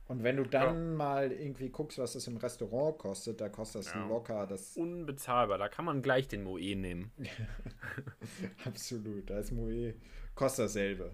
und 0.07 0.23
wenn 0.23 0.37
du 0.37 0.43
dann 0.43 0.91
ja. 0.91 0.95
mal 0.95 1.31
irgendwie 1.31 1.69
guckst, 1.69 1.97
was 1.97 2.13
das 2.13 2.27
im 2.27 2.37
Restaurant 2.37 2.99
kostet, 2.99 3.41
da 3.41 3.49
kostet 3.49 3.85
das 3.85 3.93
ja. 3.93 4.07
locker 4.07 4.45
das. 4.45 4.77
Unbezahlbar, 4.77 5.57
da 5.57 5.67
kann 5.67 5.85
man 5.85 6.01
gleich 6.01 6.27
den 6.27 6.43
Moe 6.43 6.75
nehmen. 6.75 7.11
Absolut, 8.65 9.29
da 9.29 9.39
ist 9.39 9.51
Moe, 9.51 9.95
kostet 10.35 10.65
dasselbe. 10.65 11.11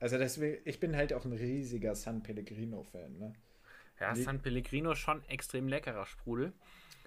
Also 0.00 0.18
deswegen, 0.18 0.62
ich 0.64 0.80
bin 0.80 0.96
halt 0.96 1.12
auch 1.12 1.24
ein 1.24 1.32
riesiger 1.32 1.94
San 1.94 2.22
Pellegrino-Fan. 2.22 3.18
Ne? 3.18 3.34
Ja, 4.00 4.16
San 4.16 4.40
Pellegrino 4.40 4.94
schon 4.94 5.22
extrem 5.28 5.68
leckerer 5.68 6.06
Sprudel. 6.06 6.52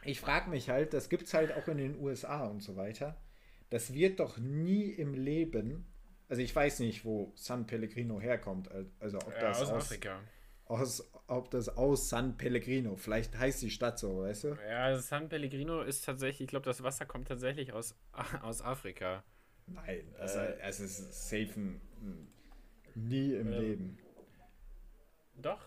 Ich 0.03 0.21
frage 0.21 0.49
mich 0.49 0.69
halt, 0.69 0.93
das 0.93 1.09
gibt 1.09 1.23
es 1.23 1.33
halt 1.33 1.51
auch 1.53 1.67
in 1.67 1.77
den 1.77 1.99
USA 1.99 2.45
und 2.45 2.61
so 2.61 2.75
weiter. 2.75 3.17
Das 3.71 3.93
wird 3.93 4.19
doch 4.19 4.37
nie 4.37 4.91
im 4.91 5.13
Leben, 5.15 5.87
also 6.29 6.41
ich 6.41 6.55
weiß 6.55 6.79
nicht, 6.79 7.03
wo 7.03 7.33
San 7.35 7.65
Pellegrino 7.65 8.21
herkommt, 8.21 8.69
also 8.99 9.17
ob 9.17 9.33
das 9.39 9.61
aus, 9.61 9.71
aus 9.71 9.83
Afrika. 9.83 10.19
Aus, 10.65 11.11
ob 11.27 11.49
das 11.51 11.69
aus 11.69 12.09
San 12.09 12.37
Pellegrino, 12.37 12.95
vielleicht 12.95 13.37
heißt 13.37 13.61
die 13.61 13.71
Stadt 13.71 13.99
so, 13.99 14.21
weißt 14.21 14.43
du? 14.43 14.57
Ja, 14.67 14.85
also 14.85 15.01
San 15.01 15.29
Pellegrino 15.29 15.81
ist 15.81 16.05
tatsächlich, 16.05 16.41
ich 16.41 16.47
glaube, 16.49 16.65
das 16.65 16.83
Wasser 16.83 17.05
kommt 17.05 17.27
tatsächlich 17.27 17.73
aus, 17.73 17.95
aus 18.41 18.61
Afrika. 18.61 19.23
Nein, 19.67 20.13
das 20.17 20.35
äh, 20.35 20.57
es 20.61 20.79
ist 20.79 21.29
safe 21.29 21.59
Nie 22.95 23.33
im 23.33 23.51
ähm, 23.51 23.59
Leben. 23.59 23.97
Doch. 25.35 25.61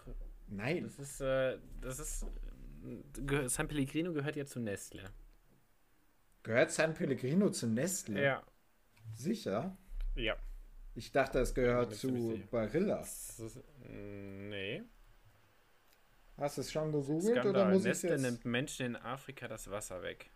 Nein. 0.46 0.84
Das 0.84 0.98
ist, 0.98 1.20
äh, 1.20 1.58
das 1.80 1.98
ist. 1.98 2.26
San 3.46 3.68
Pellegrino 3.68 4.12
gehört 4.12 4.36
ja 4.36 4.46
zu 4.46 4.60
Nestle. 4.60 5.02
Gehört 6.44 6.70
San 6.70 6.94
Pellegrino 6.94 7.50
zu 7.50 7.66
Nestle? 7.66 8.22
Ja. 8.22 8.42
Sicher? 9.14 9.76
Ja. 10.14 10.36
Ich 10.94 11.12
dachte, 11.12 11.40
es 11.40 11.54
gehört 11.54 11.94
zu 11.94 12.40
Barilla. 12.50 13.04
nee. 13.88 14.82
Hast 16.38 16.56
du 16.56 16.60
es 16.60 16.70
schon 16.70 16.92
gegoogelt 16.92 17.38
Skandal. 17.42 17.48
oder 17.48 17.68
muss 17.68 17.82
Nestle 17.82 18.14
ich 18.14 18.22
nimmt 18.22 18.44
Menschen 18.44 18.86
in 18.86 18.96
Afrika 18.96 19.48
das 19.48 19.70
Wasser 19.70 20.02
weg. 20.02 20.30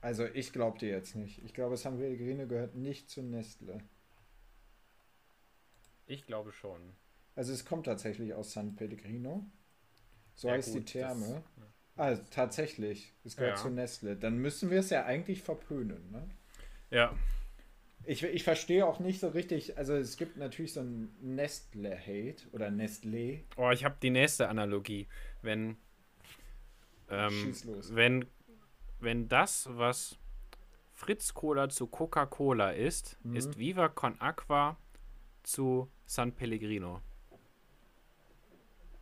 Also 0.00 0.26
ich 0.26 0.52
glaube 0.52 0.78
dir 0.78 0.90
jetzt 0.90 1.14
nicht. 1.14 1.42
Ich 1.44 1.54
glaube, 1.54 1.76
San 1.76 1.96
Pellegrino 1.96 2.46
gehört 2.46 2.74
nicht 2.74 3.08
zu 3.08 3.22
Nestle. 3.22 3.78
Ich 6.06 6.26
glaube 6.26 6.52
schon. 6.52 6.80
Also 7.36 7.52
es 7.52 7.64
kommt 7.64 7.86
tatsächlich 7.86 8.34
aus 8.34 8.52
San 8.52 8.76
Pellegrino. 8.76 9.46
So 10.34 10.48
ja, 10.48 10.54
heißt 10.54 10.72
gut, 10.72 10.80
die 10.80 10.84
Therme. 10.84 11.20
Das, 11.20 11.32
ja. 11.56 11.72
Also 11.96 12.22
tatsächlich, 12.30 13.14
es 13.24 13.36
gehört 13.36 13.58
ja. 13.58 13.62
zu 13.62 13.70
Nestle. 13.70 14.16
Dann 14.16 14.38
müssen 14.38 14.70
wir 14.70 14.80
es 14.80 14.90
ja 14.90 15.04
eigentlich 15.04 15.42
verpönen, 15.42 16.10
ne? 16.10 16.28
Ja. 16.90 17.14
Ich, 18.06 18.22
ich 18.22 18.44
verstehe 18.44 18.86
auch 18.86 18.98
nicht 18.98 19.20
so 19.20 19.28
richtig, 19.28 19.78
also 19.78 19.94
es 19.94 20.16
gibt 20.16 20.36
natürlich 20.36 20.74
so 20.74 20.80
ein 20.80 21.14
Nestle-Hate 21.20 22.44
oder 22.52 22.68
Nestlé. 22.68 23.40
Oh, 23.56 23.70
ich 23.70 23.84
habe 23.84 23.96
die 24.02 24.10
nächste 24.10 24.48
Analogie. 24.48 25.06
Wenn, 25.42 25.76
ähm, 27.08 27.54
wenn, 27.90 28.26
wenn 29.00 29.28
das, 29.28 29.68
was 29.70 30.18
Fritz 30.92 31.34
Cola 31.34 31.68
zu 31.68 31.86
Coca-Cola 31.86 32.70
ist, 32.70 33.18
mhm. 33.24 33.36
ist 33.36 33.58
Viva 33.58 33.88
Con 33.88 34.20
Aqua 34.20 34.76
zu 35.42 35.90
San 36.06 36.32
Pellegrino. 36.32 37.00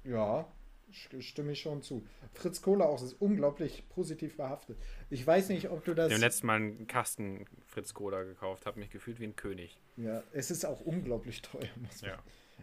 Ja, 0.04 0.46
stimme 0.92 1.52
ich 1.52 1.60
schon 1.60 1.82
zu. 1.82 2.06
Fritz 2.32 2.62
Kohler 2.62 2.88
auch 2.88 3.02
ist 3.02 3.14
unglaublich 3.20 3.88
positiv 3.88 4.36
behaftet. 4.36 4.78
Ich 5.10 5.26
weiß 5.26 5.48
nicht, 5.48 5.70
ob 5.70 5.84
du 5.84 5.94
das. 5.94 6.08
Ich 6.08 6.14
habe 6.14 6.24
letzten 6.24 6.46
Mal 6.46 6.56
einen 6.56 6.86
Kasten 6.86 7.46
Fritz 7.66 7.94
Kohler 7.94 8.24
gekauft, 8.24 8.66
habe 8.66 8.78
mich 8.78 8.90
gefühlt 8.90 9.20
wie 9.20 9.24
ein 9.24 9.36
König. 9.36 9.78
Ja, 9.96 10.22
es 10.32 10.50
ist 10.50 10.64
auch 10.64 10.80
unglaublich 10.80 11.42
teuer, 11.42 11.68
muss 11.82 12.02
man. 12.02 12.12
Ja. 12.12 12.18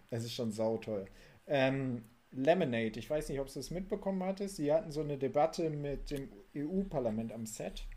Es 0.09 0.23
ist 0.23 0.33
schon 0.33 0.51
sauteuer. 0.51 1.05
Ähm, 1.47 2.03
Lemonade, 2.31 2.99
ich 2.99 3.09
weiß 3.09 3.29
nicht, 3.29 3.39
ob 3.39 3.51
du 3.51 3.59
es 3.59 3.71
mitbekommen 3.71 4.23
hattest. 4.23 4.57
Sie 4.57 4.71
hatten 4.71 4.91
so 4.91 5.01
eine 5.01 5.17
Debatte 5.17 5.69
mit 5.69 6.11
dem 6.11 6.29
EU-Parlament 6.55 7.31
am 7.31 7.45
Set. 7.45 7.87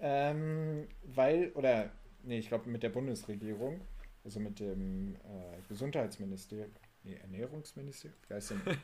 Ähm, 0.00 0.86
weil, 1.02 1.50
oder, 1.52 1.90
nee, 2.22 2.38
ich 2.38 2.48
glaube 2.48 2.68
mit 2.68 2.82
der 2.82 2.90
Bundesregierung, 2.90 3.80
also 4.22 4.40
mit 4.40 4.60
dem 4.60 5.14
äh, 5.16 5.62
Gesundheitsministerium, 5.68 6.70
nee, 7.04 7.14
Ernährungsministerium, 7.14 8.18
wie 8.28 8.34
heißt 8.34 8.50
denn? 8.50 8.60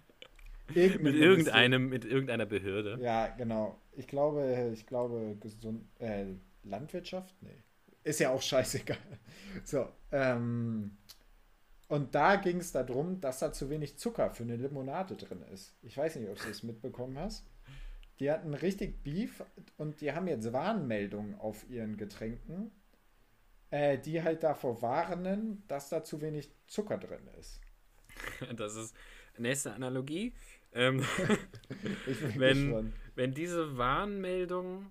mit 0.75 1.15
irgendeinem, 1.15 1.89
mit 1.89 2.05
irgendeiner 2.05 2.47
Behörde. 2.47 2.99
Ja, 3.01 3.29
genau. 3.29 3.81
Ich 3.93 4.07
glaube, 4.07 4.71
ich 4.73 4.87
glaube, 4.87 5.37
gesund, 5.41 5.85
äh, 5.99 6.27
Landwirtschaft? 6.65 7.35
Nee. 7.41 7.63
Ist 8.03 8.21
ja 8.21 8.31
auch 8.31 8.43
scheißegal. 8.43 8.97
So, 9.65 9.89
ähm, 10.13 10.97
und 11.89 12.15
da 12.15 12.37
ging 12.37 12.59
es 12.59 12.71
darum, 12.71 13.21
dass 13.21 13.41
da 13.41 13.53
zu 13.53 13.69
wenig 13.69 13.99
Zucker 13.99 14.31
für 14.31 14.45
eine 14.45 14.55
Limonade 14.55 15.17
drin 15.17 15.43
ist. 15.53 15.75
Ich 15.83 15.97
weiß 15.97 16.17
nicht, 16.17 16.29
ob 16.29 16.39
du 16.39 16.47
das 16.47 16.63
mitbekommen 16.63 17.19
hast. 17.19 17.45
Die 18.21 18.31
hatten 18.31 18.55
richtig 18.55 19.03
Beef 19.03 19.43
und 19.77 20.01
die 20.01 20.13
haben 20.13 20.29
jetzt 20.29 20.53
Warnmeldungen 20.53 21.35
auf 21.35 21.69
ihren 21.69 21.97
Getränken, 21.97 22.71
äh, 23.71 23.99
die 23.99 24.23
halt 24.23 24.45
davor 24.45 24.81
warnen, 24.83 25.65
dass 25.67 25.89
da 25.89 26.05
zu 26.05 26.21
wenig 26.21 26.53
Zucker 26.69 26.99
drin 26.99 27.29
ist. 27.39 27.61
Das 28.57 28.77
ist 28.77 28.95
nächste 29.39 29.73
Analogie. 29.73 30.35
Ähm, 30.73 31.01
wenn, 32.37 32.93
wenn 33.15 33.35
diese 33.35 33.77
Warnmeldungen, 33.77 34.91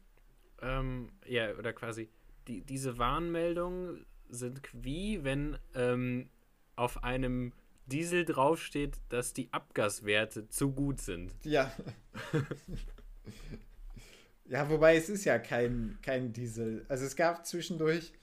ähm, 0.61 1.09
ja, 1.25 1.53
oder 1.53 1.73
quasi, 1.73 2.09
die, 2.47 2.61
diese 2.61 2.97
Warnmeldungen 2.97 4.05
sind 4.29 4.61
wie, 4.73 5.23
wenn 5.23 5.57
ähm, 5.75 6.29
auf 6.75 7.03
einem 7.03 7.53
Diesel 7.85 8.25
draufsteht, 8.25 8.97
dass 9.09 9.33
die 9.33 9.51
Abgaswerte 9.51 10.47
zu 10.49 10.71
gut 10.71 11.01
sind. 11.01 11.33
Ja. 11.43 11.71
ja, 14.45 14.69
wobei 14.69 14.95
es 14.95 15.09
ist 15.09 15.25
ja 15.25 15.39
kein, 15.39 15.97
kein 16.01 16.31
Diesel. 16.31 16.85
Also 16.87 17.05
es 17.05 17.15
gab 17.15 17.45
zwischendurch 17.45 18.13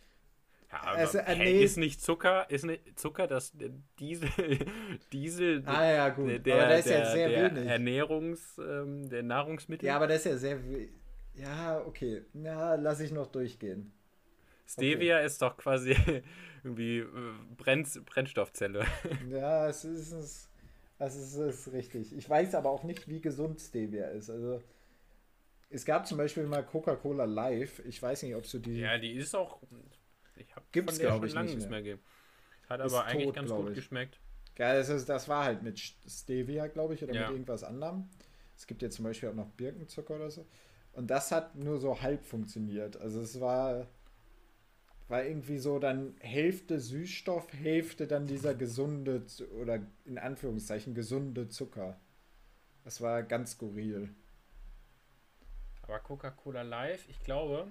ja, 0.85 0.91
also, 0.91 1.19
äh, 1.19 1.37
nee. 1.37 1.63
ist 1.63 1.77
nicht 1.77 2.01
Zucker, 2.01 2.51
ist 2.51 2.65
nicht 2.65 2.99
Zucker, 2.99 3.27
das 3.27 3.53
Diesel, 3.99 4.29
Diesel, 5.13 5.63
ah, 5.67 5.85
ja, 5.85 6.09
gut. 6.09 6.45
der, 6.45 6.55
aber 6.55 6.69
das 6.69 6.79
ist 6.81 6.89
der, 6.89 6.99
ja 6.99 7.13
sehr 7.13 7.29
der 7.29 7.55
wenig. 7.55 7.69
Ernährungs, 7.69 8.59
ähm, 8.59 9.09
der 9.09 9.23
Nahrungsmittel. 9.23 9.87
Ja, 9.87 9.97
aber 9.97 10.07
das 10.07 10.19
ist 10.19 10.25
ja 10.27 10.37
sehr, 10.37 10.59
ja, 11.35 11.83
okay, 11.87 12.23
na, 12.33 12.75
lass 12.75 13.01
ich 13.01 13.13
noch 13.13 13.27
durchgehen. 13.27 13.93
Stevia 14.67 15.17
okay. 15.17 15.27
ist 15.27 15.41
doch 15.43 15.57
quasi 15.57 15.95
irgendwie 16.65 16.99
äh, 16.99 17.07
Brenn 17.57 17.87
Brennstoffzelle. 18.05 18.85
Ja, 19.31 19.69
es 19.69 19.85
ist, 19.85 20.13
es, 20.13 20.49
ist, 20.99 21.37
es 21.37 21.37
ist 21.37 21.73
richtig. 21.73 22.17
Ich 22.17 22.29
weiß 22.29 22.55
aber 22.55 22.71
auch 22.71 22.83
nicht, 22.83 23.09
wie 23.09 23.21
gesund 23.21 23.61
Stevia 23.61 24.09
ist. 24.09 24.31
Also, 24.31 24.63
es 25.71 25.85
gab 25.85 26.07
zum 26.07 26.19
Beispiel 26.19 26.45
mal 26.45 26.65
Coca-Cola 26.65 27.25
Live. 27.25 27.81
Ich 27.87 28.01
weiß 28.03 28.23
nicht, 28.23 28.35
ob 28.35 28.49
du 28.49 28.59
die. 28.59 28.81
Ja, 28.81 28.99
die 28.99 29.13
ist 29.13 29.35
auch 29.35 29.61
Gibt 30.73 30.91
es, 30.91 30.99
glaube 30.99 31.27
ich, 31.27 31.35
lange 31.35 31.55
nicht 31.55 31.71
mehr. 31.71 31.83
mehr 31.83 31.99
Hat 32.69 32.81
aber 32.81 33.05
eigentlich 33.05 33.27
tot, 33.27 33.35
ganz 33.35 33.51
gut 33.51 33.69
ich. 33.71 33.75
geschmeckt. 33.77 34.21
Ja, 34.59 34.75
das, 34.75 34.89
ist, 34.89 35.09
das 35.09 35.29
war 35.29 35.45
halt 35.45 35.63
mit 35.63 35.79
Stevia, 35.79 36.67
glaube 36.67 36.95
ich, 36.95 37.03
oder 37.03 37.15
ja. 37.15 37.23
mit 37.23 37.31
irgendwas 37.31 37.63
anderem. 37.63 38.09
Es 38.57 38.67
gibt 38.67 38.83
ja 38.83 38.89
zum 38.89 39.05
Beispiel 39.05 39.29
auch 39.29 39.35
noch 39.35 39.49
Birkenzucker 39.51 40.17
oder 40.17 40.31
so. 40.31 40.47
Und 40.93 41.09
das 41.09 41.31
hat 41.31 41.57
nur 41.57 41.79
so 41.79 42.01
halb 42.01 42.25
funktioniert. 42.25 42.97
Also 42.97 43.21
es 43.21 43.39
war, 43.39 43.87
war 45.09 45.25
irgendwie 45.25 45.59
so 45.59 45.79
dann 45.79 46.17
Hälfte 46.21 46.81
Süßstoff, 46.81 47.53
Hälfte 47.53 48.07
dann 48.07 48.27
dieser 48.27 48.55
gesunde 48.55 49.27
oder 49.61 49.81
in 50.07 50.17
Anführungszeichen 50.17 50.95
gesunde 50.95 51.49
Zucker. 51.49 52.01
Das 52.83 53.03
war 53.03 53.23
ganz 53.23 53.53
skurril. 53.53 54.09
Aber 55.83 55.99
Coca-Cola 55.99 56.63
Live, 56.63 57.07
ich 57.09 57.21
glaube, 57.21 57.71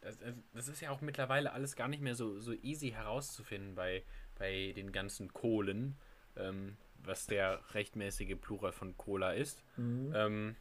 das, 0.00 0.18
das, 0.52 0.68
ist 0.68 0.80
ja 0.80 0.90
auch 0.90 1.00
mittlerweile 1.00 1.52
alles 1.52 1.76
gar 1.76 1.88
nicht 1.88 2.02
mehr 2.02 2.14
so, 2.14 2.38
so 2.40 2.52
easy 2.52 2.90
herauszufinden 2.90 3.74
bei, 3.74 4.04
bei 4.38 4.72
den 4.76 4.92
ganzen 4.92 5.32
Kohlen, 5.32 5.96
ähm, 6.36 6.76
was 7.02 7.26
der 7.26 7.60
rechtmäßige 7.74 8.36
Plural 8.40 8.72
von 8.72 8.96
Cola 8.96 9.32
ist. 9.32 9.64
Mhm. 9.76 10.12
Ähm, 10.14 10.56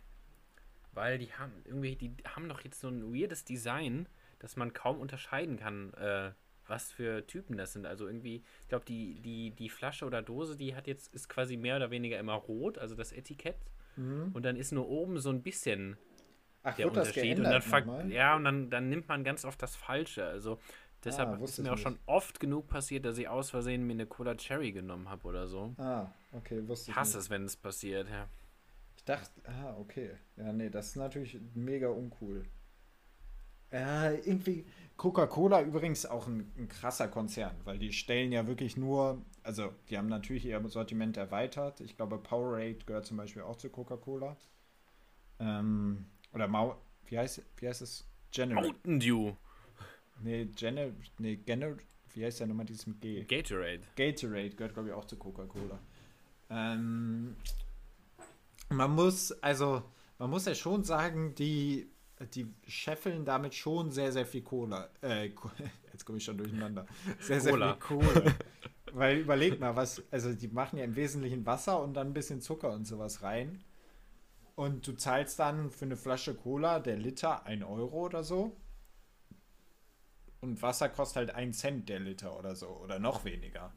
weil 0.93 1.17
die 1.17 1.33
haben 1.33 1.53
irgendwie, 1.65 1.95
die 1.95 2.15
haben 2.25 2.47
doch 2.49 2.61
jetzt 2.61 2.79
so 2.79 2.87
ein 2.87 3.13
weirdes 3.13 3.43
Design, 3.43 4.07
dass 4.39 4.55
man 4.55 4.73
kaum 4.73 4.99
unterscheiden 4.99 5.57
kann, 5.57 5.93
äh, 5.95 6.31
was 6.67 6.91
für 6.91 7.27
Typen 7.27 7.57
das 7.57 7.73
sind. 7.73 7.85
Also 7.85 8.07
irgendwie, 8.07 8.43
ich 8.61 8.67
glaube, 8.69 8.85
die, 8.85 9.19
die, 9.21 9.51
die 9.51 9.69
Flasche 9.69 10.05
oder 10.05 10.21
Dose, 10.21 10.57
die 10.57 10.75
hat 10.75 10.87
jetzt, 10.87 11.13
ist 11.13 11.29
quasi 11.29 11.57
mehr 11.57 11.75
oder 11.75 11.91
weniger 11.91 12.17
immer 12.17 12.33
rot, 12.33 12.77
also 12.77 12.95
das 12.95 13.11
Etikett. 13.11 13.57
Mhm. 13.97 14.31
Und 14.33 14.43
dann 14.43 14.55
ist 14.55 14.71
nur 14.71 14.87
oben 14.87 15.19
so 15.19 15.29
ein 15.29 15.43
bisschen 15.43 15.97
Ach, 16.65 16.75
der 16.75 16.87
Unterschied. 16.87 17.37
und 17.37 17.43
dann 17.43 18.09
ja, 18.09 18.35
und 18.35 18.43
dann, 18.43 18.69
dann 18.71 18.89
nimmt 18.89 19.07
man 19.07 19.23
ganz 19.23 19.45
oft 19.45 19.61
das 19.61 19.75
Falsche. 19.75 20.25
Also 20.25 20.59
deshalb 21.03 21.39
ah, 21.39 21.43
ist 21.43 21.59
mir 21.59 21.69
auch 21.69 21.75
nicht. 21.75 21.83
schon 21.83 21.99
oft 22.07 22.39
genug 22.39 22.67
passiert, 22.67 23.05
dass 23.05 23.19
ich 23.19 23.27
aus 23.27 23.51
Versehen 23.51 23.85
mir 23.85 23.93
eine 23.93 24.07
Cola 24.07 24.33
Cherry 24.35 24.71
genommen 24.71 25.07
habe 25.07 25.27
oder 25.27 25.47
so. 25.47 25.75
Ah, 25.77 26.07
okay, 26.33 26.67
wusste 26.67 26.89
ich. 26.89 26.97
Hasse 26.97 27.19
es, 27.19 27.29
wenn 27.29 27.45
es 27.45 27.55
passiert, 27.55 28.09
ja. 28.09 28.27
Ich 28.97 29.03
dachte, 29.03 29.29
ah, 29.45 29.75
okay. 29.77 30.09
Ja, 30.37 30.51
nee, 30.51 30.69
das 30.69 30.87
ist 30.87 30.95
natürlich 30.95 31.39
mega 31.53 31.89
uncool. 31.89 32.45
Ja, 33.71 34.09
irgendwie 34.09 34.65
Coca-Cola 34.97 35.61
übrigens 35.61 36.07
auch 36.07 36.25
ein, 36.25 36.51
ein, 36.57 36.67
krasser 36.67 37.09
Konzern, 37.09 37.55
weil 37.63 37.77
die 37.77 37.91
stellen 37.91 38.31
ja 38.31 38.47
wirklich 38.47 38.75
nur, 38.75 39.21
also 39.43 39.71
die 39.89 39.97
haben 39.99 40.07
natürlich 40.07 40.45
ihr 40.45 40.67
Sortiment 40.67 41.17
erweitert. 41.17 41.81
Ich 41.81 41.95
glaube, 41.95 42.17
Powerade 42.17 42.79
gehört 42.85 43.05
zum 43.05 43.17
Beispiel 43.17 43.43
auch 43.43 43.57
zu 43.57 43.69
Coca-Cola. 43.69 44.35
Ähm, 45.39 46.05
oder 46.35 46.47
Mau, 46.47 46.75
wie 47.05 47.17
heißt, 47.17 47.41
wie 47.57 47.67
heißt 47.67 47.81
es? 47.81 48.05
General. 48.31 48.63
Mountain 48.63 48.99
Dew. 48.99 49.33
Nee, 50.21 50.45
General, 50.55 50.93
nee, 51.17 51.37
General, 51.37 51.77
wie 52.13 52.25
heißt 52.25 52.41
der 52.41 52.47
nochmal 52.47 52.65
dieses 52.65 52.85
mit 52.85 53.01
G? 53.01 53.23
Gatorade. 53.23 53.81
Gatorade 53.95 54.49
gehört, 54.51 54.73
glaube 54.73 54.89
ich, 54.89 54.93
auch 54.93 55.05
zu 55.05 55.15
Coca-Cola. 55.15 55.79
Ähm, 56.49 57.35
man 58.69 58.91
muss, 58.91 59.31
also, 59.41 59.83
man 60.19 60.29
muss 60.29 60.45
ja 60.45 60.55
schon 60.55 60.83
sagen, 60.83 61.33
die, 61.35 61.89
die 62.33 62.53
scheffeln 62.67 63.25
damit 63.25 63.55
schon 63.55 63.91
sehr, 63.91 64.11
sehr 64.11 64.25
viel 64.25 64.41
Cola. 64.41 64.89
Äh, 65.01 65.31
jetzt 65.93 66.05
komme 66.05 66.17
ich 66.17 66.25
schon 66.25 66.37
durcheinander. 66.37 66.85
Sehr, 67.19 67.39
sehr 67.39 67.53
Cola. 67.53 67.73
viel 67.73 67.97
Cola. 67.97 68.35
Weil 68.93 69.19
überleg 69.19 69.59
mal, 69.59 69.75
was, 69.75 70.01
also 70.11 70.33
die 70.33 70.47
machen 70.47 70.79
ja 70.79 70.85
im 70.85 70.95
Wesentlichen 70.95 71.45
Wasser 71.45 71.81
und 71.81 71.93
dann 71.93 72.07
ein 72.07 72.13
bisschen 72.13 72.41
Zucker 72.41 72.71
und 72.71 72.85
sowas 72.85 73.23
rein. 73.23 73.61
Und 74.55 74.87
du 74.87 74.93
zahlst 74.93 75.39
dann 75.39 75.69
für 75.69 75.85
eine 75.85 75.97
Flasche 75.97 76.33
Cola, 76.33 76.79
der 76.79 76.95
Liter, 76.95 77.45
1 77.45 77.63
Euro 77.65 78.05
oder 78.05 78.23
so. 78.23 78.55
Und 80.39 80.61
Wasser 80.61 80.89
kostet 80.89 81.17
halt 81.17 81.35
1 81.35 81.57
Cent 81.57 81.89
der 81.89 81.99
Liter 81.99 82.37
oder 82.37 82.55
so. 82.55 82.67
Oder 82.67 82.99
noch 82.99 83.25
weniger. 83.25 83.73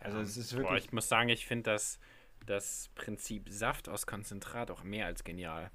Also 0.00 0.20
es 0.20 0.36
ist 0.36 0.52
wirklich. 0.52 0.68
Boah, 0.68 0.76
ich 0.76 0.92
muss 0.92 1.08
sagen, 1.08 1.28
ich 1.28 1.46
finde 1.46 1.72
das, 1.72 1.98
das 2.46 2.90
Prinzip 2.94 3.50
Saft 3.50 3.88
aus 3.88 4.06
Konzentrat 4.06 4.70
auch 4.70 4.82
mehr 4.82 5.06
als 5.06 5.24
genial. 5.24 5.70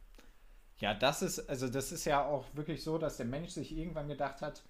Ja, 0.78 0.96
das 0.96 1.22
ist, 1.22 1.48
also 1.48 1.70
das 1.70 1.92
ist 1.92 2.06
ja 2.06 2.26
auch 2.26 2.46
wirklich 2.56 2.84
so, 2.84 2.98
dass 2.98 3.18
der 3.18 3.28
Mensch 3.28 3.52
sich 3.52 3.76
irgendwann 3.76 4.08
gedacht 4.08 4.42
hat, 4.42 4.64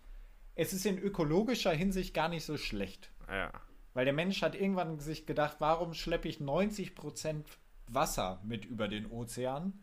es 0.55 0.73
ist 0.73 0.85
in 0.85 0.97
ökologischer 0.97 1.71
Hinsicht 1.71 2.13
gar 2.13 2.27
nicht 2.27 2.43
so 2.43 2.57
schlecht. 2.57 3.11
Ja. 3.29 3.51
Weil 3.93 4.05
der 4.05 4.13
Mensch 4.13 4.41
hat 4.41 4.55
irgendwann 4.55 4.99
sich 4.99 5.25
gedacht, 5.25 5.57
warum 5.59 5.93
schleppe 5.93 6.27
ich 6.27 6.39
90 6.41 6.95
Prozent 6.95 7.47
Wasser 7.93 8.41
mit 8.43 8.65
über 8.65 8.87
den 8.87 9.09
Ozean, 9.09 9.73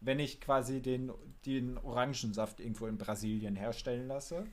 wenn 0.00 0.18
ich 0.18 0.40
quasi 0.40 0.80
den, 0.80 1.12
den 1.46 1.78
Orangensaft 1.78 2.60
irgendwo 2.60 2.86
in 2.86 2.98
Brasilien 2.98 3.56
herstellen 3.56 4.08
lasse. 4.08 4.46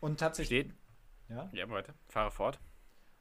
Und 0.00 0.20
tatsächlich. 0.20 0.66
Steht. 0.66 0.74
Ja, 1.28 1.48
ja 1.52 1.68
weiter. 1.68 1.94
Fahre 2.08 2.30
fort. 2.30 2.58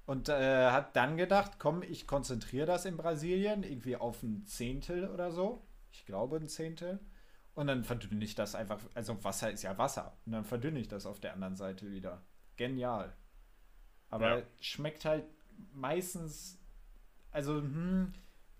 Und 0.05 0.27
äh, 0.27 0.71
hat 0.71 0.95
dann 0.95 1.17
gedacht, 1.17 1.59
komm, 1.59 1.83
ich 1.83 2.07
konzentriere 2.07 2.65
das 2.65 2.85
in 2.85 2.97
Brasilien 2.97 3.63
irgendwie 3.63 3.95
auf 3.95 4.23
ein 4.23 4.43
Zehntel 4.45 5.07
oder 5.07 5.31
so. 5.31 5.67
Ich 5.91 6.05
glaube 6.05 6.37
ein 6.37 6.47
Zehntel. 6.47 6.99
Und 7.53 7.67
dann 7.67 7.83
verdünne 7.83 8.23
ich 8.23 8.35
das 8.35 8.55
einfach. 8.55 8.79
Also 8.95 9.23
Wasser 9.23 9.51
ist 9.51 9.63
ja 9.63 9.77
Wasser. 9.77 10.17
Und 10.25 10.31
dann 10.31 10.45
verdünne 10.45 10.79
ich 10.79 10.87
das 10.87 11.05
auf 11.05 11.19
der 11.19 11.33
anderen 11.33 11.55
Seite 11.55 11.91
wieder. 11.91 12.23
Genial. 12.57 13.15
Aber 14.09 14.39
ja. 14.39 14.43
schmeckt 14.59 15.05
halt 15.05 15.25
meistens. 15.73 16.57
Also, 17.31 17.57
hm, 17.57 18.13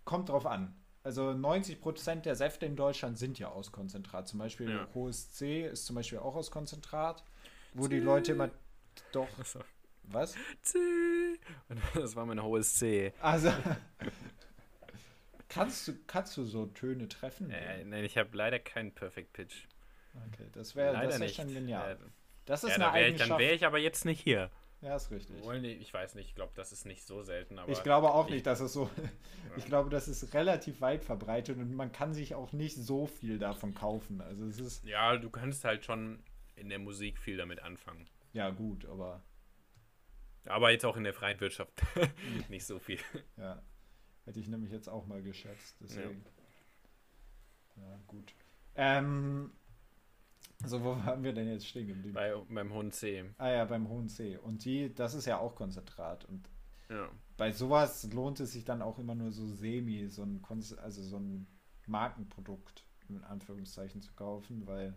kommt 0.09 0.29
drauf 0.29 0.47
an. 0.47 0.73
Also 1.03 1.29
90% 1.29 2.21
der 2.21 2.35
Säfte 2.35 2.65
in 2.65 2.75
Deutschland 2.75 3.19
sind 3.19 3.37
ja 3.37 3.49
aus 3.49 3.71
Konzentrat. 3.71 4.27
Zum 4.27 4.39
Beispiel 4.39 4.71
ja. 4.71 4.87
hohes 4.95 5.31
C 5.33 5.67
ist 5.67 5.85
zum 5.85 5.95
Beispiel 5.95 6.17
auch 6.17 6.35
aus 6.35 6.49
Konzentrat, 6.49 7.23
wo 7.75 7.83
C. 7.83 7.89
die 7.89 7.99
Leute 7.99 8.31
immer 8.31 8.49
doch. 9.11 9.29
So. 9.45 9.59
Was? 10.03 10.35
C. 10.63 10.79
Das 11.93 12.15
war 12.15 12.25
mein 12.25 12.41
hohes 12.41 12.73
C. 12.73 13.13
Also. 13.21 13.53
kannst, 15.47 15.87
du, 15.87 15.93
kannst 16.07 16.35
du 16.37 16.43
so 16.43 16.65
Töne 16.65 17.07
treffen? 17.07 17.51
Äh, 17.51 17.85
nein, 17.85 18.03
ich 18.03 18.17
habe 18.17 18.35
leider 18.35 18.57
keinen 18.57 18.91
Perfect 18.91 19.31
Pitch. 19.33 19.65
Okay, 20.33 20.49
das 20.53 20.75
wäre 20.75 20.99
wär 20.99 21.29
schon 21.29 21.53
genial. 21.53 21.99
Das 22.45 22.63
ist 22.63 22.77
ja, 22.77 22.89
eine 22.89 22.99
wär 22.99 23.09
ich, 23.09 23.17
Dann 23.17 23.37
wäre 23.37 23.53
ich 23.53 23.63
aber 23.63 23.77
jetzt 23.77 24.05
nicht 24.05 24.21
hier. 24.21 24.49
Ja, 24.81 24.95
ist 24.95 25.11
richtig. 25.11 25.35
Ich 25.81 25.93
weiß 25.93 26.15
nicht, 26.15 26.29
ich 26.29 26.35
glaube, 26.35 26.53
das 26.55 26.71
ist 26.71 26.85
nicht 26.85 27.05
so 27.05 27.21
selten. 27.21 27.59
ich 27.67 27.83
glaube 27.83 28.11
auch 28.11 28.27
ich, 28.27 28.35
nicht, 28.35 28.45
dass 28.45 28.61
es 28.61 28.71
so. 28.71 28.89
ich 29.57 29.65
glaube, 29.65 29.89
das 29.89 30.07
ist 30.07 30.33
relativ 30.33 30.79
weit 30.79 31.03
verbreitet 31.03 31.57
und 31.57 31.73
man 31.73 31.91
kann 31.91 32.13
sich 32.13 32.33
auch 32.35 32.53
nicht 32.53 32.77
so 32.77 33.05
viel 33.05 33.39
davon 33.39 33.73
kaufen. 33.73 34.21
Also 34.21 34.45
es 34.45 34.59
ist. 34.59 34.85
Ja, 34.85 35.17
du 35.17 35.29
kannst 35.29 35.65
halt 35.65 35.83
schon 35.83 36.23
in 36.55 36.69
der 36.69 36.79
Musik 36.79 37.19
viel 37.19 37.35
damit 37.35 37.61
anfangen. 37.61 38.07
Ja, 38.31 38.51
gut, 38.51 38.85
aber. 38.85 39.21
Aber 40.45 40.71
jetzt 40.71 40.85
auch 40.85 40.95
in 40.95 41.03
der 41.03 41.13
freien 41.13 41.39
Wirtschaft 41.41 41.81
nicht 42.49 42.65
so 42.65 42.79
viel. 42.79 42.99
Ja. 43.35 43.61
Hätte 44.25 44.39
ich 44.39 44.47
nämlich 44.47 44.71
jetzt 44.71 44.87
auch 44.87 45.05
mal 45.05 45.21
geschätzt. 45.21 45.75
Deswegen. 45.81 46.23
Ja, 47.75 47.83
ja 47.83 47.99
gut. 48.07 48.33
Ähm, 48.75 49.51
also 50.63 50.83
wo 50.83 50.95
haben 51.03 51.23
wir 51.23 51.33
denn 51.33 51.47
jetzt 51.47 51.67
stehen 51.67 51.87
geblieben? 51.87 52.13
Bei, 52.13 52.35
beim 52.49 52.73
hohen 52.73 52.91
C. 52.91 53.23
Ah 53.37 53.49
ja, 53.49 53.65
beim 53.65 53.87
hohen 53.87 54.09
C. 54.09 54.37
Und 54.37 54.65
die, 54.65 54.93
das 54.93 55.13
ist 55.13 55.25
ja 55.25 55.37
auch 55.37 55.55
Konzentrat. 55.55 56.25
Und 56.25 56.49
ja. 56.89 57.09
bei 57.37 57.51
sowas 57.51 58.11
lohnt 58.11 58.39
es 58.39 58.51
sich 58.51 58.65
dann 58.65 58.81
auch 58.81 58.99
immer 58.99 59.15
nur 59.15 59.31
so 59.31 59.47
semi, 59.47 60.07
so 60.07 60.23
ein, 60.23 60.41
Konz 60.41 60.73
also 60.73 61.01
so 61.01 61.17
ein 61.17 61.47
Markenprodukt 61.87 62.85
in 63.07 63.23
Anführungszeichen 63.23 64.01
zu 64.01 64.13
kaufen, 64.13 64.67
weil 64.67 64.95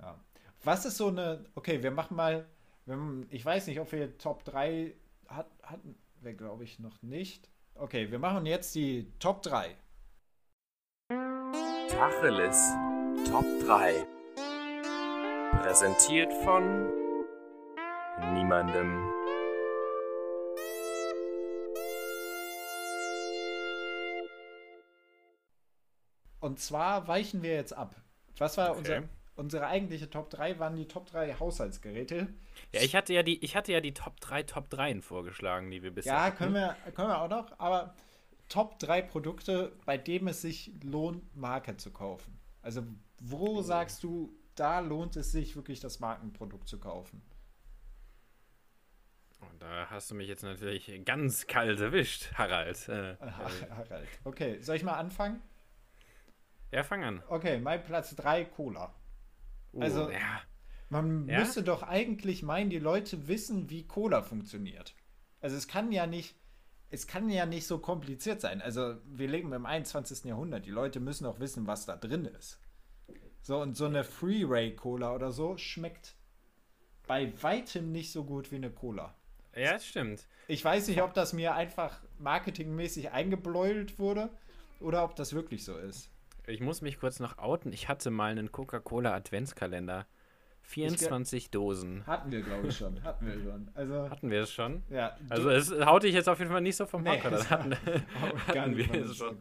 ja. 0.00 0.18
Was 0.64 0.84
ist 0.84 0.96
so 0.96 1.08
eine, 1.08 1.44
okay, 1.54 1.82
wir 1.82 1.90
machen 1.90 2.16
mal, 2.16 2.46
wir, 2.86 2.98
ich 3.30 3.44
weiß 3.44 3.66
nicht, 3.68 3.80
ob 3.80 3.92
wir 3.92 4.18
Top 4.18 4.44
3 4.44 4.94
hat, 5.28 5.46
hatten, 5.62 5.94
wir 6.20 6.34
glaube 6.34 6.64
ich 6.64 6.78
noch 6.80 7.02
nicht. 7.02 7.48
Okay, 7.74 8.10
wir 8.10 8.18
machen 8.18 8.46
jetzt 8.46 8.74
die 8.74 9.12
Top 9.18 9.42
3. 9.42 9.76
Tacheles 11.88 12.72
Top 13.30 13.44
3 13.64 14.23
Präsentiert 15.62 16.32
von 16.44 16.90
niemandem. 18.34 19.12
Und 26.40 26.60
zwar 26.60 27.08
weichen 27.08 27.42
wir 27.42 27.54
jetzt 27.54 27.72
ab. 27.72 27.96
Was 28.38 28.56
war 28.56 28.70
okay. 28.70 28.78
unser, 28.78 29.02
unsere 29.36 29.66
eigentliche 29.66 30.10
Top 30.10 30.30
3? 30.30 30.58
Waren 30.58 30.76
die 30.76 30.86
Top 30.86 31.06
3 31.06 31.34
Haushaltsgeräte? 31.40 32.28
Ja, 32.72 32.82
ich 32.82 32.94
hatte 32.94 33.14
ja 33.14 33.22
die, 33.22 33.42
ich 33.44 33.56
hatte 33.56 33.72
ja 33.72 33.80
die 33.80 33.94
Top 33.94 34.20
3 34.20 34.42
Top 34.42 34.68
3 34.70 35.00
vorgeschlagen, 35.00 35.70
die 35.70 35.82
wir 35.82 35.90
bisher 35.90 36.12
Ja, 36.12 36.30
können 36.30 36.54
wir, 36.54 36.76
können 36.94 37.08
wir 37.08 37.20
auch 37.20 37.30
noch, 37.30 37.58
aber 37.58 37.94
Top 38.48 38.78
3 38.78 39.02
Produkte, 39.02 39.72
bei 39.86 39.96
denen 39.96 40.28
es 40.28 40.42
sich 40.42 40.70
lohnt, 40.82 41.34
Marke 41.36 41.76
zu 41.76 41.90
kaufen. 41.90 42.38
Also, 42.62 42.82
wo 43.20 43.58
oh. 43.58 43.62
sagst 43.62 44.02
du, 44.02 44.32
da 44.54 44.80
lohnt 44.80 45.16
es 45.16 45.32
sich 45.32 45.56
wirklich, 45.56 45.80
das 45.80 46.00
Markenprodukt 46.00 46.68
zu 46.68 46.78
kaufen. 46.78 47.22
Und 49.40 49.60
da 49.60 49.90
hast 49.90 50.10
du 50.10 50.14
mich 50.14 50.28
jetzt 50.28 50.42
natürlich 50.42 50.90
ganz 51.04 51.46
kalt 51.46 51.80
erwischt, 51.80 52.32
Harald. 52.34 52.88
Äh, 52.88 53.16
Harald. 53.20 54.08
Okay, 54.24 54.60
soll 54.60 54.76
ich 54.76 54.84
mal 54.84 54.94
anfangen? 54.94 55.42
Ja, 56.70 56.82
fang 56.82 57.04
an. 57.04 57.22
Okay, 57.28 57.58
mein 57.58 57.84
Platz 57.84 58.16
3 58.16 58.46
Cola. 58.46 58.94
Uh, 59.72 59.82
also, 59.82 60.10
ja. 60.10 60.40
Man 60.88 61.28
Ja? 61.28 61.40
müsste 61.40 61.62
doch 61.62 61.82
eigentlich 61.82 62.42
meinen, 62.42 62.70
die 62.70 62.78
Leute 62.78 63.28
wissen, 63.28 63.70
wie 63.70 63.86
Cola 63.86 64.22
funktioniert. 64.22 64.94
Also 65.40 65.56
es 65.56 65.68
kann 65.68 65.92
ja 65.92 66.06
nicht, 66.06 66.36
es 66.90 67.06
kann 67.06 67.28
ja 67.28 67.46
nicht 67.46 67.66
so 67.66 67.78
kompliziert 67.78 68.40
sein. 68.40 68.62
Also 68.62 68.96
wir 69.04 69.28
leben 69.28 69.52
im 69.52 69.66
21. 69.66 70.24
Jahrhundert. 70.24 70.64
Die 70.66 70.70
Leute 70.70 71.00
müssen 71.00 71.26
auch 71.26 71.38
wissen, 71.38 71.66
was 71.66 71.86
da 71.86 71.96
drin 71.96 72.24
ist. 72.24 72.60
So, 73.44 73.60
und 73.60 73.76
so 73.76 73.84
eine 73.84 74.04
Free-Ray 74.04 74.74
Cola 74.74 75.14
oder 75.14 75.30
so 75.30 75.58
schmeckt 75.58 76.14
bei 77.06 77.30
weitem 77.42 77.92
nicht 77.92 78.10
so 78.10 78.24
gut 78.24 78.50
wie 78.50 78.56
eine 78.56 78.70
Cola. 78.70 79.14
Ja, 79.54 79.74
das 79.74 79.86
stimmt. 79.86 80.26
Ich 80.48 80.64
weiß 80.64 80.88
nicht, 80.88 81.02
ob 81.02 81.12
das 81.12 81.34
mir 81.34 81.54
einfach 81.54 82.00
marketingmäßig 82.18 83.10
eingebläult 83.10 83.98
wurde 83.98 84.30
oder 84.80 85.04
ob 85.04 85.14
das 85.14 85.34
wirklich 85.34 85.62
so 85.62 85.76
ist. 85.76 86.10
Ich 86.46 86.62
muss 86.62 86.80
mich 86.80 86.98
kurz 86.98 87.20
noch 87.20 87.36
outen. 87.36 87.70
Ich 87.74 87.86
hatte 87.86 88.10
mal 88.10 88.30
einen 88.30 88.50
Coca-Cola 88.50 89.12
Adventskalender. 89.14 90.06
24 90.62 91.50
Dosen. 91.50 92.06
Hatten 92.06 92.32
wir, 92.32 92.40
glaube 92.40 92.68
ich, 92.68 92.78
schon. 92.78 93.02
Hatten 93.02 93.26
wir 93.26 93.34
schon. 93.42 93.70
Also, 93.74 94.08
Hatten 94.08 94.30
wir 94.30 94.40
es 94.40 94.50
schon? 94.50 94.82
ja. 94.88 95.14
Also 95.28 95.50
es 95.50 95.70
haut 95.70 96.04
dich 96.04 96.14
jetzt 96.14 96.30
auf 96.30 96.38
jeden 96.38 96.50
Fall 96.50 96.62
nicht 96.62 96.76
so 96.76 96.86
vom 96.86 97.02
Nee, 97.02 97.18
Hocker. 97.18 97.32
Es 97.32 97.50
hatten, 97.50 97.76
hatten 98.48 98.74
wir 98.78 99.04
es 99.04 99.18
schon. 99.18 99.36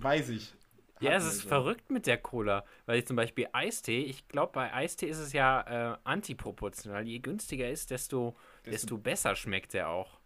Weiß 0.00 0.30
ich. 0.30 0.52
Ja, 1.00 1.12
es 1.12 1.24
ist 1.26 1.42
schon. 1.42 1.48
verrückt 1.48 1.90
mit 1.90 2.06
der 2.06 2.18
Cola. 2.18 2.64
Weil 2.86 2.98
ich 2.98 3.06
zum 3.06 3.16
Beispiel 3.16 3.48
Eistee, 3.52 4.02
ich 4.02 4.28
glaube, 4.28 4.52
bei 4.52 4.72
Eistee 4.72 5.06
ist 5.08 5.18
es 5.18 5.32
ja 5.32 5.92
äh, 5.94 5.96
antiproportional. 6.04 7.06
Je 7.06 7.18
günstiger 7.18 7.68
ist, 7.70 7.90
desto, 7.90 8.36
desto 8.64 8.98
besser 8.98 9.36
schmeckt 9.36 9.74
der 9.74 9.88
auch. 9.90 10.18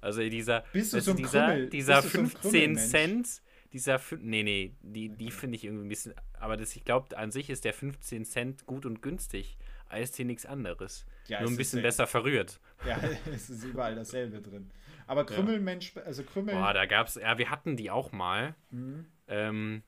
Also 0.00 0.20
dieser, 0.22 0.64
Bist 0.72 0.92
du 0.92 0.96
weißt 0.96 1.06
so 1.06 1.14
dieser, 1.14 1.46
Krümmel- 1.48 1.68
dieser 1.70 2.02
bist 2.02 2.14
du 2.14 2.18
so 2.18 2.22
ein 2.24 2.26
15 2.30 2.40
Krümmelmensch? 2.50 2.90
Cent, 2.90 3.42
dieser, 3.72 4.00
nee, 4.18 4.42
nee, 4.42 4.74
die, 4.82 5.10
die 5.10 5.30
finde 5.30 5.56
ich 5.56 5.64
irgendwie 5.64 5.84
ein 5.84 5.88
bisschen, 5.88 6.14
aber 6.38 6.56
das, 6.56 6.74
ich 6.74 6.84
glaube, 6.84 7.16
an 7.16 7.30
sich 7.30 7.50
ist 7.50 7.64
der 7.64 7.72
15 7.74 8.24
Cent 8.24 8.66
gut 8.66 8.86
und 8.86 9.02
günstig. 9.02 9.58
Eistee 9.88 10.24
nichts 10.24 10.46
anderes. 10.46 11.04
Ja, 11.26 11.40
Nur 11.40 11.50
ein 11.50 11.56
bisschen 11.56 11.82
besser 11.82 12.06
verrührt. 12.06 12.60
Ja, 12.86 12.98
es 13.34 13.50
ist 13.50 13.64
überall 13.64 13.94
dasselbe 13.94 14.40
drin. 14.40 14.70
Aber 15.06 15.26
Krümmelmensch, 15.26 15.96
also 15.98 16.22
Krümmel. 16.22 16.54
Boah, 16.54 16.72
da 16.72 16.86
gab's, 16.86 17.16
ja, 17.16 17.36
wir 17.38 17.50
hatten 17.50 17.76
die 17.76 17.90
auch 17.90 18.12
mal. 18.12 18.54
Mhm. 18.70 19.06
Ähm, 19.26 19.82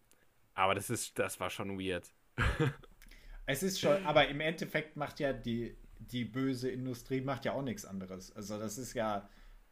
aber 0.54 0.74
das 0.74 0.90
ist, 0.90 1.18
das 1.18 1.40
war 1.40 1.50
schon 1.50 1.78
weird. 1.78 2.12
Es 3.44 3.62
ist 3.62 3.80
schon, 3.80 4.06
aber 4.06 4.28
im 4.28 4.40
Endeffekt 4.40 4.96
macht 4.96 5.18
ja 5.18 5.32
die, 5.32 5.76
die 5.98 6.24
böse 6.24 6.70
Industrie 6.70 7.20
macht 7.20 7.44
ja 7.44 7.52
auch 7.52 7.62
nichts 7.62 7.84
anderes. 7.84 8.34
Also 8.34 8.58
das 8.58 8.78
ist 8.78 8.94
ja, 8.94 9.28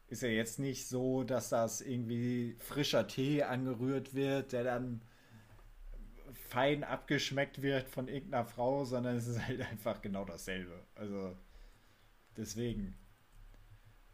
ist 0.08 0.22
ja 0.22 0.28
jetzt 0.28 0.58
nicht 0.58 0.88
so, 0.88 1.22
dass 1.22 1.50
das 1.50 1.80
irgendwie 1.80 2.56
frischer 2.58 3.06
Tee 3.06 3.44
angerührt 3.44 4.14
wird, 4.14 4.52
der 4.52 4.64
dann 4.64 5.02
fein 6.32 6.82
abgeschmeckt 6.84 7.62
wird 7.62 7.88
von 7.88 8.08
irgendeiner 8.08 8.44
Frau, 8.44 8.84
sondern 8.84 9.16
es 9.16 9.26
ist 9.28 9.46
halt 9.46 9.60
einfach 9.62 10.02
genau 10.02 10.24
dasselbe. 10.24 10.84
Also 10.96 11.36
deswegen. 12.36 12.96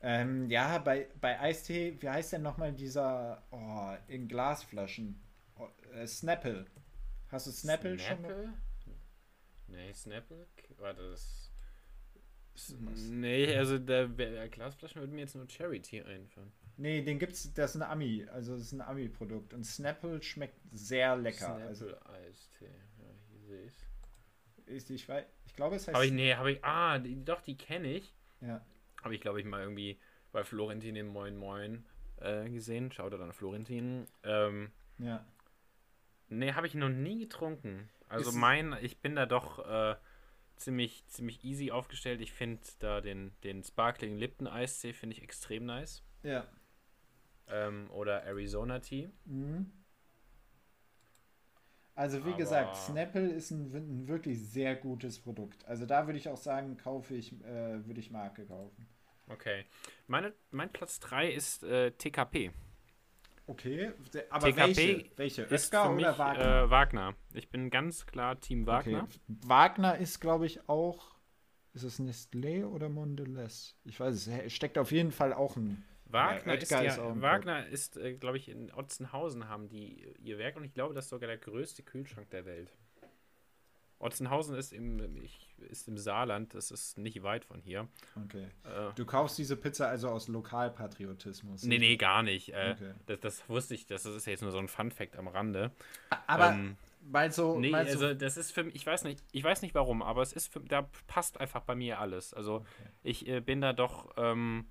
Ähm, 0.03 0.51
ja, 0.51 0.79
bei, 0.79 1.09
bei 1.21 1.41
Eistee, 1.41 1.97
wie 2.01 2.09
heißt 2.11 2.35
denn 2.35 2.43
nochmal 2.43 2.73
dieser, 2.73 3.43
oh, 3.51 3.95
in 4.07 4.29
Glasflaschen? 4.29 5.19
Oh, 5.59 5.69
äh, 5.95 6.07
Snapple. 6.07 6.67
Hast 7.29 7.47
du 7.47 7.51
Snapple, 7.51 7.99
schon? 7.99 8.23
mal- 8.23 8.29
Snapple? 8.29 8.53
Nee, 9.69 9.93
Snapple? 9.95 10.47
Warte, 10.79 11.11
das. 11.11 11.51
Nee, 13.11 13.55
also 13.55 13.79
der, 13.79 14.09
der 14.09 14.49
Glasflaschen 14.49 15.01
würde 15.03 15.13
mir 15.13 15.21
jetzt 15.23 15.35
nur 15.35 15.49
Charity 15.49 16.03
einfallen. 16.03 16.53
Nee, 16.79 17.03
den 17.03 17.19
gibt's, 17.19 17.53
das 17.53 17.75
ist 17.75 17.83
ein 17.83 17.91
Ami, 17.91 18.27
also 18.33 18.53
das 18.53 18.63
ist 18.63 18.73
ein 18.73 18.81
Ami-Produkt. 18.81 19.53
Und 19.53 19.65
Snapple 19.65 20.23
schmeckt 20.23 20.59
sehr 20.73 21.17
lecker. 21.17 21.55
Also 21.57 21.89
Snapple 21.89 22.11
Eistee. 22.11 22.65
Ja, 22.99 23.05
hier 23.31 23.41
sehe 23.41 23.65
ich's. 23.65 23.87
ich, 24.67 24.91
ich, 24.91 25.09
weiß, 25.09 25.25
ich 25.47 25.55
glaube, 25.55 25.77
es 25.77 25.87
heißt. 25.87 25.95
Habe 25.95 26.07
ich, 26.07 26.13
nee, 26.13 26.35
habe 26.35 26.53
ich, 26.53 26.65
ah, 26.65 26.99
die, 26.99 27.23
doch, 27.25 27.41
die 27.43 27.57
kenne 27.57 27.93
ich. 27.93 28.15
ja. 28.41 28.65
Habe 29.03 29.15
ich, 29.15 29.21
glaube 29.21 29.39
ich, 29.39 29.47
mal 29.47 29.61
irgendwie 29.61 30.01
bei 30.33 30.43
Florentin 30.43 30.97
im 30.97 31.07
Moin 31.09 31.37
Moin 31.37 31.85
äh, 32.17 32.49
gesehen. 32.51 32.91
Schaut 32.91 33.13
dann 33.13 33.33
Florentin. 33.33 34.07
Ähm, 34.25 34.73
ja. 34.99 35.25
Nee, 36.29 36.53
habe 36.53 36.67
ich 36.67 36.75
noch 36.75 36.89
nie 36.89 37.19
getrunken. 37.19 37.89
Also 38.09 38.31
Ist 38.31 38.37
mein, 38.37 38.77
ich 38.83 38.99
bin 38.99 39.17
da 39.17 39.27
doch 39.27 39.59
äh, 39.67 39.97
ziemlich, 40.57 41.05
ziemlich 41.07 41.45
easy 41.45 41.71
aufgestellt. 41.71 42.21
Ich 42.21 42.33
finde 42.33 42.61
da 42.79 43.01
den, 43.01 43.33
den 43.43 43.63
Sparkling 43.65 44.17
Lipton 44.17 44.47
Eistee 44.47 44.93
finde 44.93 45.17
ich 45.17 45.23
extrem 45.23 45.67
nice. 45.67 46.03
Ja. 46.23 46.47
Ähm, 47.49 47.91
oder 47.91 48.23
Arizona 48.25 48.79
Tea. 48.81 49.09
Mhm. 49.25 49.71
Also 51.95 52.25
wie 52.25 52.29
Aber- 52.31 52.37
gesagt, 52.37 52.77
Snapple 52.77 53.29
ist 53.31 53.51
ein, 53.51 53.75
ein 53.75 54.07
wirklich 54.09 54.39
sehr 54.47 54.77
gutes 54.77 55.19
Produkt. 55.19 55.65
Also 55.65 55.87
da 55.87 56.07
würde 56.07 56.19
ich 56.19 56.29
auch 56.29 56.37
sagen, 56.37 56.77
kaufe 56.77 57.15
ich, 57.15 57.33
äh, 57.43 57.87
würde 57.87 58.01
ich 58.01 58.11
Marke 58.11 58.45
kaufen. 58.45 58.87
Okay. 59.29 59.65
Meine, 60.07 60.33
mein 60.51 60.71
Platz 60.71 61.01
3 61.01 61.31
ist 61.33 61.65
äh, 61.65 61.91
TKP. 61.93 62.53
Okay, 63.49 63.93
aber 64.31 64.47
TKP 64.47 64.57
welche? 64.57 65.11
Welche? 65.17 65.47
Für 65.47 65.91
mich 65.91 66.05
oder 66.05 66.19
Wagner? 66.19 66.63
Äh, 66.65 66.71
Wagner. 66.71 67.15
Ich 67.33 67.49
bin 67.49 67.71
ganz 67.71 68.07
klar 68.07 68.41
Team 68.41 68.67
Wagner. 68.67 69.05
Okay. 69.05 69.19
Wagner 69.29 69.99
ist, 69.99 70.21
glaube 70.21 70.47
ich, 70.47 70.69
auch. 70.69 71.15
Ist 71.73 71.85
es 71.85 72.01
Nestlé 72.01 72.65
oder 72.65 72.89
Mondelez? 72.89 73.77
Ich 73.85 74.01
weiß 74.01 74.29
es. 74.29 74.53
Steckt 74.53 74.79
auf 74.79 74.91
jeden 74.91 75.13
Fall 75.13 75.33
auch 75.33 75.57
ein. 75.57 75.85
Wagner 76.07 76.55
Ja, 76.55 76.61
ist, 76.61 76.71
ja, 76.71 76.81
ist 76.83 76.99
Wagner 77.21 77.67
ist, 77.67 77.97
äh, 77.97 78.15
glaube 78.15 78.37
ich, 78.37 78.49
in 78.49 78.73
Otzenhausen 78.73 79.49
haben 79.49 79.69
die 79.69 80.07
ihr 80.19 80.39
Werk 80.39 80.57
und 80.57 80.65
ich 80.65 80.73
glaube, 80.73 80.95
das 80.95 81.07
ist 81.07 81.11
sogar 81.11 81.27
der 81.27 81.39
größte 81.39 81.83
Kühlschrank 81.83 82.31
der 82.31 82.47
Welt. 82.47 82.73
Otzenhausen 83.99 84.57
ist 84.57 84.73
im, 84.73 85.17
ich, 85.23 85.46
ist 85.59 85.89
im 85.89 85.97
Saarland, 85.99 86.55
das 86.55 86.71
ist 86.71 86.99
nicht 86.99 87.23
weit 87.23 87.45
von 87.45 87.61
hier. 87.61 87.89
Okay. 88.25 88.47
Äh, 88.65 88.93
Du 88.95 89.05
kaufst 89.05 89.39
diese 89.39 89.57
Pizza 89.57 89.89
also 89.89 90.09
aus 90.09 90.29
Lokalpatriotismus. 90.29 91.63
nee, 91.65 91.79
nee, 91.79 91.97
gar 91.97 92.23
nicht. 92.23 92.51
Äh, 92.53 92.75
Okay. 92.77 92.93
das, 93.07 93.21
das 93.21 93.49
wusste 93.49 93.75
ich, 93.75 93.87
das 93.87 94.05
ist 94.07 94.27
jetzt 94.27 94.43
nur 94.43 94.53
so 94.53 94.59
ein 94.59 94.69
Fun-Fact 94.69 95.17
am 95.17 95.29
Rande. 95.29 95.73
Aber 96.27 96.53
ähm, 96.53 96.77
weil 97.09 97.31
so. 97.33 97.59
Nee, 97.59 97.73
weil 97.73 97.87
so 97.87 98.05
also 98.07 98.15
das 98.15 98.37
ist 98.37 98.51
für 98.53 98.65
mich, 98.65 98.75
ich 98.75 98.87
weiß 98.87 99.05
nicht, 99.05 99.23
ich 99.33 99.45
weiß 99.45 99.63
nicht 99.63 99.75
warum, 99.75 100.03
aber 100.03 100.23
es 100.23 100.33
ist 100.33 100.53
für, 100.53 100.61
da 100.61 100.89
passt 101.07 101.41
einfach 101.41 101.63
bei 101.63 101.75
mir 101.75 102.01
alles. 102.01 102.35
Also 102.35 102.65
ich 103.03 103.27
äh, 103.29 103.41
bin 103.41 103.61
da 103.61 103.73
doch, 103.73 104.13
ähm, 104.17 104.67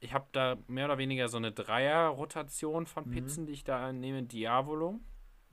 ich 0.00 0.12
habe 0.14 0.26
da 0.32 0.56
mehr 0.68 0.86
oder 0.86 0.98
weniger 0.98 1.28
so 1.28 1.36
eine 1.36 1.52
Dreier-Rotation 1.52 2.86
von 2.86 3.10
Pizzen, 3.10 3.46
die 3.46 3.52
ich 3.52 3.64
da 3.64 3.92
nehme. 3.92 4.22
Diavolo 4.22 5.00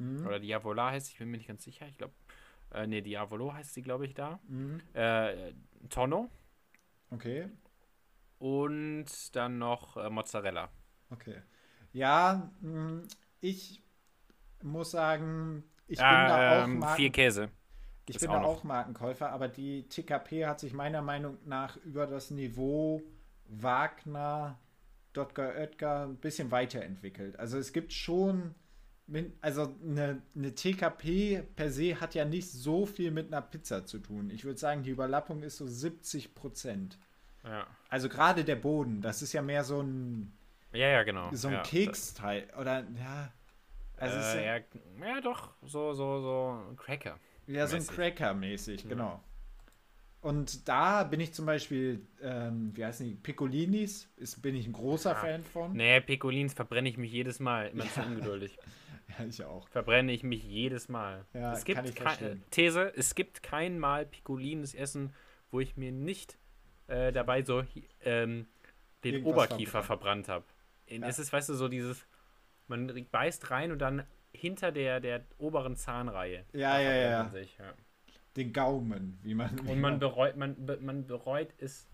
Mhm. 0.02 0.26
oder 0.26 0.40
Diavola 0.40 0.92
heißt, 0.92 1.10
ich 1.12 1.18
bin 1.18 1.30
mir 1.30 1.36
nicht 1.38 1.48
ganz 1.50 1.62
sicher. 1.66 1.86
Ich 1.90 1.98
glaube, 1.98 2.14
äh, 2.74 2.88
nee, 2.88 3.02
Diavolo 3.02 3.54
heißt 3.54 3.74
sie, 3.74 3.82
glaube 3.82 4.06
ich, 4.06 4.14
da. 4.14 4.40
Mhm. 4.50 4.82
Äh, 4.94 5.54
Tonno 5.90 6.30
Okay. 7.14 7.50
und 8.40 9.06
dann 9.36 9.58
noch 9.58 9.98
äh, 9.98 10.10
Mozzarella. 10.10 10.70
Okay. 11.12 11.42
Ja, 11.94 12.52
mh, 12.62 13.04
ich 13.42 13.82
muss 14.64 14.92
sagen, 14.92 15.64
ich 15.88 16.08
bin 16.08 16.26
Ah, 16.26 16.28
da 16.28 16.42
auch 16.46 16.74
ähm, 16.74 16.80
Marken, 16.80 16.96
vier 16.96 17.12
Käse. 17.12 17.52
ich 18.08 18.20
ist 18.20 18.22
bin 18.22 18.30
auch 18.30 18.42
da 18.42 18.44
auch 18.44 18.64
Markenkäufer, 18.64 19.32
aber 19.32 19.48
die 19.48 19.88
TKP 19.90 20.48
hat 20.48 20.60
sich 20.60 20.74
meiner 20.74 21.02
Meinung 21.02 21.38
nach 21.46 21.78
über 21.78 22.08
das 22.08 22.32
Niveau 22.32 23.04
Wagner, 23.48 24.60
Dotger 25.14 25.56
Oetker 25.56 26.06
ein 26.08 26.18
bisschen 26.18 26.52
weiterentwickelt. 26.52 27.40
Also 27.40 27.58
es 27.58 27.74
gibt 27.74 27.94
schon, 27.94 28.56
also 29.42 29.74
eine, 29.84 30.22
eine 30.36 30.54
TKP 30.56 31.44
per 31.56 31.72
se 31.72 32.00
hat 32.00 32.16
ja 32.16 32.26
nicht 32.26 32.50
so 32.50 32.86
viel 32.86 33.12
mit 33.12 33.28
einer 33.28 33.42
Pizza 33.42 33.86
zu 33.86 34.00
tun. 34.00 34.30
Ich 34.30 34.46
würde 34.46 34.60
sagen, 34.60 34.84
die 34.84 34.92
Überlappung 34.92 35.44
ist 35.44 35.58
so 35.58 35.68
70 35.68 36.36
Prozent. 36.36 36.98
Ja. 37.44 37.66
Also 37.90 38.10
gerade 38.10 38.44
der 38.44 38.56
Boden, 38.56 39.02
das 39.02 39.22
ist 39.22 39.34
ja 39.34 39.42
mehr 39.42 39.64
so 39.64 39.82
ein, 39.82 40.32
Ja, 40.74 40.88
ja, 40.88 41.04
genau. 41.04 41.30
so 41.34 41.48
ein 41.48 41.56
ja, 41.56 41.62
Keksteil. 41.64 42.48
Oder 42.60 42.86
ja. 42.98 43.32
Also 43.98 44.16
äh, 44.18 44.46
ja, 44.46 44.56
ja, 44.58 44.64
ja, 45.16 45.22
doch, 45.22 45.50
so, 45.64 45.94
so, 45.94 46.22
so 46.22 46.64
ein 46.70 46.78
Cracker. 46.78 47.20
ja, 47.48 47.68
so 47.68 47.76
ein 47.76 47.82
mäßig. 47.82 47.96
Cracker-mäßig, 47.96 48.84
Ja. 48.84 48.90
genau. 48.90 49.24
Und 50.22 50.68
da 50.68 51.04
bin 51.06 51.22
ich 51.22 51.34
zum 51.34 51.46
Beispiel, 51.46 52.06
ähm, 52.22 52.72
wie 52.76 52.84
heißen 52.84 53.06
die, 53.06 53.16
Piccolinis, 53.16 54.10
ist, 54.18 54.42
bin 54.42 54.54
ich 54.54 54.68
ein 54.68 54.74
großer 54.74 55.16
Fan 55.16 55.44
von. 55.44 55.72
Nee, 55.74 56.02
Pekolins 56.02 56.54
verbrenne 56.54 56.90
ich 56.90 56.98
mich 56.98 57.12
jedes 57.12 57.40
Mal. 57.40 57.68
Immer 57.70 57.90
zu 57.90 58.02
ungeduldig. 58.02 58.58
Ja, 59.18 59.26
ich 59.26 59.44
auch. 59.44 59.68
Verbrenne 59.70 60.12
ich 60.12 60.24
mich 60.24 60.44
jedes 60.44 60.90
Mal. 60.90 61.26
Ja, 61.34 61.54
es 61.54 61.66
gibt 61.66 61.96
kann. 61.96 62.44
These, 62.52 62.94
es 62.96 63.16
gibt 63.16 63.44
kein 63.44 63.80
Mal 63.80 64.06
Pikolines 64.06 64.76
essen, 64.76 65.14
wo 65.52 65.60
ich 65.60 65.78
mir 65.78 65.92
nicht 65.92 66.38
äh, 66.88 67.12
dabei 67.12 67.44
so 67.44 67.64
ähm, 68.02 68.48
den 69.04 69.16
Irgendwas 69.16 69.48
Oberkiefer 69.48 69.84
verbrannt 69.84 70.28
habe. 70.28 70.46
Ja. 70.88 71.08
Es 71.08 71.20
ist, 71.20 71.32
weißt 71.32 71.50
du, 71.50 71.54
so 71.54 71.68
dieses, 71.68 72.06
man 72.68 73.08
beißt 73.12 73.52
rein 73.52 73.72
und 73.72 73.80
dann 73.80 74.04
hinter 74.32 74.72
der, 74.72 75.00
der 75.00 75.26
oberen 75.38 75.76
Zahnreihe. 75.76 76.46
Ja, 76.54 76.80
ja, 76.80 76.94
ja. 76.94 77.24
man 77.24 77.32
Sich, 77.32 77.58
ja. 77.58 77.74
Den 78.36 78.54
Gaumen, 78.54 79.20
wie 79.24 79.34
man. 79.34 79.60
wie 79.66 79.72
Und 79.72 79.82
man 79.82 80.00
bereut, 80.00 80.38
man, 80.38 80.56
man 80.82 81.08
bereut 81.08 81.54
es 81.58 81.88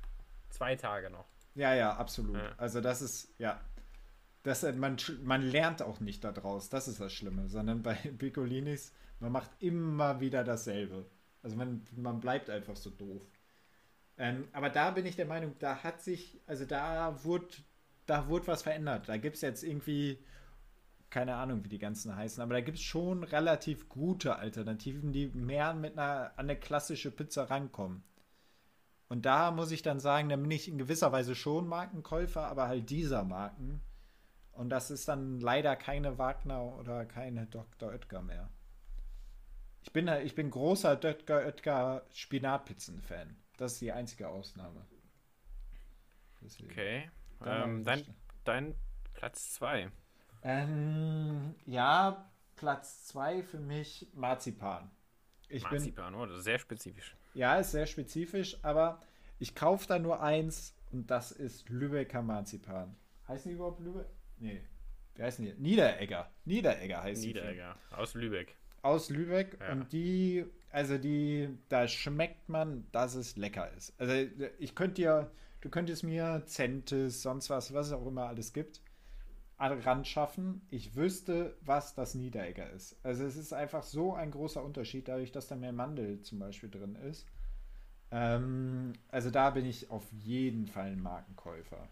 zwei 0.49 0.75
Tage 0.75 1.09
noch. 1.09 1.25
Ja, 1.55 1.73
ja, 1.73 1.95
absolut. 1.95 2.35
Ja. 2.35 2.53
Also 2.57 2.81
das 2.81 3.01
ist, 3.01 3.33
ja. 3.37 3.61
Das, 4.45 4.61
man, 4.75 4.97
man 5.23 5.41
lernt 5.41 5.81
auch 5.81 5.99
nicht 5.99 6.23
daraus, 6.23 6.69
das 6.69 6.87
ist 6.87 6.99
das 6.99 7.11
Schlimme, 7.11 7.49
sondern 7.49 7.81
bei 7.81 7.95
Piccolinis, 8.17 8.93
man 9.19 9.31
macht 9.31 9.49
immer 9.59 10.19
wieder 10.19 10.43
dasselbe. 10.43 11.07
Also 11.41 11.55
man, 11.57 11.81
man 11.95 12.19
bleibt 12.19 12.51
einfach 12.51 12.75
so 12.75 12.91
doof. 12.91 13.23
Ähm, 14.19 14.47
aber 14.53 14.69
da 14.69 14.91
bin 14.91 15.07
ich 15.07 15.15
der 15.15 15.25
Meinung, 15.25 15.55
da 15.57 15.81
hat 15.81 15.99
sich, 15.99 16.39
also 16.45 16.63
da 16.63 17.23
wurde, 17.23 17.47
da 18.05 18.27
wurde 18.27 18.45
was 18.45 18.61
verändert. 18.61 19.09
Da 19.09 19.17
gibt 19.17 19.37
es 19.37 19.41
jetzt 19.41 19.63
irgendwie, 19.63 20.19
keine 21.09 21.33
Ahnung, 21.37 21.63
wie 21.63 21.69
die 21.69 21.79
ganzen 21.79 22.15
heißen, 22.15 22.43
aber 22.43 22.53
da 22.53 22.61
gibt 22.61 22.77
es 22.77 22.83
schon 22.83 23.23
relativ 23.23 23.89
gute 23.89 24.35
Alternativen, 24.35 25.11
die 25.11 25.29
mehr 25.29 25.73
mit 25.73 25.97
einer, 25.97 26.33
an 26.37 26.45
eine 26.45 26.55
klassische 26.55 27.09
Pizza 27.09 27.49
rankommen. 27.49 28.03
Und 29.09 29.25
da 29.25 29.49
muss 29.49 29.71
ich 29.71 29.81
dann 29.81 29.99
sagen, 29.99 30.29
da 30.29 30.35
bin 30.35 30.51
ich 30.51 30.67
in 30.67 30.77
gewisser 30.77 31.11
Weise 31.11 31.33
schon 31.33 31.67
Markenkäufer, 31.67 32.45
aber 32.45 32.67
halt 32.67 32.91
dieser 32.91 33.23
Marken. 33.23 33.81
Und 34.55 34.69
das 34.69 34.89
ist 34.89 35.07
dann 35.07 35.39
leider 35.39 35.75
keine 35.75 36.17
Wagner 36.17 36.63
oder 36.77 37.05
keine 37.05 37.45
Dr. 37.47 37.89
Oetker 37.89 38.21
mehr. 38.21 38.49
Ich 39.83 39.91
bin, 39.91 40.07
ich 40.07 40.33
bin 40.33 40.49
großer 40.49 40.95
Dr. 40.95 41.37
Oetker 41.37 42.05
Spinatpizzen-Fan. 42.11 43.35
Das 43.57 43.73
ist 43.73 43.81
die 43.81 43.91
einzige 43.91 44.29
Ausnahme. 44.29 44.85
Deswegen. 46.41 46.71
Okay. 46.71 47.11
Ähm, 47.45 47.83
dein, 47.83 48.03
dein 48.45 48.75
Platz 49.13 49.53
2. 49.53 49.91
Ähm, 50.43 51.55
ja, 51.65 52.31
Platz 52.55 53.05
2 53.07 53.43
für 53.43 53.59
mich 53.59 54.07
Marzipan. 54.13 54.89
Ich 55.49 55.63
Marzipan, 55.63 56.13
bin, 56.13 56.21
oh, 56.21 56.25
ist 56.25 56.43
sehr 56.43 56.59
spezifisch. 56.59 57.15
Ja, 57.33 57.57
ist 57.57 57.71
sehr 57.71 57.85
spezifisch, 57.85 58.57
aber 58.63 59.01
ich 59.37 59.53
kaufe 59.53 59.85
da 59.87 59.99
nur 59.99 60.21
eins 60.21 60.75
und 60.91 61.11
das 61.11 61.31
ist 61.31 61.69
Lübecker 61.69 62.21
Marzipan. 62.21 62.95
Heißen 63.27 63.49
die 63.49 63.55
überhaupt 63.55 63.81
Lübeck? 63.81 64.07
Nee. 64.45 64.61
Wie 65.15 65.23
heißen 65.23 65.45
die? 65.45 65.53
Niederegger. 65.53 66.29
Niederegger 66.45 67.01
heißt 67.01 67.23
Niederegger. 67.23 67.75
Aus 67.91 68.13
Lübeck. 68.13 68.55
Aus 68.81 69.09
Lübeck. 69.09 69.57
Ja. 69.59 69.71
Und 69.71 69.91
die, 69.91 70.45
also 70.71 70.97
die, 70.97 71.49
da 71.69 71.87
schmeckt 71.87 72.47
man, 72.49 72.85
dass 72.91 73.15
es 73.15 73.37
lecker 73.37 73.71
ist. 73.75 73.99
Also 73.99 74.13
ich 74.59 74.75
könnte 74.75 75.01
dir, 75.01 75.31
du 75.61 75.69
könntest 75.69 76.03
mir 76.03 76.43
Zentes, 76.45 77.21
sonst 77.21 77.49
was, 77.49 77.73
was 77.73 77.87
es 77.87 77.93
auch 77.93 78.05
immer 78.05 78.27
alles 78.27 78.53
gibt, 78.53 78.81
ran 79.57 80.05
schaffen. 80.05 80.61
Ich 80.69 80.95
wüsste, 80.95 81.57
was 81.61 81.95
das 81.95 82.13
Niederegger 82.13 82.69
ist. 82.71 82.97
Also 83.03 83.23
es 83.23 83.37
ist 83.37 83.53
einfach 83.53 83.83
so 83.83 84.13
ein 84.13 84.29
großer 84.29 84.63
Unterschied, 84.63 85.07
dadurch, 85.07 85.31
dass 85.31 85.47
da 85.47 85.55
mehr 85.55 85.73
Mandel 85.73 86.21
zum 86.21 86.39
Beispiel 86.39 86.69
drin 86.69 86.95
ist. 86.95 87.25
Ähm, 88.11 88.93
also 89.09 89.31
da 89.31 89.49
bin 89.49 89.65
ich 89.65 89.89
auf 89.89 90.05
jeden 90.11 90.67
Fall 90.67 90.91
ein 90.91 91.01
Markenkäufer. 91.01 91.87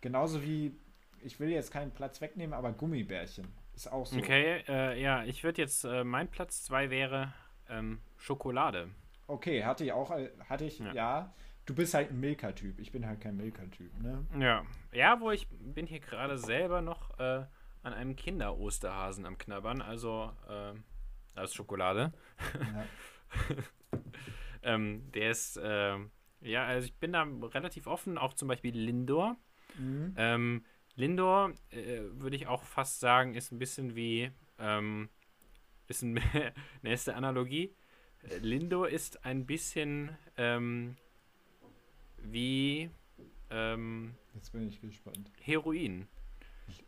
Genauso 0.00 0.42
wie, 0.42 0.74
ich 1.22 1.40
will 1.40 1.50
jetzt 1.50 1.70
keinen 1.70 1.90
Platz 1.92 2.20
wegnehmen, 2.20 2.54
aber 2.54 2.72
Gummibärchen 2.72 3.48
ist 3.74 3.90
auch 3.90 4.06
so. 4.06 4.18
Okay, 4.18 4.62
äh, 4.68 5.00
ja, 5.00 5.24
ich 5.24 5.44
würde 5.44 5.62
jetzt, 5.62 5.84
äh, 5.84 6.04
mein 6.04 6.28
Platz 6.28 6.64
2 6.64 6.90
wäre 6.90 7.32
ähm, 7.68 8.00
Schokolade. 8.16 8.88
Okay, 9.26 9.64
hatte 9.64 9.84
ich 9.84 9.92
auch, 9.92 10.10
äh, 10.10 10.30
hatte 10.48 10.64
ich, 10.64 10.78
ja. 10.78 10.92
ja. 10.92 11.34
Du 11.66 11.74
bist 11.74 11.94
halt 11.94 12.10
ein 12.10 12.18
Milka-Typ. 12.18 12.80
Ich 12.80 12.90
bin 12.90 13.06
halt 13.06 13.20
kein 13.20 13.36
Milka-Typ, 13.36 13.92
ne? 14.02 14.26
Ja. 14.38 14.64
Ja, 14.92 15.20
wo 15.20 15.30
ich 15.30 15.46
bin 15.50 15.86
hier 15.86 16.00
gerade 16.00 16.36
selber 16.36 16.82
noch 16.82 17.16
äh, 17.20 17.44
an 17.82 17.92
einem 17.92 18.16
Kinder-Osterhasen 18.16 19.24
am 19.24 19.38
Knabbern, 19.38 19.80
also 19.80 20.32
äh, 20.48 20.72
als 21.38 21.54
Schokolade. 21.54 22.12
Ja. 22.60 22.84
ähm, 24.62 25.10
der 25.12 25.30
ist, 25.30 25.56
äh, 25.58 25.96
ja, 26.40 26.66
also 26.66 26.86
ich 26.86 26.94
bin 26.96 27.12
da 27.12 27.22
relativ 27.22 27.86
offen, 27.86 28.18
auch 28.18 28.34
zum 28.34 28.48
Beispiel 28.48 28.76
Lindor. 28.76 29.36
Mhm. 29.78 30.14
Ähm, 30.16 30.64
Lindor, 31.00 31.52
äh, 31.70 32.00
würde 32.12 32.36
ich 32.36 32.46
auch 32.46 32.62
fast 32.62 33.00
sagen, 33.00 33.34
ist 33.34 33.52
ein 33.52 33.58
bisschen 33.58 33.96
wie, 33.96 34.30
ähm, 34.58 35.08
ist 35.88 36.02
eine 36.04 36.52
nächste 36.82 37.14
Analogie. 37.14 37.74
Lindor 38.40 38.88
ist 38.88 39.24
ein 39.24 39.46
bisschen 39.46 40.16
ähm, 40.36 40.96
wie 42.18 42.90
ähm, 43.50 44.14
Jetzt 44.34 44.52
bin 44.52 44.68
ich 44.68 44.80
gespannt. 44.80 45.30
Heroin. 45.42 46.06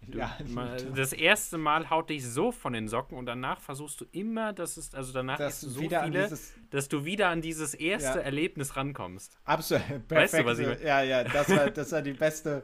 Du, 0.07 0.19
ja, 0.19 0.37
mal, 0.47 0.77
das 0.95 1.13
erste 1.13 1.59
Mal 1.59 1.91
haut 1.91 2.09
dich 2.09 2.25
so 2.25 2.53
von 2.53 2.73
den 2.73 2.87
Socken 2.87 3.19
und 3.19 3.27
danach 3.27 3.61
versuchst 3.61 4.01
du 4.01 4.05
immer, 4.13 4.53
dass 4.53 4.77
es, 4.77 4.95
also 4.95 5.13
danach 5.13 5.39
dass 5.39 5.61
du 5.61 5.69
so 5.71 5.81
viele, 5.81 6.11
dieses, 6.11 6.55
dass 6.71 6.89
du 6.89 7.05
wieder 7.05 7.31
an 7.31 7.41
dieses 7.41 7.75
erste 7.75 8.21
ja. 8.21 8.25
Erlebnis 8.25 8.77
rankommst. 8.77 9.39
Absolut, 9.45 9.85
perfekt. 10.07 10.11
Weißt 10.11 10.35
du, 10.35 10.45
was 10.45 10.59
ich 10.61 10.67
meine? 10.69 10.85
Ja, 10.85 11.03
ja, 11.03 11.25
das 11.25 11.49
war, 11.49 11.71
das 11.71 11.91
war 11.91 12.03
die 12.03 12.13
beste 12.13 12.63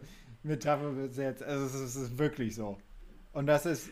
Metapher 0.49 0.91
bis 0.91 1.17
jetzt. 1.17 1.43
Also 1.43 1.67
es 1.67 1.75
ist, 1.75 1.97
es 1.97 1.97
ist 1.97 2.19
wirklich 2.19 2.55
so. 2.55 2.79
Und 3.33 3.47
das 3.47 3.67
ist, 3.67 3.91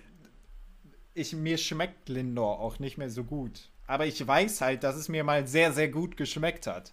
ich, 1.15 1.35
mir 1.35 1.59
schmeckt 1.59 2.09
Lindor 2.09 2.59
auch 2.59 2.79
nicht 2.79 2.99
mehr 2.99 3.11
so 3.11 3.25
gut. 3.25 3.71
Aber 3.87 4.07
ich 4.07 4.27
weiß 4.27 4.61
halt, 4.61 4.83
dass 4.83 4.97
es 4.97 5.09
mir 5.09 5.23
mal 5.23 5.47
sehr, 5.47 5.73
sehr 5.73 5.89
gut 5.89 6.17
geschmeckt 6.17 6.67
hat. 6.67 6.93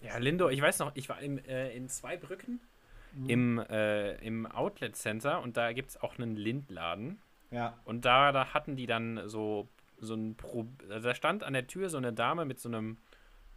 Ja, 0.00 0.16
Lindor, 0.18 0.52
ich 0.52 0.62
weiß 0.62 0.78
noch, 0.78 0.92
ich 0.94 1.08
war 1.08 1.20
im, 1.20 1.38
äh, 1.38 1.74
in 1.74 1.88
Zweibrücken 1.88 2.60
mhm. 3.12 3.28
im, 3.28 3.58
äh, 3.58 4.14
im 4.24 4.46
Outlet 4.46 4.96
Center 4.96 5.42
und 5.42 5.56
da 5.56 5.72
gibt 5.72 5.90
es 5.90 6.02
auch 6.02 6.18
einen 6.18 6.36
Lindladen. 6.36 7.18
Ja. 7.50 7.78
Und 7.84 8.04
da, 8.04 8.32
da 8.32 8.52
hatten 8.52 8.76
die 8.76 8.86
dann 8.86 9.28
so, 9.28 9.68
so 9.98 10.14
ein 10.14 10.36
Pro 10.36 10.66
also 10.90 11.08
da 11.08 11.14
stand 11.14 11.42
an 11.42 11.52
der 11.52 11.66
Tür 11.66 11.88
so 11.88 11.96
eine 11.96 12.12
Dame 12.12 12.44
mit 12.44 12.60
so 12.60 12.68
einem 12.68 12.98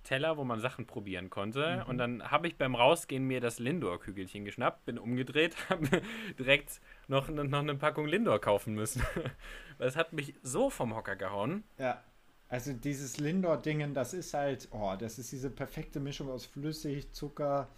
Teller, 0.03 0.37
wo 0.37 0.43
man 0.43 0.59
Sachen 0.59 0.85
probieren 0.85 1.29
konnte. 1.29 1.77
Mhm. 1.83 1.89
Und 1.89 1.97
dann 1.97 2.31
habe 2.31 2.47
ich 2.47 2.57
beim 2.57 2.75
Rausgehen 2.75 3.25
mir 3.25 3.41
das 3.41 3.59
Lindor-Kügelchen 3.59 4.45
geschnappt, 4.45 4.85
bin 4.85 4.97
umgedreht, 4.97 5.55
habe 5.69 6.01
direkt 6.39 6.81
noch, 7.07 7.29
noch 7.29 7.59
eine 7.59 7.75
Packung 7.75 8.07
Lindor 8.07 8.39
kaufen 8.39 8.73
müssen. 8.73 9.03
das 9.77 9.95
hat 9.95 10.13
mich 10.13 10.33
so 10.41 10.69
vom 10.69 10.95
Hocker 10.95 11.15
gehauen. 11.15 11.63
Ja. 11.77 12.03
Also 12.49 12.73
dieses 12.73 13.17
Lindor-Dingen, 13.17 13.93
das 13.93 14.13
ist 14.13 14.33
halt, 14.33 14.67
oh, 14.71 14.95
das 14.99 15.17
ist 15.17 15.31
diese 15.31 15.49
perfekte 15.49 16.01
Mischung 16.01 16.29
aus 16.29 16.45
Flüssig, 16.45 17.13
Zucker. 17.13 17.69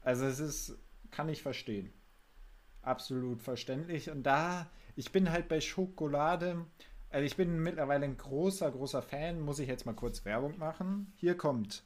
Also 0.00 0.24
es 0.24 0.40
ist, 0.40 0.78
kann 1.10 1.28
ich 1.28 1.42
verstehen. 1.42 1.92
Absolut 2.80 3.42
verständlich. 3.42 4.10
Und 4.10 4.22
da, 4.22 4.70
ich 4.94 5.12
bin 5.12 5.30
halt 5.30 5.48
bei 5.48 5.60
Schokolade, 5.60 6.64
also 7.10 7.24
ich 7.24 7.36
bin 7.36 7.62
mittlerweile 7.62 8.04
ein 8.04 8.16
großer, 8.16 8.70
großer 8.70 9.02
Fan, 9.02 9.40
muss 9.40 9.58
ich 9.58 9.68
jetzt 9.68 9.86
mal 9.86 9.94
kurz 9.94 10.24
Werbung 10.24 10.58
machen. 10.58 11.12
Hier 11.16 11.36
kommt 11.36 11.84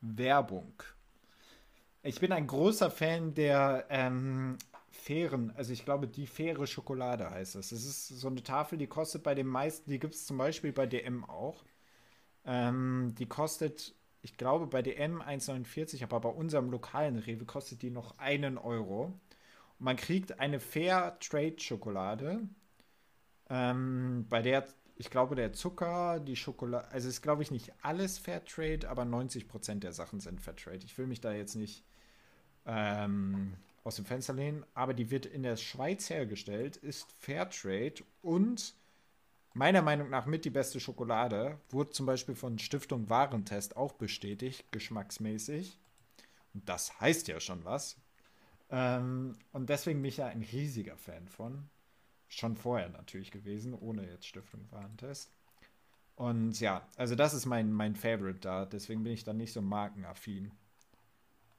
Werbung. 0.00 0.82
Ich 2.02 2.20
bin 2.20 2.32
ein 2.32 2.46
großer 2.46 2.90
Fan 2.90 3.34
der 3.34 3.86
ähm, 3.88 4.58
fairen, 4.90 5.52
also 5.56 5.72
ich 5.72 5.84
glaube, 5.84 6.06
die 6.06 6.26
faire 6.26 6.66
Schokolade 6.66 7.30
heißt 7.30 7.56
es. 7.56 7.72
Es 7.72 7.84
ist 7.84 8.08
so 8.08 8.28
eine 8.28 8.42
Tafel, 8.42 8.78
die 8.78 8.86
kostet 8.86 9.22
bei 9.22 9.34
den 9.34 9.46
meisten, 9.46 9.90
die 9.90 9.98
gibt 9.98 10.14
es 10.14 10.26
zum 10.26 10.38
Beispiel 10.38 10.72
bei 10.72 10.86
DM 10.86 11.24
auch. 11.24 11.64
Ähm, 12.44 13.14
die 13.18 13.26
kostet, 13.26 13.94
ich 14.22 14.36
glaube, 14.36 14.66
bei 14.66 14.82
DM 14.82 15.20
1,49, 15.22 16.02
aber 16.02 16.20
bei 16.20 16.28
unserem 16.28 16.70
lokalen 16.70 17.18
Rewe 17.18 17.44
kostet 17.44 17.82
die 17.82 17.90
noch 17.90 18.18
einen 18.18 18.58
Euro. 18.58 19.04
Und 19.78 19.84
man 19.84 19.96
kriegt 19.96 20.40
eine 20.40 20.60
Fair 20.60 21.18
Trade 21.20 21.58
Schokolade, 21.58 22.42
ähm, 23.50 24.26
bei 24.28 24.42
der, 24.42 24.66
ich 24.96 25.10
glaube, 25.10 25.34
der 25.34 25.52
Zucker, 25.52 26.20
die 26.20 26.36
Schokolade, 26.36 26.88
also 26.90 27.08
ist, 27.08 27.22
glaube 27.22 27.42
ich, 27.42 27.50
nicht 27.50 27.72
alles 27.82 28.18
Fair 28.18 28.44
Trade, 28.44 28.88
aber 28.88 29.02
90% 29.02 29.80
der 29.80 29.92
Sachen 29.92 30.20
sind 30.20 30.40
Fair 30.40 30.56
Trade. 30.56 30.80
Ich 30.84 30.96
will 30.98 31.06
mich 31.06 31.20
da 31.20 31.32
jetzt 31.32 31.54
nicht 31.54 31.84
ähm, 32.66 33.54
aus 33.84 33.96
dem 33.96 34.06
Fenster 34.06 34.32
lehnen, 34.32 34.64
aber 34.74 34.94
die 34.94 35.10
wird 35.10 35.26
in 35.26 35.42
der 35.42 35.56
Schweiz 35.56 36.08
hergestellt, 36.08 36.76
ist 36.76 37.12
Fairtrade 37.12 38.02
und 38.22 38.74
meiner 39.52 39.82
Meinung 39.82 40.10
nach 40.10 40.26
mit 40.26 40.44
die 40.44 40.50
beste 40.50 40.80
Schokolade. 40.80 41.58
Wurde 41.70 41.90
zum 41.90 42.06
Beispiel 42.06 42.34
von 42.34 42.58
Stiftung 42.58 43.08
Warentest 43.10 43.76
auch 43.76 43.92
bestätigt, 43.92 44.64
geschmacksmäßig. 44.72 45.78
Und 46.54 46.68
das 46.68 47.00
heißt 47.00 47.28
ja 47.28 47.40
schon 47.40 47.64
was. 47.64 47.96
Ähm, 48.70 49.36
und 49.52 49.68
deswegen 49.68 50.00
bin 50.00 50.08
ich 50.08 50.16
ja 50.18 50.26
ein 50.26 50.42
riesiger 50.42 50.96
Fan 50.96 51.28
von. 51.28 51.68
Schon 52.34 52.56
vorher 52.56 52.88
natürlich 52.88 53.30
gewesen, 53.30 53.74
ohne 53.74 54.08
jetzt 54.08 54.26
Stiftung 54.26 54.66
Warentest. 54.70 55.32
Und 56.16 56.60
ja, 56.60 56.86
also 56.96 57.14
das 57.14 57.34
ist 57.34 57.46
mein, 57.46 57.72
mein 57.72 57.96
Favorite 57.96 58.40
da. 58.40 58.66
Deswegen 58.66 59.02
bin 59.02 59.12
ich 59.12 59.24
dann 59.24 59.36
nicht 59.36 59.52
so 59.52 59.62
markenaffin. 59.62 60.52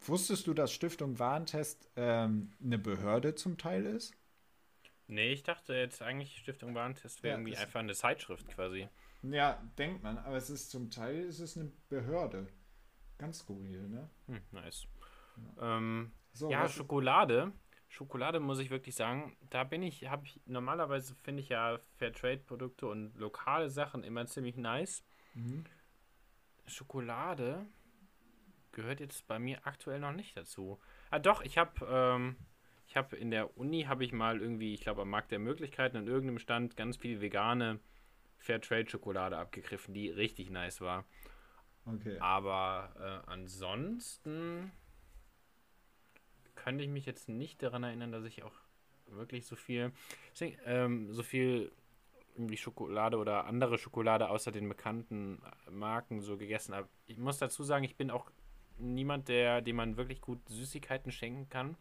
Wusstest 0.02 0.48
du, 0.48 0.54
dass 0.54 0.72
Stiftung 0.72 1.18
Warentest 1.20 1.90
ähm, 1.96 2.52
eine 2.64 2.78
Behörde 2.78 3.36
zum 3.36 3.58
Teil 3.58 3.86
ist? 3.86 4.14
Nee, 5.08 5.34
ich 5.34 5.44
dachte 5.44 5.74
jetzt 5.74 6.02
eigentlich, 6.02 6.38
Stiftung 6.38 6.76
Warentest 6.76 7.24
wäre 7.24 7.34
ja, 7.34 7.40
irgendwie 7.40 7.58
einfach 7.58 7.80
eine 7.80 7.94
Zeitschrift 7.94 8.48
quasi. 8.50 8.88
Ja, 9.24 9.62
denkt 9.78 10.04
man, 10.04 10.18
aber 10.18 10.38
es 10.38 10.50
ist 10.50 10.72
zum 10.72 10.90
Teil 10.90 11.24
ist 11.24 11.40
es 11.40 11.58
eine 11.58 11.72
Behörde. 11.90 12.48
Ganz 13.18 13.40
skurril, 13.40 13.88
ne? 13.88 14.10
Hm, 14.28 14.42
nice. 14.52 14.88
Ja, 15.58 15.78
ähm, 15.78 16.12
so, 16.34 16.52
ja 16.52 16.68
Schokolade. 16.68 17.52
Schokolade 17.96 18.42
muss 18.42 18.60
ich 18.60 18.72
wirklich 18.72 18.94
sagen, 18.94 19.38
da 19.50 19.64
bin 19.64 19.82
ich, 19.82 20.10
habe 20.10 20.26
ich, 20.26 20.42
normalerweise 20.46 21.16
finde 21.16 21.42
ich 21.42 21.48
ja 21.48 21.80
Fairtrade-Produkte 21.98 22.88
und 22.88 23.16
lokale 23.16 23.70
Sachen 23.70 24.04
immer 24.04 24.26
ziemlich 24.26 24.58
nice. 24.58 25.06
Mhm. 25.34 25.64
Schokolade 26.68 27.66
gehört 28.74 29.00
jetzt 29.00 29.26
bei 29.28 29.40
mir 29.40 29.66
aktuell 29.66 30.02
noch 30.02 30.12
nicht 30.12 30.36
dazu. 30.36 30.78
Ah, 31.10 31.20
doch, 31.20 31.42
ich 31.42 31.58
habe 31.58 31.88
ähm, 31.90 32.36
ich 32.86 32.98
habe 32.98 33.16
in 33.16 33.32
der 33.32 33.58
Uni 33.58 33.84
habe 33.84 34.04
ich 34.04 34.12
mal 34.12 34.42
irgendwie, 34.42 34.74
ich 34.74 34.82
glaube 34.82 35.04
am 35.04 35.10
Markt 35.10 35.32
der 35.32 35.40
Möglichkeiten 35.40 35.96
an 35.96 36.08
irgendeinem 36.08 36.40
Stand 36.40 36.76
ganz 36.76 36.98
viel 36.98 37.22
vegane 37.22 37.80
Fairtrade 38.40 38.90
Schokolade 38.90 39.38
abgegriffen, 39.38 39.94
die 39.94 40.10
richtig 40.10 40.50
nice 40.50 40.82
war. 40.82 41.06
Okay. 41.86 42.20
Aber 42.20 42.94
äh, 43.00 43.32
ansonsten 43.32 44.74
könnte 46.66 46.84
ich 46.84 46.90
mich 46.90 47.06
jetzt 47.06 47.30
nicht 47.30 47.62
daran 47.62 47.84
erinnern, 47.84 48.12
dass 48.12 48.26
ich 48.26 48.42
auch 48.42 48.52
wirklich 49.06 49.46
so 49.46 49.56
viel, 49.56 49.92
ähm, 50.66 51.14
so 51.14 51.22
viel 51.22 51.72
irgendwie 52.34 52.58
Schokolade 52.58 53.18
oder 53.18 53.46
andere 53.46 53.78
Schokolade 53.78 54.30
außer 54.30 54.52
den 54.52 54.68
bekannten 54.68 55.40
Marken 55.70 56.22
so 56.22 56.38
gegessen 56.38 56.74
habe. 56.74 56.90
Ich 57.06 57.20
muss 57.20 57.38
dazu 57.38 57.64
sagen, 57.64 57.86
ich 57.86 57.98
bin 57.98 58.10
auch 58.10 58.32
niemand, 58.80 59.28
der, 59.30 59.62
dem 59.62 59.76
man 59.76 59.96
wirklich 59.96 60.22
gut 60.22 60.40
Süßigkeiten 60.50 61.12
schenken 61.12 61.48
kann, 61.50 61.78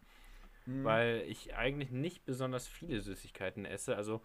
Hm. 0.67 0.85
weil 0.85 1.25
ich 1.29 1.55
eigentlich 1.55 1.91
nicht 1.91 2.27
besonders 2.27 2.69
viele 2.69 3.01
Süßigkeiten 3.01 3.65
esse. 3.65 3.97
Also 3.97 4.21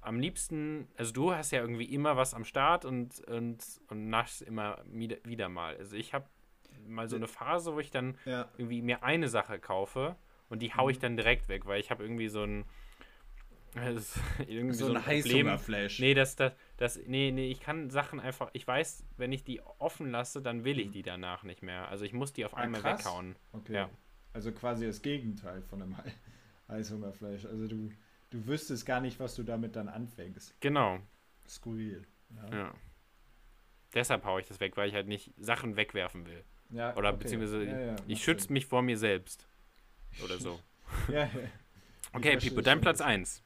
am 0.00 0.18
liebsten, 0.18 0.88
also 0.96 1.12
du 1.12 1.34
hast 1.34 1.50
ja 1.50 1.60
irgendwie 1.60 1.84
immer 1.84 2.16
was 2.16 2.32
am 2.32 2.46
Start 2.46 2.86
und, 2.86 3.20
und, 3.28 3.62
und 3.88 4.08
naschst 4.08 4.40
immer 4.40 4.82
wieder, 4.86 5.18
wieder 5.24 5.50
mal. 5.50 5.76
Also 5.76 5.96
ich 5.96 6.14
habe 6.14 6.26
mal 6.86 7.08
so 7.08 7.16
eine 7.16 7.26
Phase, 7.28 7.74
wo 7.74 7.80
ich 7.80 7.90
dann 7.90 8.16
Ja. 8.24 8.48
irgendwie 8.58 8.82
mir 8.82 9.02
eine 9.02 9.28
Sache 9.28 9.58
kaufe 9.58 10.16
und 10.48 10.60
die 10.62 10.74
hau 10.74 10.88
ich 10.88 10.98
Mhm. 10.98 11.02
dann 11.02 11.16
direkt 11.16 11.48
weg, 11.48 11.66
weil 11.66 11.80
ich 11.80 11.90
habe 11.90 12.02
irgendwie 12.02 12.28
so 12.28 12.42
ein 12.44 12.64
irgendwie 14.46 14.74
So, 14.74 14.86
so, 14.86 14.92
ein 14.92 14.96
ein. 14.98 15.06
Heißhungerflash. 15.06 15.98
Nee, 16.00 16.12
das, 16.14 16.36
das, 16.36 16.52
das, 16.76 17.00
nee, 17.06 17.30
nee, 17.32 17.50
ich 17.50 17.60
kann 17.60 17.88
Sachen 17.88 18.20
einfach, 18.20 18.50
ich 18.52 18.66
weiß, 18.66 19.04
wenn 19.16 19.32
ich 19.32 19.44
die 19.44 19.62
offen 19.78 20.10
lasse, 20.10 20.42
dann 20.42 20.64
will 20.64 20.78
ich 20.78 20.90
die 20.90 21.02
danach 21.02 21.42
nicht 21.42 21.62
mehr. 21.62 21.88
Also 21.88 22.04
ich 22.04 22.12
muss 22.12 22.32
die 22.34 22.44
auf 22.44 22.52
Mhm. 22.52 22.58
Ah, 22.58 22.62
einmal 22.62 22.80
krass. 22.82 23.00
weghauen. 23.00 23.36
Okay. 23.52 23.74
Ja. 23.74 23.90
Also 24.34 24.52
quasi 24.52 24.86
das 24.86 25.00
Gegenteil 25.00 25.62
von 25.62 25.80
einem 25.82 25.96
Hei- 25.96 26.12
Heißhungerflash. 26.68 27.46
Also 27.46 27.66
du, 27.66 27.90
du 28.30 28.46
wüsstest 28.46 28.84
gar 28.84 29.00
nicht, 29.00 29.18
was 29.20 29.34
du 29.36 29.42
damit 29.42 29.74
dann 29.76 29.88
anfängst. 29.88 30.54
Genau, 30.60 30.98
Skurril. 31.48 32.06
Ja. 32.50 32.56
ja. 32.58 32.74
Deshalb 33.94 34.24
haue 34.24 34.40
ich 34.40 34.46
das 34.46 34.60
weg, 34.60 34.76
weil 34.76 34.88
ich 34.88 34.94
halt 34.94 35.06
nicht 35.06 35.32
Sachen 35.38 35.76
wegwerfen 35.76 36.26
will. 36.26 36.44
Ja, 36.72 36.96
Oder 36.96 37.10
okay. 37.10 37.18
beziehungsweise 37.18 37.64
Ja, 37.64 37.80
ja, 37.80 37.96
ich 38.06 38.22
schütze 38.22 38.52
mich 38.52 38.66
vor 38.66 38.82
mir 38.82 38.98
selbst. 38.98 39.46
Oder 40.24 40.38
so. 40.38 40.58
Ja, 41.08 41.24
ja. 41.24 41.30
Okay, 42.14 42.36
Pipo, 42.36 42.60
dein. 42.60 42.82
Platz 42.82 43.00
1. 43.00 43.42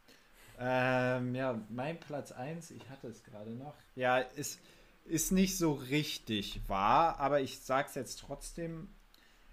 Ähm, 0.58 1.34
ja, 1.34 1.60
mein 1.68 2.00
Platz 2.00 2.32
1, 2.32 2.72
ich 2.72 2.88
hatte 2.90 3.06
es 3.06 3.22
gerade 3.22 3.50
noch. 3.50 3.74
Ja, 3.94 4.18
ist, 4.18 4.60
ist 5.04 5.30
nicht 5.30 5.56
so 5.56 5.72
richtig 5.72 6.60
wahr, 6.66 7.20
aber 7.20 7.40
ich 7.40 7.60
sag's 7.60 7.94
jetzt 7.94 8.20
trotzdem. 8.20 8.88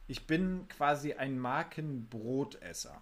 Ich 0.07 0.25
bin 0.25 0.67
quasi 0.67 1.13
ein 1.13 1.37
Markenbrotesser. 1.37 3.01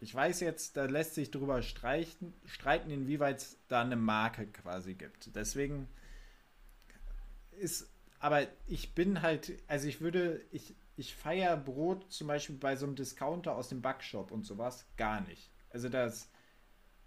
Ich 0.00 0.14
weiß 0.14 0.40
jetzt, 0.40 0.76
da 0.76 0.86
lässt 0.86 1.14
sich 1.14 1.30
drüber 1.30 1.62
streichen, 1.62 2.32
streiten, 2.46 2.90
inwieweit 2.90 3.38
es 3.38 3.58
da 3.68 3.82
eine 3.82 3.96
Marke 3.96 4.46
quasi 4.46 4.94
gibt. 4.94 5.36
Deswegen 5.36 5.88
ist, 7.52 7.89
aber 8.20 8.46
ich 8.66 8.94
bin 8.94 9.22
halt, 9.22 9.52
also 9.66 9.88
ich 9.88 10.00
würde, 10.00 10.42
ich, 10.52 10.74
ich 10.96 11.14
feiere 11.14 11.56
Brot 11.56 12.12
zum 12.12 12.28
Beispiel 12.28 12.56
bei 12.56 12.76
so 12.76 12.86
einem 12.86 12.94
Discounter 12.94 13.56
aus 13.56 13.70
dem 13.70 13.80
Backshop 13.80 14.30
und 14.30 14.44
sowas 14.44 14.86
gar 14.96 15.22
nicht. 15.22 15.50
Also 15.70 15.88
das, 15.88 16.30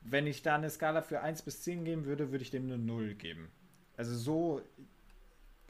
wenn 0.01 0.25
ich 0.25 0.41
da 0.41 0.55
eine 0.55 0.71
Skala 0.71 1.03
für 1.03 1.21
1 1.21 1.43
bis 1.43 1.61
10 1.61 1.85
geben 1.85 2.05
würde, 2.05 2.31
würde 2.31 2.43
ich 2.43 2.49
dem 2.49 2.63
eine 2.63 2.79
0 2.79 3.13
geben. 3.13 3.51
Also 3.95 4.15
so, 4.15 4.61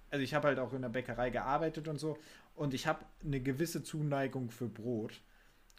also 0.10 0.24
ich 0.24 0.34
habe 0.34 0.48
halt 0.48 0.60
auch 0.60 0.72
in 0.72 0.82
der 0.82 0.90
Bäckerei 0.90 1.30
gearbeitet 1.30 1.90
und 1.90 2.00
so 2.00 2.18
und 2.56 2.74
ich 2.74 2.88
habe 2.88 3.06
eine 3.24 3.42
gewisse 3.42 3.84
Zuneigung 3.84 4.50
für 4.50 4.70
Brot. 4.70 5.22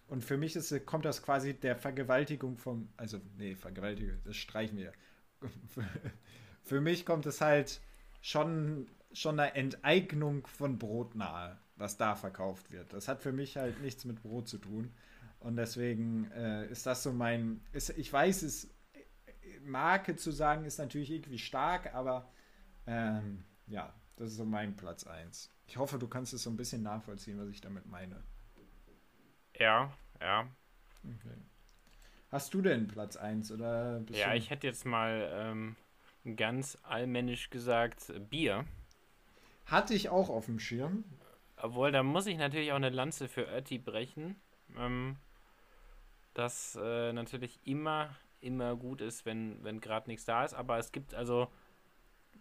Und 0.08 0.22
für 0.22 0.36
mich 0.36 0.54
ist, 0.54 0.84
kommt 0.84 1.06
das 1.06 1.22
quasi 1.22 1.54
der 1.54 1.76
Vergewaltigung 1.76 2.58
vom, 2.58 2.90
also 2.98 3.18
nee, 3.38 3.54
Vergewaltigung, 3.54 4.18
das 4.24 4.36
streichen 4.36 4.76
wir. 4.76 4.92
für 6.62 6.82
mich 6.82 7.06
kommt 7.06 7.24
es 7.24 7.40
halt 7.40 7.80
schon, 8.20 8.88
schon 9.14 9.40
eine 9.40 9.54
Enteignung 9.54 10.46
von 10.46 10.78
Brot 10.78 11.14
nahe, 11.14 11.58
was 11.76 11.96
da 11.96 12.14
verkauft 12.14 12.70
wird. 12.72 12.92
Das 12.92 13.08
hat 13.08 13.22
für 13.22 13.32
mich 13.32 13.56
halt 13.56 13.80
nichts 13.80 14.04
mit 14.04 14.22
Brot 14.22 14.48
zu 14.48 14.58
tun. 14.58 14.92
Und 15.40 15.56
deswegen 15.56 16.30
äh, 16.32 16.66
ist 16.66 16.86
das 16.86 17.02
so 17.02 17.12
mein. 17.12 17.60
Ist, 17.72 17.90
ich 17.90 18.12
weiß, 18.12 18.42
es 18.42 18.74
Marke 19.64 20.16
zu 20.16 20.30
sagen 20.30 20.64
ist 20.64 20.78
natürlich 20.78 21.10
irgendwie 21.10 21.38
stark, 21.38 21.94
aber 21.94 22.30
ähm, 22.86 23.44
ja, 23.66 23.92
das 24.16 24.30
ist 24.30 24.36
so 24.36 24.44
mein 24.44 24.76
Platz 24.76 25.06
1. 25.06 25.50
Ich 25.66 25.76
hoffe, 25.76 25.98
du 25.98 26.08
kannst 26.08 26.32
es 26.34 26.42
so 26.42 26.50
ein 26.50 26.56
bisschen 26.56 26.82
nachvollziehen, 26.82 27.38
was 27.38 27.48
ich 27.48 27.60
damit 27.60 27.86
meine. 27.86 28.22
Ja, 29.58 29.92
ja. 30.20 30.48
Okay. 31.02 31.36
Hast 32.30 32.52
du 32.52 32.62
denn 32.62 32.88
Platz 32.88 33.16
1 33.16 33.52
oder 33.52 34.02
Ja, 34.10 34.34
ich 34.34 34.50
hätte 34.50 34.66
jetzt 34.66 34.84
mal 34.84 35.30
ähm, 35.32 35.76
ganz 36.36 36.76
allmännisch 36.82 37.50
gesagt 37.50 38.12
Bier. 38.28 38.64
Hatte 39.66 39.94
ich 39.94 40.08
auch 40.08 40.28
auf 40.28 40.46
dem 40.46 40.58
Schirm. 40.58 41.04
Obwohl, 41.56 41.92
da 41.92 42.02
muss 42.02 42.26
ich 42.26 42.36
natürlich 42.36 42.72
auch 42.72 42.76
eine 42.76 42.90
Lanze 42.90 43.28
für 43.28 43.42
Ötti 43.46 43.78
brechen. 43.78 44.36
Ähm, 44.76 45.16
das 46.34 46.76
äh, 46.80 47.12
natürlich 47.12 47.60
immer, 47.64 48.14
immer 48.40 48.76
gut 48.76 49.00
ist, 49.00 49.24
wenn, 49.24 49.62
wenn 49.62 49.80
gerade 49.80 50.10
nichts 50.10 50.24
da 50.24 50.44
ist. 50.44 50.54
Aber 50.54 50.78
es 50.78 50.92
gibt 50.92 51.14
also, 51.14 51.48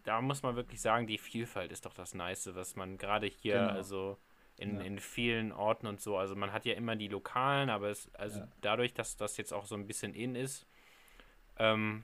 da 0.03 0.21
muss 0.21 0.43
man 0.43 0.55
wirklich 0.55 0.81
sagen, 0.81 1.07
die 1.07 1.17
Vielfalt 1.17 1.71
ist 1.71 1.85
doch 1.85 1.93
das 1.93 2.13
Nice, 2.13 2.49
was 2.55 2.75
man 2.75 2.97
gerade 2.97 3.27
hier, 3.27 3.55
Genau. 3.59 3.73
also 3.73 4.17
in, 4.57 4.77
Ja. 4.77 4.81
in 4.81 4.99
vielen 4.99 5.51
Orten 5.51 5.87
und 5.87 6.01
so, 6.01 6.17
also 6.17 6.35
man 6.35 6.51
hat 6.53 6.65
ja 6.65 6.73
immer 6.75 6.95
die 6.95 7.07
Lokalen, 7.07 7.69
aber 7.69 7.89
es, 7.89 8.13
also 8.15 8.39
Ja. 8.39 8.47
dadurch, 8.61 8.93
dass 8.93 9.15
das 9.17 9.37
jetzt 9.37 9.51
auch 9.53 9.65
so 9.65 9.75
ein 9.75 9.87
bisschen 9.87 10.13
in 10.13 10.35
ist, 10.35 10.67
ähm, 11.57 12.03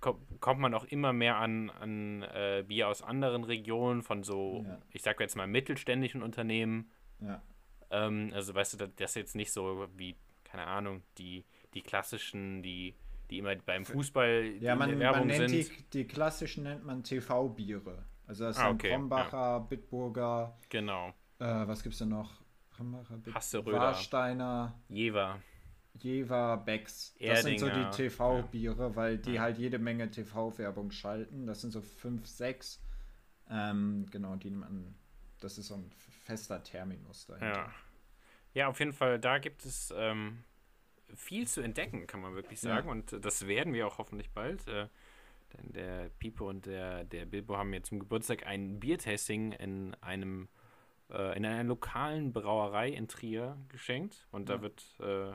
kommt, 0.00 0.60
man 0.60 0.74
auch 0.74 0.84
immer 0.84 1.12
mehr 1.12 1.36
an, 1.36 1.70
an 1.70 2.22
äh, 2.22 2.64
Bier 2.66 2.88
aus 2.88 3.02
anderen 3.02 3.44
Regionen, 3.44 4.02
von 4.02 4.22
so, 4.22 4.64
Ja. 4.66 4.78
ich 4.90 5.02
sag 5.02 5.20
jetzt 5.20 5.36
mal, 5.36 5.46
mittelständischen 5.46 6.22
Unternehmen. 6.22 6.90
Ja. 7.20 7.42
Ähm, 7.90 8.30
also 8.34 8.54
weißt 8.54 8.80
du, 8.80 8.88
das, 8.88 9.10
ist 9.10 9.16
jetzt 9.16 9.36
nicht 9.36 9.52
so 9.52 9.86
wie, 9.96 10.16
keine 10.44 10.66
Ahnung, 10.66 11.02
die, 11.18 11.44
die 11.74 11.82
klassischen, 11.82 12.62
die, 12.62 12.94
die 13.30 13.38
immer 13.38 13.54
beim 13.56 13.84
Fußball 13.84 14.54
Ja, 14.60 14.72
in 14.72 14.78
man, 14.78 14.88
der 14.88 14.98
man 14.98 15.00
Werbung 15.00 15.26
nennt 15.26 15.50
sind. 15.50 15.52
die, 15.52 15.84
die 15.92 16.06
klassischen 16.06 16.64
nennt 16.64 16.84
man 16.84 17.02
TV-Biere. 17.02 18.04
Also 18.26 18.44
das 18.44 18.58
Ah, 18.58 18.68
sind 18.68 18.74
okay, 18.76 18.90
Krombacher, 18.90 19.60
Bitburger, 19.68 20.56
Genau. 20.68 21.08
äh, 21.40 21.44
was 21.66 21.82
gibt's 21.82 21.98
denn 21.98 22.10
noch? 22.10 22.40
Krombacher, 22.70 23.16
Bit 23.18 23.34
Hasseröder. 23.34 23.78
Warsteiner, 23.78 24.80
Jever. 24.88 25.40
Jever, 25.94 26.56
Becks. 26.58 27.14
Das 27.18 27.42
sind 27.42 27.58
so 27.58 27.68
die 27.68 27.90
TV-Biere, 27.96 28.94
weil 28.96 29.18
die 29.18 29.34
Ja. 29.34 29.42
halt 29.42 29.58
jede 29.58 29.78
Menge 29.78 30.10
TV-Werbung 30.10 30.90
schalten. 30.90 31.46
Das 31.46 31.60
sind 31.60 31.70
so 31.72 31.80
fünf, 31.82 32.26
sechs. 32.26 32.82
Ähm, 33.50 34.06
genau, 34.10 34.36
die 34.36 34.50
man. 34.50 34.94
Das 35.40 35.58
ist 35.58 35.68
so 35.68 35.74
ein 35.74 35.90
fester 36.24 36.62
Terminus 36.62 37.26
dahinter. 37.26 37.46
Ja. 37.48 37.74
Ja, 38.52 38.68
auf 38.68 38.78
jeden 38.80 38.92
Fall, 38.92 39.18
da 39.20 39.38
gibt 39.38 39.64
es 39.64 39.92
ähm, 39.96 40.42
viel 41.14 41.46
zu 41.46 41.60
entdecken, 41.60 42.06
kann 42.06 42.20
man 42.20 42.34
wirklich 42.34 42.62
Ja. 42.62 42.76
sagen. 42.76 42.88
Und 42.88 43.12
äh, 43.12 43.20
das 43.20 43.46
werden 43.46 43.72
wir 43.72 43.86
auch 43.86 43.98
hoffentlich 43.98 44.30
bald. 44.30 44.66
Äh, 44.68 44.88
denn 45.54 45.72
der 45.72 46.08
Pipo 46.18 46.48
und 46.48 46.66
der, 46.66 47.04
der 47.04 47.26
Bilbo 47.26 47.56
haben 47.56 47.70
mir 47.70 47.82
zum 47.82 47.98
Geburtstag 47.98 48.46
ein 48.46 48.78
Biertasting 48.80 49.52
in 49.52 49.94
einem 50.00 50.48
äh, 51.10 51.36
in 51.36 51.44
einer 51.44 51.64
lokalen 51.64 52.32
Brauerei 52.32 52.90
in 52.90 53.08
Trier 53.08 53.56
geschenkt. 53.68 54.28
Und 54.30 54.48
da 54.48 54.54
Ja. 54.56 54.62
wird 54.62 54.84
äh, 55.00 55.32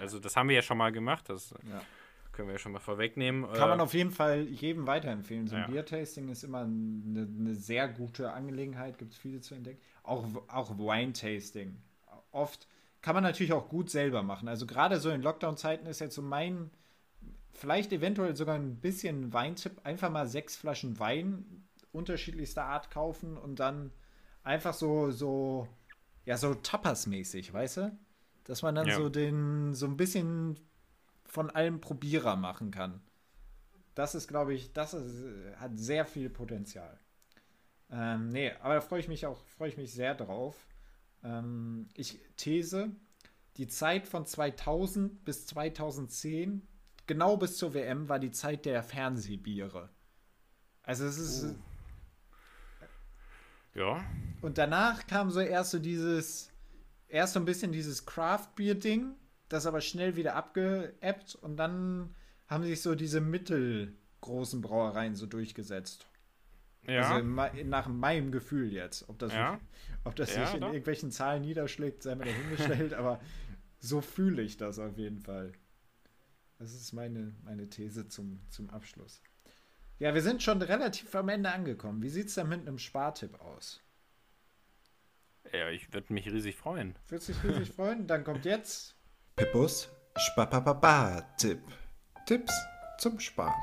also 0.00 0.18
das 0.18 0.36
haben 0.36 0.48
wir 0.48 0.56
ja 0.56 0.62
schon 0.62 0.78
mal 0.78 0.92
gemacht, 0.92 1.28
das 1.28 1.54
Ja. 1.70 1.80
können 2.32 2.48
wir 2.48 2.54
ja 2.54 2.58
schon 2.58 2.72
mal 2.72 2.78
vorwegnehmen. 2.80 3.50
Kann 3.52 3.68
man 3.68 3.80
Äh, 3.80 3.82
auf 3.82 3.94
jeden 3.94 4.10
Fall 4.10 4.42
jedem 4.42 4.86
weiterempfehlen. 4.86 5.46
So 5.48 5.56
ein 5.56 5.62
Ja. 5.62 5.66
Biertasting 5.68 6.28
ist 6.28 6.44
immer 6.44 6.60
eine, 6.60 7.26
eine 7.38 7.54
sehr 7.54 7.88
gute 7.88 8.32
Angelegenheit, 8.32 8.98
gibt 8.98 9.12
es 9.12 9.18
viele 9.18 9.40
zu 9.40 9.54
entdecken. 9.54 9.80
Auch, 10.02 10.26
auch 10.48 10.78
Wine-Tasting. 10.78 11.76
Oft 12.30 12.66
kann 13.00 13.14
man 13.14 13.22
natürlich 13.24 13.52
auch 13.52 13.68
gut 13.68 13.90
selber 13.90 14.22
machen. 14.22 14.48
Also 14.48 14.66
gerade 14.66 14.98
so 15.00 15.10
in 15.10 15.22
Lockdown-Zeiten 15.22 15.86
ist 15.86 16.00
jetzt 16.00 16.14
so 16.14 16.22
mein, 16.22 16.70
vielleicht 17.52 17.92
eventuell 17.92 18.36
sogar 18.36 18.56
ein 18.56 18.76
bisschen 18.76 19.32
Weintipp, 19.32 19.80
einfach 19.84 20.10
mal 20.10 20.26
sechs 20.26 20.56
Flaschen 20.56 20.98
Wein 20.98 21.64
unterschiedlichster 21.92 22.64
Art 22.64 22.90
kaufen 22.90 23.36
und 23.36 23.60
dann 23.60 23.90
einfach 24.44 24.74
so, 24.74 25.10
so, 25.10 25.66
ja, 26.24 26.36
so 26.36 26.54
Tapas-mäßig, 26.54 27.52
weißt 27.52 27.76
du? 27.78 27.98
Dass 28.48 28.62
man 28.62 28.74
dann 28.74 28.88
Ja. 28.88 28.96
so 28.96 29.08
den, 29.08 29.74
so 29.74 29.86
ein 29.86 29.96
bisschen 29.96 30.58
von 31.26 31.50
allem 31.50 31.80
Probierer 31.80 32.34
machen 32.34 32.72
kann. 32.72 33.00
Das 33.94 34.14
ist, 34.16 34.26
glaube 34.26 34.54
ich, 34.54 34.72
das 34.72 34.94
ist, 34.94 35.24
hat 35.60 35.78
sehr 35.78 36.04
viel 36.06 36.30
Potenzial. 36.30 36.98
Ähm, 37.90 38.30
nee, 38.30 38.52
aber 38.60 38.74
da 38.74 38.80
freue 38.80 39.00
ich 39.00 39.08
mich 39.08 39.26
auch, 39.26 39.44
freue 39.46 39.68
ich 39.68 39.76
mich 39.76 39.92
sehr 39.92 40.14
drauf. 40.14 40.56
Ähm, 41.22 41.88
ich 41.94 42.18
these, 42.36 42.90
die 43.58 43.66
Zeit 43.68 44.06
von 44.06 44.24
2000 44.24 45.24
bis 45.24 45.46
2010, 45.46 46.66
genau 47.06 47.36
bis 47.36 47.58
zur 47.58 47.74
WM, 47.74 48.08
war 48.08 48.18
die 48.18 48.30
Zeit 48.30 48.64
der 48.64 48.82
Fernsehbiere. 48.82 49.90
Also 50.82 51.04
es 51.04 51.18
ist, 51.18 51.44
Uh. 51.44 51.54
ja, 53.74 54.04
und 54.40 54.56
danach 54.58 55.06
kam 55.06 55.30
so 55.30 55.40
erst 55.40 55.72
so 55.72 55.78
dieses, 55.78 56.50
erst 57.08 57.34
so 57.34 57.40
ein 57.40 57.44
bisschen 57.44 57.72
dieses 57.72 58.06
Craft-Bier-Ding, 58.06 59.14
das 59.48 59.66
aber 59.66 59.80
schnell 59.80 60.16
wieder 60.16 60.34
abgeebbt 60.34 61.34
und 61.34 61.56
dann 61.56 62.14
haben 62.46 62.64
sich 62.64 62.82
so 62.82 62.94
diese 62.94 63.20
mittelgroßen 63.20 64.60
Brauereien 64.60 65.14
so 65.14 65.26
durchgesetzt. 65.26 66.06
Ja. 66.86 67.16
Also 67.16 67.26
nach 67.64 67.88
meinem 67.88 68.32
Gefühl 68.32 68.72
jetzt. 68.72 69.08
Ob 69.08 69.18
das, 69.18 69.32
ja. 69.32 69.60
ob 70.04 70.16
das 70.16 70.34
ja, 70.34 70.46
sich 70.46 70.54
in 70.54 70.60
doch. 70.60 70.68
irgendwelchen 70.68 71.10
Zahlen 71.10 71.42
niederschlägt, 71.42 72.02
sei 72.02 72.14
mir 72.14 72.24
dahingestellt, 72.24 72.94
aber 72.94 73.20
so 73.78 74.00
fühle 74.00 74.42
ich 74.42 74.56
das 74.56 74.78
auf 74.78 74.96
jeden 74.96 75.20
Fall. 75.20 75.52
Das 76.58 76.72
ist 76.72 76.92
meine, 76.92 77.34
meine 77.44 77.68
These 77.68 78.08
zum, 78.08 78.40
zum 78.48 78.70
Abschluss. 78.70 79.22
Ja, 79.98 80.14
wir 80.14 80.22
sind 80.22 80.42
schon 80.42 80.62
relativ 80.62 81.14
am 81.14 81.28
Ende 81.28 81.50
angekommen. 81.50 82.02
Wie 82.02 82.08
sieht 82.08 82.28
es 82.28 82.34
denn 82.34 82.48
mit 82.48 82.60
einem 82.60 82.78
Spartipp 82.78 83.40
aus? 83.40 83.80
Ja, 85.52 85.70
ich 85.70 85.92
würde 85.92 86.12
mich 86.12 86.26
riesig 86.26 86.56
freuen. 86.56 86.94
Würdest 87.08 87.30
dich 87.30 87.42
riesig 87.44 87.72
freuen? 87.72 88.06
Dann 88.06 88.24
kommt 88.24 88.44
jetzt 88.44 88.96
Pippus 89.36 89.88
Spapapapa-Tipp. 90.16 91.60
Tipps 92.26 92.52
zum 92.98 93.18
Sparen. 93.20 93.54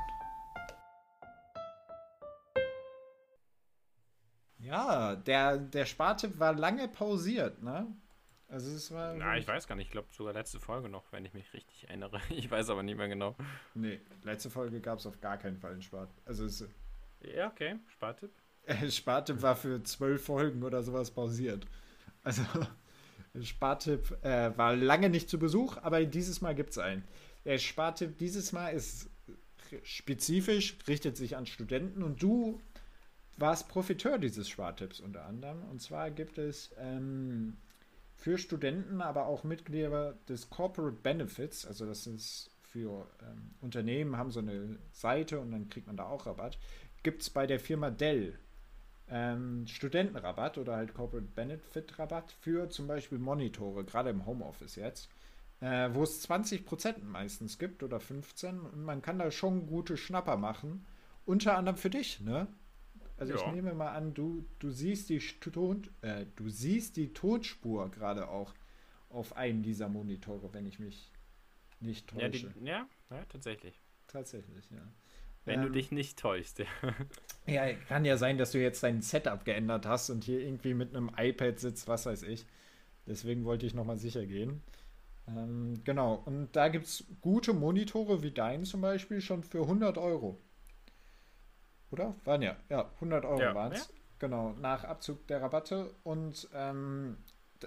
Ja, 4.58 5.14
der, 5.14 5.58
der 5.58 5.84
Spartipp 5.84 6.38
war 6.40 6.54
lange 6.54 6.88
pausiert, 6.88 7.62
ne? 7.62 7.86
Also 8.48 8.74
es 8.74 8.90
war. 8.92 9.14
Na, 9.14 9.36
ich 9.36 9.46
weiß 9.46 9.66
gar 9.66 9.76
nicht. 9.76 9.86
Ich 9.86 9.92
glaube 9.92 10.08
sogar 10.12 10.32
letzte 10.32 10.60
Folge 10.60 10.88
noch, 10.88 11.12
wenn 11.12 11.24
ich 11.24 11.34
mich 11.34 11.52
richtig 11.52 11.88
erinnere. 11.88 12.20
Ich 12.30 12.50
weiß 12.50 12.70
aber 12.70 12.82
nicht 12.82 12.96
mehr 12.96 13.08
genau. 13.08 13.36
Nee, 13.74 14.00
letzte 14.24 14.50
Folge 14.50 14.80
gab 14.80 14.98
es 14.98 15.06
auf 15.06 15.20
gar 15.20 15.36
keinen 15.36 15.56
Fall 15.56 15.72
einen 15.72 15.82
Spart. 15.82 16.10
Also 16.24 16.46
es, 16.46 16.66
Ja, 17.20 17.48
okay. 17.48 17.78
Spartipp. 17.88 18.32
Spartipp 18.90 19.42
war 19.42 19.56
für 19.56 19.82
zwölf 19.82 20.24
Folgen 20.24 20.62
oder 20.62 20.82
sowas 20.82 21.10
pausiert. 21.10 21.66
Also 22.22 22.42
Spartipp 23.42 24.16
äh, 24.22 24.56
war 24.56 24.74
lange 24.74 25.10
nicht 25.10 25.28
zu 25.28 25.38
Besuch, 25.38 25.76
aber 25.78 26.04
dieses 26.04 26.40
Mal 26.40 26.54
gibt 26.54 26.70
es 26.70 26.78
einen. 26.78 27.04
Der 27.44 27.58
Spartipp 27.58 28.18
dieses 28.18 28.52
Mal 28.52 28.70
ist 28.70 29.08
spezifisch, 29.82 30.76
richtet 30.86 31.16
sich 31.16 31.36
an 31.36 31.46
Studenten 31.46 32.02
und 32.02 32.22
du 32.22 32.60
warst 33.36 33.68
Profiteur 33.68 34.18
dieses 34.18 34.48
Spartipps 34.48 35.00
unter 35.00 35.26
anderem. 35.26 35.62
Und 35.70 35.80
zwar 35.80 36.10
gibt 36.10 36.38
es 36.38 36.72
ähm, 36.78 37.56
für 38.14 38.38
Studenten, 38.38 39.00
aber 39.00 39.26
auch 39.26 39.44
Mitglieder 39.44 40.14
des 40.28 40.50
Corporate 40.50 40.96
Benefits, 41.02 41.66
also 41.66 41.86
das 41.86 42.06
ist 42.06 42.50
für 42.62 43.06
ähm, 43.22 43.54
Unternehmen, 43.60 44.16
haben 44.16 44.30
so 44.30 44.40
eine 44.40 44.78
Seite 44.92 45.38
und 45.38 45.52
dann 45.52 45.68
kriegt 45.68 45.86
man 45.86 45.96
da 45.96 46.06
auch 46.06 46.26
Rabatt, 46.26 46.58
gibt 47.02 47.22
es 47.22 47.30
bei 47.30 47.46
der 47.46 47.60
Firma 47.60 47.90
Dell 47.90 48.38
ähm, 49.08 49.66
Studentenrabatt 49.66 50.58
oder 50.58 50.76
halt 50.76 50.94
Corporate 50.94 51.28
Benefit 51.34 51.98
Rabatt 51.98 52.32
für 52.32 52.68
zum 52.68 52.86
Beispiel 52.86 53.18
Monitore, 53.18 53.84
gerade 53.84 54.10
im 54.10 54.26
Homeoffice 54.26 54.76
jetzt, 54.76 55.08
äh, 55.60 55.90
wo 55.92 56.02
es 56.02 56.28
20% 56.28 57.02
meistens 57.04 57.58
gibt 57.58 57.82
oder 57.82 58.00
15 58.00 58.60
und 58.60 58.84
man 58.84 59.02
kann 59.02 59.18
da 59.18 59.30
schon 59.30 59.66
gute 59.66 59.96
Schnapper 59.96 60.36
machen. 60.36 60.86
Unter 61.24 61.56
anderem 61.56 61.76
für 61.76 61.90
dich, 61.90 62.20
ne? 62.20 62.46
Also 63.16 63.34
ja. 63.34 63.40
ich 63.40 63.52
nehme 63.52 63.74
mal 63.74 63.92
an, 63.92 64.14
du, 64.14 64.46
du 64.58 64.70
siehst 64.70 65.08
die 65.08 65.18
Ton, 65.18 65.88
äh, 66.02 66.26
du 66.36 66.48
siehst 66.48 66.96
die 66.96 67.12
Tonspur 67.12 67.90
gerade 67.90 68.28
auch 68.28 68.54
auf 69.08 69.36
einem 69.36 69.62
dieser 69.62 69.88
Monitore, 69.88 70.52
wenn 70.52 70.66
ich 70.66 70.78
mich 70.78 71.10
nicht 71.80 72.08
täusche. 72.08 72.22
Ja, 72.22 72.28
die, 72.28 72.64
ja, 72.64 72.88
ja 73.10 73.24
tatsächlich. 73.28 73.80
Tatsächlich, 74.06 74.70
ja. 74.70 74.86
Wenn 75.46 75.60
ähm, 75.60 75.66
du 75.66 75.72
dich 75.72 75.90
nicht 75.90 76.18
täuschst, 76.18 76.58
ja. 77.46 77.66
Ja, 77.66 77.72
kann 77.88 78.04
ja 78.04 78.16
sein, 78.16 78.36
dass 78.36 78.52
du 78.52 78.58
jetzt 78.58 78.82
dein 78.82 79.00
Setup 79.00 79.44
geändert 79.44 79.86
hast 79.86 80.10
und 80.10 80.24
hier 80.24 80.40
irgendwie 80.40 80.74
mit 80.74 80.94
einem 80.94 81.10
iPad 81.16 81.58
sitzt, 81.58 81.88
was 81.88 82.04
weiß 82.04 82.24
ich. 82.24 82.44
Deswegen 83.06 83.44
wollte 83.44 83.64
ich 83.64 83.72
nochmal 83.72 83.96
sicher 83.96 84.26
gehen. 84.26 84.62
Ähm, 85.28 85.80
genau, 85.84 86.22
und 86.26 86.54
da 86.54 86.68
gibt 86.68 86.86
es 86.86 87.04
gute 87.20 87.52
Monitore 87.52 88.22
wie 88.22 88.32
deinen 88.32 88.64
zum 88.64 88.80
Beispiel 88.80 89.20
schon 89.20 89.44
für 89.44 89.62
100 89.62 89.96
Euro. 89.96 90.38
Oder? 91.92 92.14
Waren 92.24 92.42
ja, 92.42 92.56
ja, 92.68 92.90
100 92.96 93.24
Euro 93.24 93.40
ja. 93.40 93.54
waren 93.54 93.72
es. 93.72 93.86
Ja? 93.86 93.94
Genau, 94.18 94.52
nach 94.60 94.82
Abzug 94.82 95.26
der 95.28 95.42
Rabatte 95.42 95.94
und 96.02 96.48
ähm, 96.52 97.16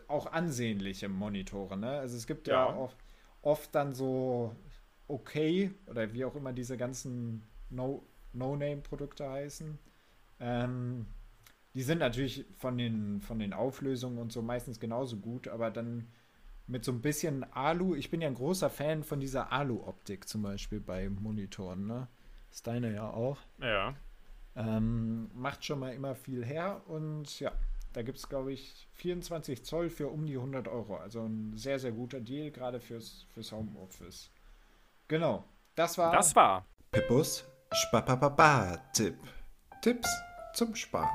auch 0.07 0.31
ansehnliche 0.31 1.07
Monitore. 1.07 1.77
Ne? 1.77 1.91
Also 1.99 2.17
es 2.17 2.27
gibt 2.27 2.47
ja, 2.47 2.67
ja 2.67 2.75
auch 2.75 2.93
oft 3.41 3.73
dann 3.73 3.93
so 3.93 4.55
okay 5.07 5.71
oder 5.87 6.13
wie 6.13 6.25
auch 6.25 6.35
immer 6.35 6.51
diese 6.51 6.75
ganzen 6.75 7.43
No-Name-Produkte 7.69 9.23
no 9.23 9.29
heißen. 9.29 9.79
Ähm, 10.39 11.05
die 11.73 11.83
sind 11.83 11.99
natürlich 11.99 12.45
von 12.57 12.77
den, 12.77 13.21
von 13.21 13.39
den 13.39 13.53
Auflösungen 13.53 14.17
und 14.17 14.31
so 14.31 14.41
meistens 14.41 14.79
genauso 14.79 15.17
gut, 15.17 15.47
aber 15.47 15.69
dann 15.71 16.07
mit 16.67 16.83
so 16.83 16.91
ein 16.91 17.01
bisschen 17.01 17.43
Alu. 17.53 17.95
Ich 17.95 18.09
bin 18.11 18.21
ja 18.21 18.27
ein 18.27 18.35
großer 18.35 18.69
Fan 18.69 19.03
von 19.03 19.19
dieser 19.19 19.51
Alu-Optik 19.51 20.27
zum 20.27 20.41
Beispiel 20.41 20.79
bei 20.79 21.09
Monitoren, 21.09 21.87
ne? 21.87 22.07
Ist 22.51 22.65
deine 22.67 22.93
ja 22.93 23.09
auch. 23.09 23.37
Ja. 23.59 23.95
Ähm, 24.55 25.29
macht 25.33 25.63
schon 25.63 25.79
mal 25.79 25.93
immer 25.93 26.15
viel 26.15 26.43
her 26.43 26.81
und 26.87 27.39
ja, 27.39 27.51
da 27.93 28.01
gibt 28.01 28.17
es, 28.17 28.27
glaube 28.27 28.51
ich, 28.51 28.87
24 28.93 29.63
Zoll 29.63 29.89
für 29.89 30.07
um 30.07 30.25
die 30.25 30.35
100 30.35 30.67
Euro. 30.67 30.97
Also 30.97 31.23
ein 31.23 31.55
sehr, 31.55 31.79
sehr 31.79 31.91
guter 31.91 32.19
Deal, 32.19 32.51
gerade 32.51 32.79
fürs, 32.79 33.25
fürs 33.33 33.51
Homeoffice. 33.51 34.31
Genau, 35.07 35.45
das 35.75 35.97
war. 35.97 36.11
Das 36.11 36.35
war. 36.35 36.65
Pippus 36.91 37.45
Spapapapa-Tipp. 37.71 39.15
Tipps 39.81 40.09
zum 40.53 40.75
Sparen. 40.75 41.07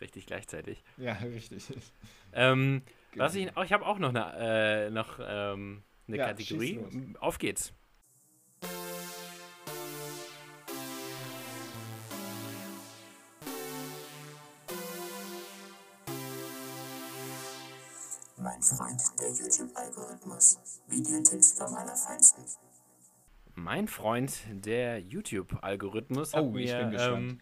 Richtig 0.00 0.26
gleichzeitig. 0.26 0.82
Ja, 0.96 1.12
richtig. 1.12 1.68
Ähm, 2.32 2.82
was 3.16 3.34
ich, 3.34 3.48
ich 3.64 3.72
habe 3.72 3.84
auch 3.84 3.98
noch 3.98 4.08
eine, 4.10 4.86
äh, 4.86 4.90
noch, 4.90 5.18
ähm, 5.20 5.82
eine 6.08 6.16
ja, 6.16 6.26
Kategorie. 6.28 6.80
Auf 7.18 7.38
geht's. 7.38 7.74
Mein 18.42 18.62
Freund, 18.62 19.02
der 19.20 19.28
YouTube-Algorithmus. 19.28 20.82
Videotipps 20.88 21.58
vom 21.58 21.74
Allerfeinsten. 21.74 22.42
Mein 23.54 23.86
Freund, 23.86 24.32
der 24.50 24.98
YouTube-Algorithmus, 24.98 26.32
hat, 26.32 26.44
oh, 26.44 26.50
mir, 26.50 26.90
ähm, 26.98 27.40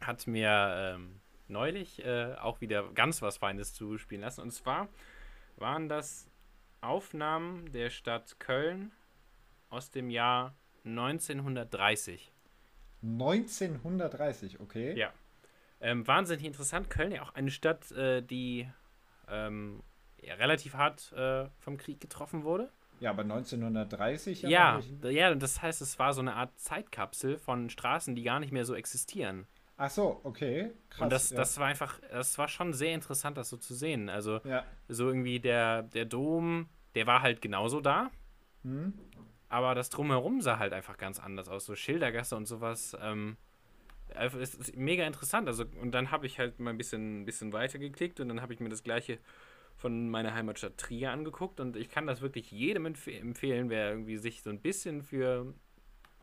hat 0.00 0.26
mir 0.26 0.96
ähm, 0.96 1.20
neulich 1.46 2.04
äh, 2.04 2.34
auch 2.34 2.60
wieder 2.60 2.92
ganz 2.94 3.22
was 3.22 3.36
Feines 3.36 3.74
zuspielen 3.74 4.22
lassen. 4.22 4.40
Und 4.40 4.50
zwar 4.50 4.88
waren 5.56 5.88
das 5.88 6.28
Aufnahmen 6.80 7.70
der 7.70 7.90
Stadt 7.90 8.40
Köln 8.40 8.90
aus 9.70 9.92
dem 9.92 10.10
Jahr 10.10 10.56
1930. 10.84 12.32
1930, 13.02 14.58
okay. 14.58 14.98
Ja. 14.98 15.12
Ähm, 15.80 16.04
wahnsinnig 16.08 16.44
interessant. 16.44 16.90
Köln 16.90 17.12
ja 17.12 17.22
auch 17.22 17.34
eine 17.34 17.52
Stadt, 17.52 17.92
äh, 17.92 18.20
die 18.20 18.68
ähm, 19.28 19.84
relativ 20.22 20.74
hart 20.74 21.12
äh, 21.12 21.46
vom 21.58 21.76
Krieg 21.76 22.00
getroffen 22.00 22.44
wurde. 22.44 22.70
Ja, 23.00 23.10
aber 23.10 23.22
1930 23.22 24.42
ja. 24.42 24.80
Ja, 25.02 25.08
ja, 25.10 25.34
das 25.34 25.62
heißt, 25.62 25.80
es 25.82 25.98
war 25.98 26.12
so 26.12 26.20
eine 26.20 26.34
Art 26.34 26.58
Zeitkapsel 26.58 27.38
von 27.38 27.70
Straßen, 27.70 28.14
die 28.14 28.22
gar 28.22 28.40
nicht 28.40 28.52
mehr 28.52 28.64
so 28.64 28.74
existieren. 28.74 29.46
Ach 29.76 29.90
so, 29.90 30.20
okay. 30.24 30.72
Krass, 30.90 31.00
und 31.00 31.12
das, 31.12 31.30
ja. 31.30 31.36
das 31.36 31.58
war 31.58 31.66
einfach, 31.68 32.00
das 32.10 32.36
war 32.36 32.48
schon 32.48 32.72
sehr 32.72 32.94
interessant, 32.94 33.36
das 33.38 33.48
so 33.48 33.56
zu 33.56 33.74
sehen. 33.74 34.08
Also, 34.08 34.40
ja. 34.44 34.64
so 34.88 35.06
irgendwie 35.06 35.38
der, 35.38 35.84
der 35.84 36.04
Dom, 36.04 36.68
der 36.96 37.06
war 37.06 37.22
halt 37.22 37.40
genauso 37.40 37.80
da. 37.80 38.10
Mhm. 38.64 38.92
Aber 39.48 39.76
das 39.76 39.88
Drumherum 39.90 40.40
sah 40.40 40.58
halt 40.58 40.72
einfach 40.72 40.96
ganz 40.96 41.20
anders 41.20 41.48
aus. 41.48 41.64
So 41.64 41.76
Schildergasse 41.76 42.36
und 42.36 42.46
sowas. 42.46 42.96
Ähm, 43.00 43.36
es 44.08 44.54
ist 44.56 44.76
mega 44.76 45.06
interessant. 45.06 45.46
Also, 45.46 45.64
und 45.80 45.92
dann 45.92 46.10
habe 46.10 46.26
ich 46.26 46.40
halt 46.40 46.58
mal 46.58 46.70
ein 46.70 46.78
bisschen, 46.78 47.22
ein 47.22 47.24
bisschen 47.24 47.52
weiter 47.52 47.78
geklickt 47.78 48.18
und 48.18 48.28
dann 48.28 48.42
habe 48.42 48.52
ich 48.52 48.58
mir 48.58 48.68
das 48.68 48.82
gleiche 48.82 49.20
von 49.78 50.10
meiner 50.10 50.34
Heimatstadt 50.34 50.76
Trier 50.76 51.12
angeguckt 51.12 51.60
und 51.60 51.76
ich 51.76 51.88
kann 51.88 52.06
das 52.06 52.20
wirklich 52.20 52.50
jedem 52.50 52.84
empf 52.84 53.06
empfehlen, 53.06 53.70
wer 53.70 53.90
irgendwie 53.90 54.16
sich 54.16 54.42
so 54.42 54.50
ein 54.50 54.60
bisschen 54.60 55.02
für, 55.02 55.54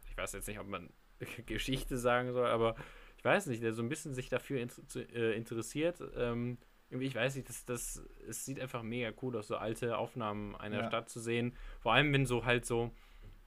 ich 0.10 0.18
weiß 0.18 0.34
jetzt 0.34 0.48
nicht, 0.48 0.60
ob 0.60 0.68
man 0.68 0.90
Geschichte 1.46 1.98
sagen 1.98 2.34
soll, 2.34 2.48
aber 2.48 2.76
ich 3.18 3.24
weiß 3.24 3.48
nicht, 3.48 3.64
der 3.64 3.74
so 3.74 3.82
ein 3.82 3.88
bisschen 3.90 4.14
sich 4.14 4.28
dafür 4.28 4.60
inter 4.60 4.82
äh, 5.14 5.36
interessiert. 5.38 6.04
Ähm, 6.16 6.58
irgendwie, 6.90 7.08
ich 7.08 7.16
weiß 7.16 7.36
nicht, 7.36 7.48
das, 7.48 7.66
das, 7.66 8.04
es 8.28 8.46
sieht 8.46 8.60
einfach 8.60 8.84
mega 8.84 9.12
cool 9.22 9.38
aus, 9.38 9.48
so 9.48 9.56
alte 9.56 9.98
Aufnahmen 9.98 10.56
einer 10.58 10.82
ja. 10.82 10.88
Stadt 10.88 11.10
zu 11.10 11.22
sehen. 11.22 11.56
Vor 11.80 11.94
allem, 11.94 12.12
wenn 12.14 12.26
so 12.26 12.46
halt 12.46 12.66
so 12.66 12.92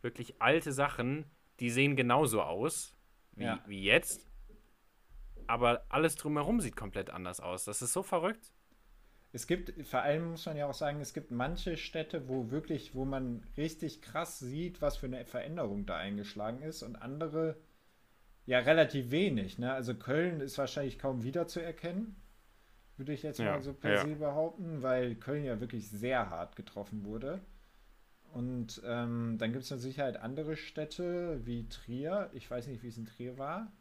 wirklich 0.01 0.41
alte 0.41 0.73
Sachen, 0.73 1.27
die 1.61 1.71
sehen 1.71 1.97
genauso 1.97 2.43
aus 2.43 2.97
wie, 3.37 3.45
ja. 3.45 3.63
wie 3.67 3.83
jetzt, 3.83 4.27
aber 5.47 5.85
alles 5.91 6.17
drumherum 6.17 6.61
sieht 6.61 6.77
komplett 6.77 7.11
anders 7.11 7.41
aus. 7.41 7.65
Das 7.65 7.83
ist 7.83 7.93
so 7.93 8.03
verrückt 8.03 8.53
es 9.33 9.47
gibt, 9.47 9.87
vor 9.87 10.01
allem 10.01 10.31
muss 10.31 10.47
man 10.47 10.57
ja 10.57 10.67
auch 10.67 10.75
sagen, 10.75 11.01
es 11.01 11.13
gibt 11.13 11.31
manche 11.31 11.77
Städte, 11.77 12.29
wo 12.29 12.51
wirklich, 12.51 12.95
wo 12.95 13.05
man 13.05 13.43
richtig 13.57 14.01
krass 14.01 14.39
sieht, 14.39 14.81
was 14.81 14.97
für 14.97 15.07
eine 15.07 15.25
Veränderung 15.27 15.85
da 15.85 15.97
eingeschlagen 15.97 16.63
ist 16.63 16.83
und 16.83 16.97
andere 16.97 17.57
ja 18.47 18.61
relativ 18.61 19.11
wenig. 19.11 19.59
Ne? 19.59 19.73
Also 19.73 19.95
Köln 19.95 20.41
ist 20.41 20.57
wahrscheinlich 20.57 20.99
kaum 20.99 21.23
wiederzuerkennen, 21.23 22.17
würde 22.97 23.13
ich 23.13 23.23
jetzt 23.23 23.39
ja, 23.39 23.53
mal 23.53 23.63
so 23.63 23.75
per 23.75 23.93
ja. 23.93 24.07
se 24.07 24.17
behaupten, 24.17 24.83
weil 24.83 25.15
Köln 25.15 25.45
ja 25.45 25.61
wirklich 25.61 25.91
sehr 25.91 26.31
hart 26.31 26.57
getroffen 26.57 27.05
wurde. 27.05 27.41
Und 28.33 28.83
ähm, 28.85 29.37
dann 29.39 29.53
gibt 29.53 29.65
es 29.65 29.71
mit 29.71 29.81
Sicherheit 29.81 30.17
andere 30.19 30.57
Städte 30.57 31.45
wie 31.45 31.69
Trier. 31.69 32.31
Ich 32.33 32.51
weiß 32.51 32.67
nicht, 32.67 32.83
wie 32.83 32.89
es 32.89 32.97
in 32.97 33.07
Trier 33.07 33.37
war. 33.39 33.73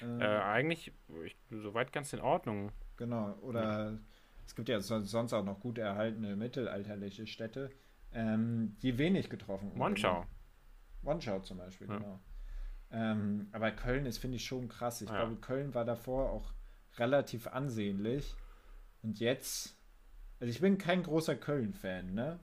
Äh, 0.00 0.24
eigentlich, 0.24 0.92
ich, 1.24 1.36
soweit 1.50 1.92
ganz 1.92 2.12
in 2.12 2.20
Ordnung. 2.20 2.72
Genau, 2.96 3.34
oder 3.42 3.98
es 4.48 4.54
gibt 4.54 4.70
ja 4.70 4.80
so- 4.80 5.02
sonst 5.02 5.34
auch 5.34 5.44
noch 5.44 5.60
gut 5.60 5.76
erhaltene 5.76 6.34
mittelalterliche 6.34 7.26
Städte, 7.26 7.70
ähm, 8.12 8.76
die 8.82 8.96
wenig 8.96 9.28
getroffen 9.28 9.68
wurden. 9.70 9.78
Monschau. 9.78 10.24
Monschau 11.02 11.40
zum 11.40 11.58
Beispiel, 11.58 11.86
Ja. 11.86 11.98
genau. 11.98 12.20
Ähm, 12.90 13.48
aber 13.52 13.70
Köln 13.72 14.06
ist, 14.06 14.16
finde 14.18 14.36
ich, 14.36 14.46
schon 14.46 14.68
krass. 14.68 15.02
Ich 15.02 15.10
Ja. 15.10 15.16
glaube, 15.16 15.36
Köln 15.36 15.74
war 15.74 15.84
davor 15.84 16.30
auch 16.30 16.54
relativ 16.96 17.46
ansehnlich. 17.48 18.34
Und 19.02 19.20
jetzt, 19.20 19.78
also 20.40 20.50
ich 20.50 20.60
bin 20.62 20.78
kein 20.78 21.02
großer 21.02 21.36
Köln-Fan, 21.36 22.14
ne? 22.14 22.40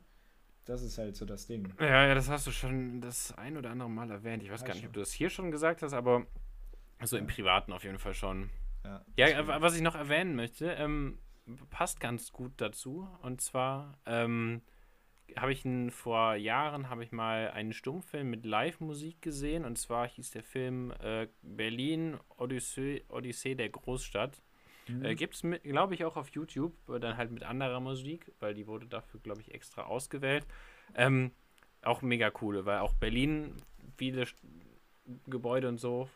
Das 0.65 0.83
ist 0.83 0.99
halt 0.99 1.15
so 1.15 1.25
das 1.25 1.47
Ding. 1.47 1.73
Ja, 1.79 2.05
ja, 2.07 2.13
das 2.15 2.29
hast 2.29 2.45
du 2.45 2.51
schon 2.51 3.01
das 3.01 3.31
ein 3.37 3.57
oder 3.57 3.71
andere 3.71 3.89
Mal 3.89 4.11
erwähnt. 4.11 4.43
Ich 4.43 4.51
weiß 4.51 4.61
Ja, 4.61 4.67
gar 4.67 4.73
nicht, 4.75 4.81
schon. 4.83 4.89
ob 4.89 4.93
du 4.93 4.99
das 4.99 5.11
hier 5.11 5.31
schon 5.31 5.49
gesagt 5.49 5.81
hast, 5.81 5.93
aber 5.93 6.27
so 7.03 7.17
im 7.17 7.25
Privaten 7.27 7.73
auf 7.73 7.83
jeden 7.83 7.97
Fall 7.99 8.13
schon. 8.13 8.51
Ja, 8.83 9.01
Ja, 9.17 9.61
was 9.61 9.75
ich 9.75 9.81
noch 9.81 9.95
erwähnen 9.95 10.35
möchte, 10.35 10.67
ähm, 10.73 11.17
passt 11.69 11.99
ganz 11.99 12.31
gut 12.31 12.53
dazu. 12.57 13.07
Und 13.21 13.41
zwar 13.41 13.97
ähm, 14.05 14.61
habe 15.35 15.51
ich 15.51 15.65
einen, 15.65 15.91
vor 15.91 16.35
Jahren 16.35 16.89
habe 16.89 17.03
ich 17.03 17.11
mal 17.11 17.51
einen 17.51 17.73
Stummfilm 17.73 18.29
mit 18.29 18.45
Live-Musik 18.45 19.21
gesehen. 19.21 19.65
Und 19.65 19.77
zwar 19.77 20.07
hieß 20.07 20.31
der 20.31 20.43
Film 20.43 20.91
äh, 21.01 21.27
Berlin 21.41 22.17
Odyssee, 22.37 23.03
Odyssee 23.09 23.55
der 23.55 23.69
Großstadt. 23.69 24.41
Mhm. 24.87 25.05
Äh, 25.05 25.15
Gibt 25.15 25.33
es, 25.33 25.61
glaube 25.63 25.95
ich, 25.95 26.05
auch 26.05 26.15
auf 26.15 26.29
YouTube, 26.29 26.73
äh, 26.89 26.99
dann 26.99 27.17
halt 27.17 27.31
mit 27.31 27.43
anderer 27.43 27.79
Musik, 27.79 28.31
weil 28.39 28.53
die 28.53 28.67
wurde 28.67 28.85
dafür, 28.85 29.19
glaube 29.19 29.41
ich, 29.41 29.53
extra 29.53 29.83
ausgewählt. 29.83 30.45
Ähm, 30.93 31.31
auch 31.83 32.01
mega 32.01 32.31
cool, 32.41 32.65
weil 32.65 32.79
auch 32.79 32.93
Berlin, 32.93 33.55
viele 33.97 34.23
St- 34.23 34.35
Gebäude 35.27 35.69
und 35.69 35.77
so, 35.79 36.09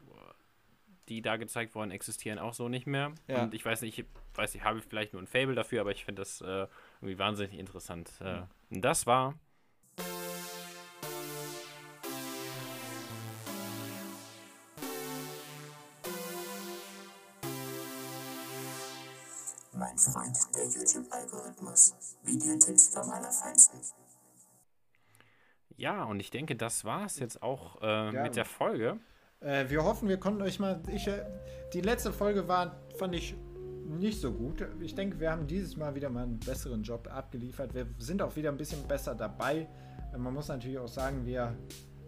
die 1.10 1.22
da 1.22 1.38
gezeigt 1.38 1.76
worden, 1.76 1.92
existieren 1.92 2.40
auch 2.40 2.54
so 2.54 2.70
nicht 2.70 2.88
mehr. 2.88 3.14
Ja. 3.28 3.44
Und 3.44 3.54
ich 3.54 3.66
weiß 3.66 3.82
nicht, 3.82 3.98
ich 3.98 4.06
weiß 4.36 4.54
nicht, 4.54 4.64
habe 4.64 4.80
ich 4.80 4.86
vielleicht 4.86 5.14
nur 5.14 5.22
ein 5.22 5.28
Fable 5.28 5.56
dafür, 5.56 5.82
aber 5.82 5.92
ich 5.92 6.06
finde 6.06 6.22
das 6.22 6.42
äh, 6.42 6.68
irgendwie 7.02 7.18
wahnsinnig 7.18 7.58
interessant. 7.58 8.12
Äh, 8.22 8.42
und 8.70 8.82
das 8.82 9.08
war 9.08 9.34
Mein 19.74 19.98
Freund, 19.98 20.38
der 20.56 20.66
YouTube-Algorithmus. 20.66 21.96
Videotipps 22.24 22.90
vom 22.90 23.10
Allerfeinsten. 23.10 23.80
ja, 25.78 26.04
und 26.04 26.20
ich 26.20 26.32
denke, 26.32 26.58
das 26.58 26.84
war 26.84 27.06
es 27.06 27.18
jetzt 27.18 27.42
auch 27.42 27.82
äh, 27.82 28.12
mit 28.12 28.36
der 28.36 28.44
Folge. 28.44 29.00
Äh, 29.42 29.70
wir 29.70 29.84
hoffen, 29.84 30.10
wir 30.10 30.18
konnten 30.18 30.42
euch 30.42 30.60
mal. 30.60 30.82
Ich, 30.94 31.08
äh, 31.08 31.24
die 31.74 31.82
letzte 31.82 32.12
Folge 32.12 32.48
war, 32.48 32.76
fand 32.98 33.16
ich 33.16 33.36
nicht 33.88 34.20
so 34.20 34.32
gut. 34.32 34.66
Ich 34.82 34.96
denke, 34.96 35.20
wir 35.20 35.32
haben 35.32 35.48
dieses 35.48 35.78
Mal 35.78 35.96
wieder 35.96 36.10
mal 36.10 36.24
einen 36.24 36.40
besseren 36.40 36.84
Job 36.84 37.10
abgeliefert. 37.12 37.74
Wir 37.74 37.88
sind 37.98 38.22
auch 38.22 38.36
wieder 38.36 38.50
ein 38.50 38.58
bisschen 38.58 38.88
besser 38.88 39.16
dabei. 39.16 39.68
Äh, 40.14 40.18
Man 40.18 40.34
muss 40.34 40.48
natürlich 40.48 40.78
auch 40.78 40.88
sagen, 40.88 41.26
wir 41.26 41.56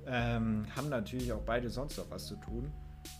ähm, 0.05 0.65
haben 0.75 0.89
natürlich 0.89 1.31
auch 1.31 1.41
beide 1.41 1.69
sonst 1.69 1.97
noch 1.97 2.09
was 2.09 2.27
zu 2.27 2.35
tun 2.35 2.71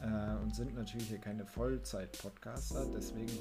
äh, 0.01 0.43
und 0.43 0.55
sind 0.55 0.75
natürlich 0.75 1.07
hier 1.07 1.19
keine 1.19 1.45
Vollzeit-Podcaster. 1.45 2.87
Deswegen 2.93 3.31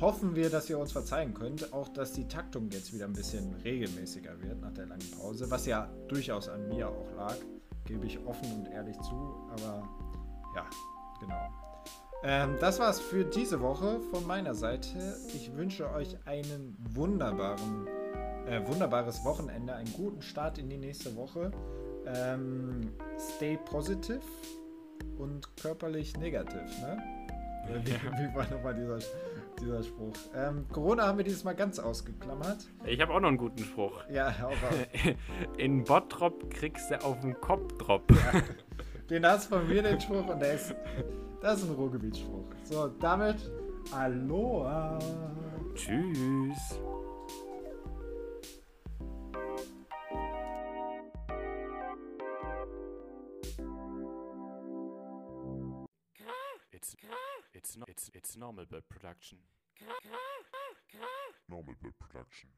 hoffen 0.00 0.34
wir, 0.36 0.50
dass 0.50 0.68
ihr 0.68 0.78
uns 0.78 0.92
verzeihen 0.92 1.32
könnt. 1.32 1.72
Auch, 1.72 1.88
dass 1.88 2.12
die 2.12 2.28
Taktung 2.28 2.70
jetzt 2.70 2.92
wieder 2.92 3.06
ein 3.06 3.12
bisschen 3.14 3.54
regelmäßiger 3.64 4.40
wird 4.42 4.60
nach 4.60 4.72
der 4.72 4.86
langen 4.86 5.10
Pause, 5.12 5.50
was 5.50 5.66
ja 5.66 5.88
durchaus 6.08 6.48
an 6.48 6.68
mir 6.68 6.88
auch 6.88 7.12
lag. 7.16 7.36
Gebe 7.84 8.06
ich 8.06 8.24
offen 8.26 8.52
und 8.52 8.70
ehrlich 8.70 8.98
zu. 9.00 9.34
Aber 9.50 9.88
ja, 10.54 10.66
genau. 11.20 11.48
Ähm, 12.24 12.56
das 12.60 12.78
war's 12.78 13.00
für 13.00 13.24
diese 13.24 13.60
Woche 13.60 14.00
von 14.12 14.26
meiner 14.26 14.54
Seite. 14.54 15.16
Ich 15.34 15.54
wünsche 15.56 15.90
euch 15.90 16.16
einen 16.24 16.76
wunderbaren, 16.78 17.88
äh, 18.46 18.64
wunderbares 18.66 19.24
Wochenende, 19.24 19.74
einen 19.74 19.92
guten 19.92 20.22
Start 20.22 20.58
in 20.58 20.68
die 20.68 20.78
nächste 20.78 21.16
Woche. 21.16 21.50
Ähm, 22.06 22.92
stay 23.18 23.58
positive 23.64 24.20
und 25.18 25.56
körperlich 25.56 26.16
negativ, 26.16 26.62
ne? 26.80 26.98
Wie, 27.84 27.92
wie 27.92 28.34
war 28.34 28.48
nochmal 28.50 28.74
dieser, 28.74 28.98
dieser 29.60 29.82
Spruch? 29.82 30.14
Ähm, 30.34 30.66
Corona 30.72 31.06
haben 31.06 31.18
wir 31.18 31.24
dieses 31.24 31.44
Mal 31.44 31.54
ganz 31.54 31.78
ausgeklammert. 31.78 32.66
Ich 32.84 33.00
habe 33.00 33.12
auch 33.12 33.20
noch 33.20 33.28
einen 33.28 33.38
guten 33.38 33.64
Spruch. 33.64 34.04
Ja, 34.10 34.34
hau 34.40 34.48
raus. 34.48 35.14
In 35.58 35.84
Bottrop 35.84 36.50
kriegst 36.50 36.90
du 36.90 37.02
auf 37.02 37.20
den 37.20 37.40
Kopf 37.40 37.72
Drop. 37.78 38.06
Den 39.10 39.26
hast 39.26 39.46
von 39.46 39.68
mir 39.68 39.82
den 39.82 40.00
Spruch 40.00 40.26
und 40.26 40.40
der 40.40 40.54
ist, 40.54 40.74
das 41.40 41.62
ist 41.62 41.68
ein 41.68 41.74
Ruhrgebietsspruch. 41.74 42.46
So, 42.64 42.88
damit 42.88 43.36
Aloha. 43.90 44.98
Tschüss. 45.74 46.78
It's 56.72 56.96
it's 57.54 57.76
no, 57.76 57.84
it's 57.88 58.10
it's 58.14 58.36
normal 58.36 58.64
bird 58.64 58.88
production. 58.88 59.38
Normal 61.48 61.74
Bird 61.82 61.98
Production. 61.98 62.48